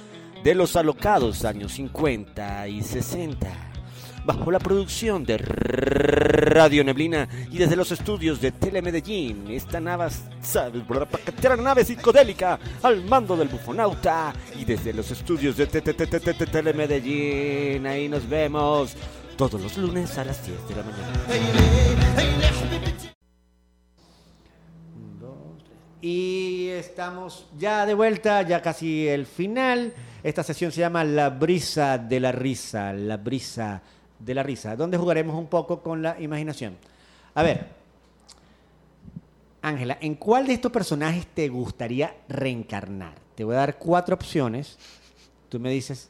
de 0.43 0.53
los 0.53 0.75
alocados 0.75 1.45
años 1.45 1.71
50 1.71 2.67
y 2.67 2.83
60. 2.83 3.47
Bajo 4.23 4.51
la 4.51 4.59
producción 4.59 5.23
de 5.23 5.39
Radio 5.39 6.83
Neblina 6.83 7.27
y 7.49 7.57
desde 7.57 7.75
los 7.75 7.91
estudios 7.91 8.39
de 8.39 8.51
Telemedellín, 8.51 9.49
esta 9.49 9.79
nave, 9.79 10.09
nave 11.57 11.85
psicodélica 11.85 12.59
al 12.83 13.03
mando 13.03 13.35
del 13.35 13.47
bufonauta 13.47 14.31
y 14.59 14.63
desde 14.63 14.93
los 14.93 15.09
estudios 15.09 15.57
de 15.57 15.65
Telemedellín, 15.65 17.87
ahí 17.87 18.07
nos 18.07 18.29
vemos 18.29 18.95
todos 19.39 19.61
los 19.61 19.77
lunes 19.77 20.17
a 20.17 20.25
las 20.25 20.45
10 20.45 20.67
de 20.67 20.75
la 20.75 20.83
mañana. 20.83 21.13
Y 26.01 26.67
estamos 26.67 27.47
ya 27.57 27.85
de 27.85 27.93
vuelta, 27.93 28.41
ya 28.41 28.61
casi 28.61 29.07
el 29.07 29.25
final. 29.25 29.93
Esta 30.23 30.43
sesión 30.43 30.73
se 30.73 30.81
llama 30.81 31.05
La 31.05 31.29
brisa 31.29 31.97
de 31.97 32.19
la 32.19 32.33
risa, 32.33 32.91
la 32.91 33.15
brisa 33.15 33.81
de 34.19 34.33
la 34.33 34.43
risa, 34.43 34.75
donde 34.75 34.97
jugaremos 34.97 35.37
un 35.37 35.47
poco 35.47 35.81
con 35.81 36.01
la 36.01 36.19
imaginación. 36.19 36.75
A 37.33 37.41
ver, 37.41 37.65
Ángela, 39.61 39.99
¿en 40.01 40.15
cuál 40.15 40.47
de 40.47 40.53
estos 40.53 40.73
personajes 40.73 41.25
te 41.27 41.47
gustaría 41.47 42.13
reencarnar? 42.27 43.13
Te 43.35 43.45
voy 43.45 43.55
a 43.55 43.59
dar 43.59 43.77
cuatro 43.77 44.15
opciones. 44.15 44.77
Tú 45.47 45.61
me 45.61 45.69
dices, 45.69 46.09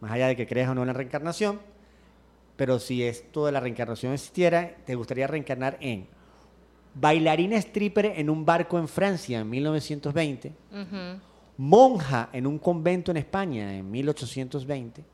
más 0.00 0.12
allá 0.12 0.28
de 0.28 0.36
que 0.36 0.46
creas 0.46 0.70
o 0.70 0.76
no 0.76 0.82
en 0.82 0.86
la 0.86 0.92
reencarnación, 0.92 1.71
pero 2.62 2.78
si 2.78 3.02
esto 3.02 3.46
de 3.46 3.50
la 3.50 3.58
reencarnación 3.58 4.12
existiera, 4.12 4.76
te 4.86 4.94
gustaría 4.94 5.26
reencarnar 5.26 5.78
en 5.80 6.06
bailarina 6.94 7.56
stripper 7.56 8.12
en 8.14 8.30
un 8.30 8.46
barco 8.46 8.78
en 8.78 8.86
Francia 8.86 9.40
en 9.40 9.50
1920, 9.50 10.52
monja 11.56 12.28
en 12.32 12.46
un 12.46 12.60
convento 12.60 13.10
en 13.10 13.16
España 13.16 13.74
en 13.76 13.90
1820, 13.90 15.04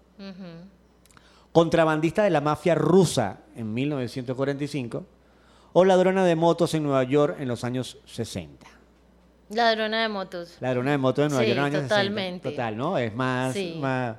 contrabandista 1.51 2.23
de 2.23 2.29
la 2.29 2.43
mafia 2.43 2.75
rusa 2.75 3.39
en 3.57 3.73
1945 3.73 5.07
o 5.73 5.85
ladrona 5.87 6.27
de 6.27 6.37
motos 6.37 6.75
en 6.75 6.83
Nueva 6.83 7.05
York 7.05 7.39
en 7.41 7.49
los 7.49 7.65
años 7.65 7.97
60. 8.05 8.67
Ladrona 9.49 10.03
de 10.03 10.09
motos. 10.11 10.59
Ladrona 10.61 10.91
de 10.91 10.99
motos 10.99 11.25
en 11.25 11.31
Nueva 11.31 11.47
York 11.47 11.57
en 11.57 11.65
los 11.65 11.75
años 11.75 11.89
totalmente. 11.89 12.51
Total, 12.51 12.77
¿no? 12.77 12.99
Es 12.99 13.15
más, 13.15 13.57
más 13.79 14.17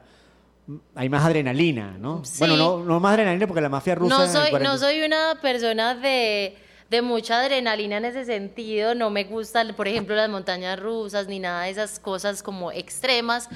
hay 0.96 1.10
más 1.10 1.26
adrenalina, 1.26 1.98
¿no? 2.00 2.22
Bueno, 2.38 2.58
no, 2.58 2.84
no 2.84 3.00
más 3.00 3.14
adrenalina 3.14 3.48
porque 3.48 3.62
la 3.62 3.70
mafia 3.70 3.96
rusa... 3.96 4.18
No 4.18 4.28
soy, 4.28 4.52
no 4.62 4.78
soy 4.78 5.02
una 5.02 5.40
persona 5.42 5.96
de, 5.96 6.58
de, 6.90 7.02
mucha 7.02 7.42
adrenalina 7.42 7.98
en 7.98 8.06
ese 8.06 8.26
sentido, 8.26 8.96
no 8.96 9.10
me 9.10 9.24
gustan, 9.24 9.74
por 9.76 9.88
ejemplo, 9.88 10.16
las 10.16 10.30
montañas 10.30 10.80
rusas 10.80 11.28
ni 11.28 11.40
nada 11.40 11.64
de 11.64 11.72
esas 11.72 12.00
cosas 12.00 12.44
como 12.44 12.72
extremas, 12.72 13.50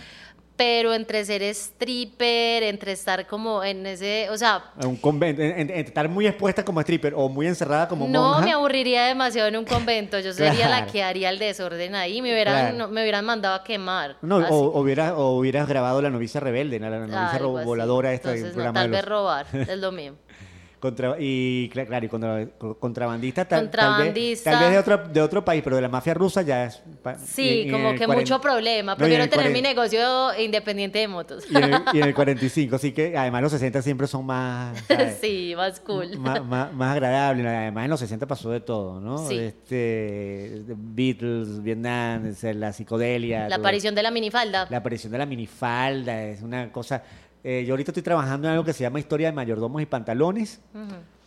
pero 0.55 0.93
entre 0.93 1.25
ser 1.25 1.41
stripper, 1.41 2.63
entre 2.63 2.91
estar 2.91 3.25
como 3.27 3.63
en 3.63 3.85
ese, 3.85 4.29
o 4.29 4.37
sea... 4.37 4.71
Un 4.85 4.97
convento, 4.97 5.41
entre 5.41 5.79
estar 5.79 6.07
muy 6.09 6.27
expuesta 6.27 6.63
como 6.63 6.79
stripper 6.81 7.13
o 7.15 7.27
muy 7.27 7.47
encerrada 7.47 7.87
como 7.87 8.07
no, 8.07 8.39
No, 8.39 8.45
me 8.45 8.51
aburriría 8.51 9.05
demasiado 9.05 9.47
en 9.47 9.57
un 9.57 9.65
convento, 9.65 10.19
yo 10.19 10.31
sería 10.31 10.69
la 10.69 10.85
que 10.85 11.03
haría 11.03 11.29
el 11.29 11.39
desorden 11.39 11.95
ahí, 11.95 12.21
me 12.21 12.31
hubieran, 12.31 12.91
me 12.91 13.01
hubieran 13.01 13.25
mandado 13.25 13.55
a 13.55 13.63
quemar. 13.63 14.17
No, 14.21 14.37
o, 14.37 14.79
hubiera, 14.79 15.15
o 15.15 15.37
hubieras 15.37 15.67
grabado 15.67 16.01
La 16.01 16.09
novicia 16.09 16.39
rebelde, 16.39 16.79
la, 16.79 16.89
novicia 16.89 17.39
voladora 17.39 18.13
esta 18.13 18.33
Entonces, 18.33 18.55
no, 18.55 18.71
tal 18.73 18.89
vez 18.89 19.05
robar, 19.05 19.47
es 19.53 19.77
lo 19.77 19.91
mío. 19.91 20.15
Contra, 20.83 21.15
y 21.17 21.69
claro, 21.69 22.05
y 22.05 22.09
contra, 22.09 22.45
contrabandista, 22.77 23.45
tal, 23.45 23.71
Tal, 23.71 24.13
vez, 24.13 24.43
de, 24.43 24.77
otro, 24.77 24.97
de 24.97 25.21
otro 25.21 25.45
país, 25.45 25.61
pero 25.63 25.77
de 25.77 25.81
la 25.81 25.87
mafia 25.87 26.13
rusa 26.13 26.41
ya 26.41 26.65
es... 26.65 26.83
Sí, 27.25 27.69
como 27.71 27.95
que 27.95 28.05
mucho 28.05 28.41
problema. 28.41 28.97
Prefiero 28.97 29.29
tener 29.29 29.49
mi 29.53 29.61
negocio 29.61 30.37
independiente 30.37 30.99
de 30.99 31.07
motos. 31.07 31.45
Y 31.49 31.55
en, 31.55 32.03
el, 32.03 32.13
45, 32.13 32.75
así 32.75 32.91
que 32.93 33.17
además 33.17 33.43
los 33.43 33.53
60 33.53 33.81
siempre 33.81 34.07
son 34.07 34.25
más... 34.25 34.77
sí, 35.21 35.53
más 35.55 35.79
cool. 35.79 36.17
Más, 36.17 36.43
más, 36.43 36.91
agradables. 36.91 37.45
Además 37.45 37.85
en 37.85 37.89
los 37.89 37.99
60 38.01 38.27
pasó 38.27 38.49
de 38.49 38.59
todo, 38.59 38.99
¿no? 38.99 39.25
Sí. 39.29 39.37
Este, 39.37 40.63
Beatles, 40.67 41.63
Vietnam, 41.63 42.35
la 42.41 42.73
psicodelia. 42.73 43.47
La 43.47 43.55
aparición 43.55 43.95
de 43.95 44.03
la 44.03 44.11
minifalda. 44.11 44.67
La 44.69 44.79
aparición 44.79 45.13
de 45.13 45.17
la 45.17 45.25
minifalda 45.25 46.23
es 46.23 46.41
una 46.41 46.73
cosa 46.73 47.03
eh, 47.43 47.65
yo 47.65 47.73
ahorita 47.73 47.91
estoy 47.91 48.03
trabajando 48.03 48.47
en 48.47 48.53
algo 48.53 48.63
que 48.63 48.73
se 48.73 48.83
llama 48.83 48.99
Historia 48.99 49.27
de 49.27 49.33
Mayordomos 49.33 49.81
y 49.81 49.85
Pantalones, 49.85 50.61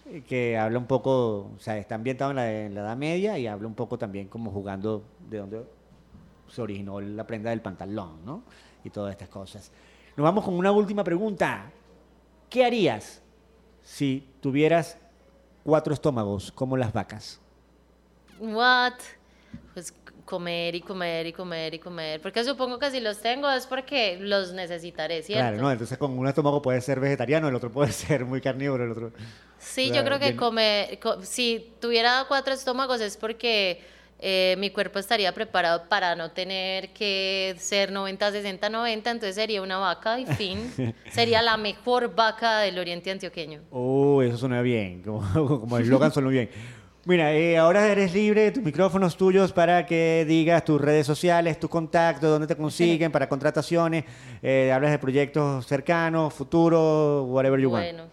eh, 0.07 0.23
que 0.27 0.57
habla 0.57 0.79
un 0.79 0.87
poco, 0.87 1.51
o 1.55 1.59
sea, 1.59 1.77
está 1.77 1.95
ambientado 1.95 2.31
en 2.31 2.37
la, 2.37 2.51
Edad 2.51 2.97
Media 2.97 3.39
y 3.39 3.47
habla 3.47 3.67
un 3.67 3.75
poco 3.75 3.99
también 3.99 4.29
como 4.29 4.51
jugando 4.51 5.05
de 5.29 5.39
dónde 5.39 5.65
se 6.49 6.63
originó 6.63 7.01
la 7.01 7.27
prenda 7.27 7.51
del 7.51 7.61
pantalón, 7.61 8.25
¿no? 8.25 8.43
Y 8.83 8.91
todas 8.91 9.13
estas 9.13 9.29
cosas. 9.29 9.71
Nos 10.17 10.25
vamos 10.25 10.45
con 10.45 10.55
una 10.55 10.73
última 10.73 11.05
pregunta. 11.05 11.71
¿Qué 12.49 12.65
harías 12.65 13.21
si 13.83 14.27
tuvieras 14.41 14.97
cuatro 15.65 15.93
estómagos 15.93 16.51
como 16.53 16.77
las 16.77 16.93
vacas? 16.93 17.41
What? 18.39 18.95
Pues 19.75 19.93
comer 20.27 20.75
y 20.75 20.83
comer 20.83 21.27
y 21.27 21.33
comer 21.33 21.75
y 21.75 21.79
comer. 21.79 22.21
Porque 22.21 22.45
supongo 22.45 22.79
que 22.79 22.91
si 22.91 23.01
los 23.01 23.19
tengo 23.23 23.49
es 23.49 23.67
porque 23.67 24.19
los 24.21 24.53
necesitaré, 24.53 25.23
¿cierto? 25.23 25.43
Claro, 25.43 25.57
no, 25.57 25.73
entonces 25.73 25.97
con 25.97 26.19
un 26.19 26.27
estómago 26.27 26.61
puede 26.61 26.83
ser 26.83 27.01
vegetariano, 27.01 27.49
el 27.49 27.55
otro 27.55 27.71
puede 27.71 27.93
ser 27.93 28.27
muy 28.27 28.43
carnívoro, 28.43 28.85
el 28.85 28.91
otro... 28.91 29.13
Sí, 29.59 29.91
yo 29.91 30.05
creo 30.05 30.19
que 30.19 30.37
comer, 30.37 30.99
si 31.23 31.73
tuviera 31.81 32.27
cuatro 32.29 32.53
estómagos 32.53 33.01
es 33.01 33.17
porque 33.17 33.81
eh, 34.19 34.57
mi 34.59 34.71
cuerpo 34.71 34.99
estaría 34.99 35.33
preparado 35.33 35.89
para 35.89 36.15
no 36.15 36.31
tener 36.31 36.91
que 36.91 37.55
ser 37.59 37.93
90, 37.93 38.33
60, 38.33 38.71
90, 38.71 39.11
entonces 39.11 39.35
sería 39.35 39.61
una 39.61 39.79
vaca 39.79 40.19
y 40.19 40.27
fin. 40.27 40.73
sería 41.13 41.43
la 41.43 41.57
mejor 41.57 42.15
vaca 42.15 42.61
del 42.61 42.79
oriente 42.79 43.11
antioqueño. 43.11 43.63
Oh, 43.71 44.23
eso 44.23 44.39
suena 44.39 44.63
bien, 44.63 45.03
como, 45.03 45.21
como 45.61 45.77
el 45.77 45.85
eslogan 45.85 46.13
suena 46.13 46.31
bien. 46.31 46.51
Mira, 47.07 47.33
eh, 47.33 47.57
ahora 47.57 47.87
eres 47.87 48.13
libre, 48.13 48.51
tus 48.51 48.65
micrófonos 48.65 49.17
tuyos 49.17 49.53
para 49.53 49.87
que 49.87 50.25
digas 50.27 50.65
tus 50.65 50.81
redes 50.81 51.07
sociales, 51.07 51.61
tus 51.61 51.71
contactos, 51.71 52.29
dónde 52.29 52.49
te 52.49 52.57
consiguen 52.61 53.13
para 53.13 53.29
contrataciones, 53.29 54.05
eh, 54.43 54.73
hablas 54.73 54.91
de 54.91 54.99
proyectos 54.99 55.65
cercanos, 55.69 56.35
futuros, 56.35 57.25
whatever 57.29 57.61
you 57.61 57.71
want. 57.71 57.85
Bueno, 57.85 58.09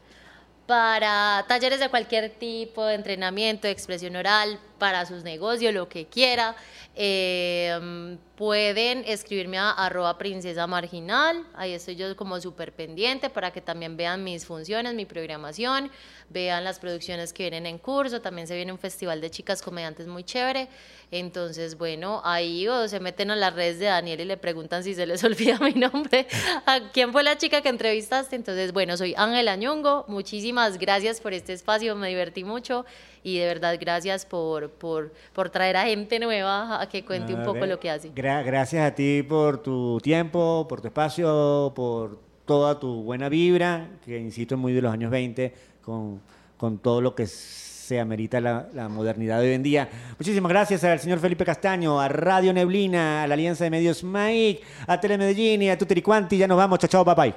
para 0.68 1.44
talleres 1.48 1.80
de 1.80 1.90
cualquier 1.90 2.30
tipo, 2.30 2.88
entrenamiento, 2.88 3.68
expresión 3.68 4.16
oral, 4.16 4.60
para 4.84 5.06
sus 5.06 5.24
negocios, 5.24 5.74
lo 5.74 5.88
que 5.88 6.08
quiera. 6.08 6.58
Eh, 6.94 8.18
pueden 8.36 9.04
escribirme 9.06 9.58
a 9.58 9.72
arroba 9.72 10.18
princesa 10.18 10.66
marginal, 10.68 11.46
ahí 11.54 11.72
estoy 11.72 11.96
yo 11.96 12.16
como 12.18 12.42
súper 12.42 12.74
pendiente 12.74 13.30
para 13.30 13.52
que 13.52 13.62
también 13.62 13.96
vean 13.96 14.24
mis 14.24 14.46
funciones, 14.46 14.96
mi 14.96 15.06
programación, 15.06 15.92
vean 16.30 16.64
las 16.64 16.80
producciones 16.80 17.32
que 17.32 17.44
vienen 17.44 17.68
en 17.68 17.78
curso, 17.78 18.22
también 18.22 18.48
se 18.48 18.56
viene 18.56 18.72
un 18.72 18.80
festival 18.80 19.22
de 19.22 19.30
chicas 19.30 19.62
comediantes 19.62 20.08
muy 20.08 20.24
chévere, 20.24 20.68
entonces 21.12 21.78
bueno, 21.78 22.22
ahí 22.26 22.68
o 22.68 22.88
se 22.88 23.00
meten 23.00 23.30
a 23.32 23.36
las 23.36 23.54
redes 23.54 23.78
de 23.80 23.86
Daniel 23.86 24.20
y 24.20 24.26
le 24.26 24.38
preguntan 24.38 24.84
si 24.84 24.96
se 24.96 25.06
les 25.06 25.24
olvida 25.24 25.60
mi 25.60 25.74
nombre, 25.74 26.28
a 26.66 26.92
quién 26.92 27.12
fue 27.12 27.24
la 27.24 27.38
chica 27.38 27.62
que 27.62 27.70
entrevistaste, 27.70 28.36
entonces 28.36 28.74
bueno, 28.74 28.98
soy 28.98 29.14
Ángela 29.16 29.56
Ñongo, 29.56 30.06
muchísimas 30.08 30.80
gracias 30.80 31.22
por 31.22 31.34
este 31.34 31.54
espacio, 31.54 31.96
me 31.96 32.10
divertí 32.10 32.44
mucho 32.44 32.86
y 33.24 33.38
de 33.38 33.46
verdad 33.46 33.78
gracias 33.80 34.26
por, 34.26 34.73
por, 34.74 35.14
por 35.34 35.50
traer 35.50 35.78
a 35.78 35.86
gente 35.86 36.20
nueva 36.20 36.82
a 36.82 36.90
que 36.90 37.06
cuente 37.06 37.34
un 37.34 37.44
poco 37.44 37.66
lo 37.66 37.80
que 37.80 37.90
hace. 37.90 38.12
gracias 38.14 38.86
a 38.86 38.94
ti 38.96 39.24
por 39.24 39.62
tu 39.62 40.00
tiempo, 40.02 40.66
por 40.68 40.82
tu 40.82 40.88
espacio, 40.88 41.72
por 41.76 42.20
toda 42.46 42.80
tu 42.80 43.04
buena 43.04 43.30
vibra, 43.30 43.88
que 44.04 44.20
insisto, 44.20 44.56
es 44.56 44.62
muy 44.62 44.74
de 44.74 44.82
los 44.82 44.94
años 44.94 45.12
20, 45.12 45.54
con, 45.82 46.22
con 46.58 46.80
todo 46.80 47.02
lo 47.02 47.16
que 47.16 47.28
se 47.28 48.00
amerita 48.00 48.40
la, 48.40 48.68
la, 48.74 48.90
modernidad 48.90 49.40
de 49.42 49.48
hoy 49.48 49.54
en 49.54 49.64
día. 49.64 49.90
Muchísimas 50.18 50.50
gracias 50.50 50.84
al 50.84 51.00
señor 51.00 51.20
Felipe 51.20 51.46
Castaño, 51.46 52.00
a 52.00 52.08
Radio 52.08 52.54
Neblina, 52.54 53.24
a 53.24 53.28
la 53.28 53.34
Alianza 53.34 53.66
de 53.66 53.70
Medios 53.70 54.04
Mike, 54.04 54.62
a 54.88 55.00
Telemedellín 55.00 55.62
y 55.62 55.70
a 55.70 55.78
Tutiricuanti. 55.78 56.38
Ya 56.38 56.48
nos 56.48 56.58
vamos. 56.58 56.80
Chao, 56.80 56.90
chao, 56.90 57.06
bye 57.06 57.16
bye. 57.16 57.36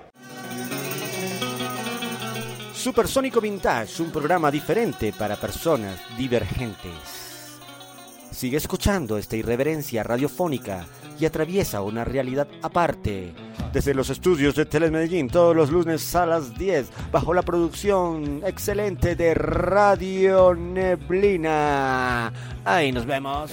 Supersónico 2.73 3.41
Vintage, 3.41 4.01
un 4.01 4.13
programa 4.13 4.49
diferente 4.49 5.13
para 5.13 5.35
personas 5.35 5.99
divergentes. 6.17 7.26
Sigue 8.37 8.59
escuchando 8.59 9.17
esta 9.17 9.35
irreverencia 9.35 10.03
radiofónica 10.03 10.85
y 11.19 11.25
atraviesa 11.25 11.81
una 11.81 12.05
realidad 12.05 12.47
aparte. 12.61 13.33
Desde 13.73 13.95
los 13.95 14.11
estudios 14.11 14.55
de 14.55 14.67
Telemedellín, 14.67 15.29
todos 15.29 15.57
los 15.57 15.71
lunes 15.71 16.15
a 16.15 16.27
las 16.27 16.55
10, 16.55 16.87
bajo 17.11 17.33
la 17.33 17.41
producción 17.41 18.43
excelente 18.45 19.17
de 19.17 19.33
Radio 19.33 20.55
Neblina. 20.55 22.31
Ahí 22.63 22.93
nos 22.93 23.07
vemos. 23.07 23.53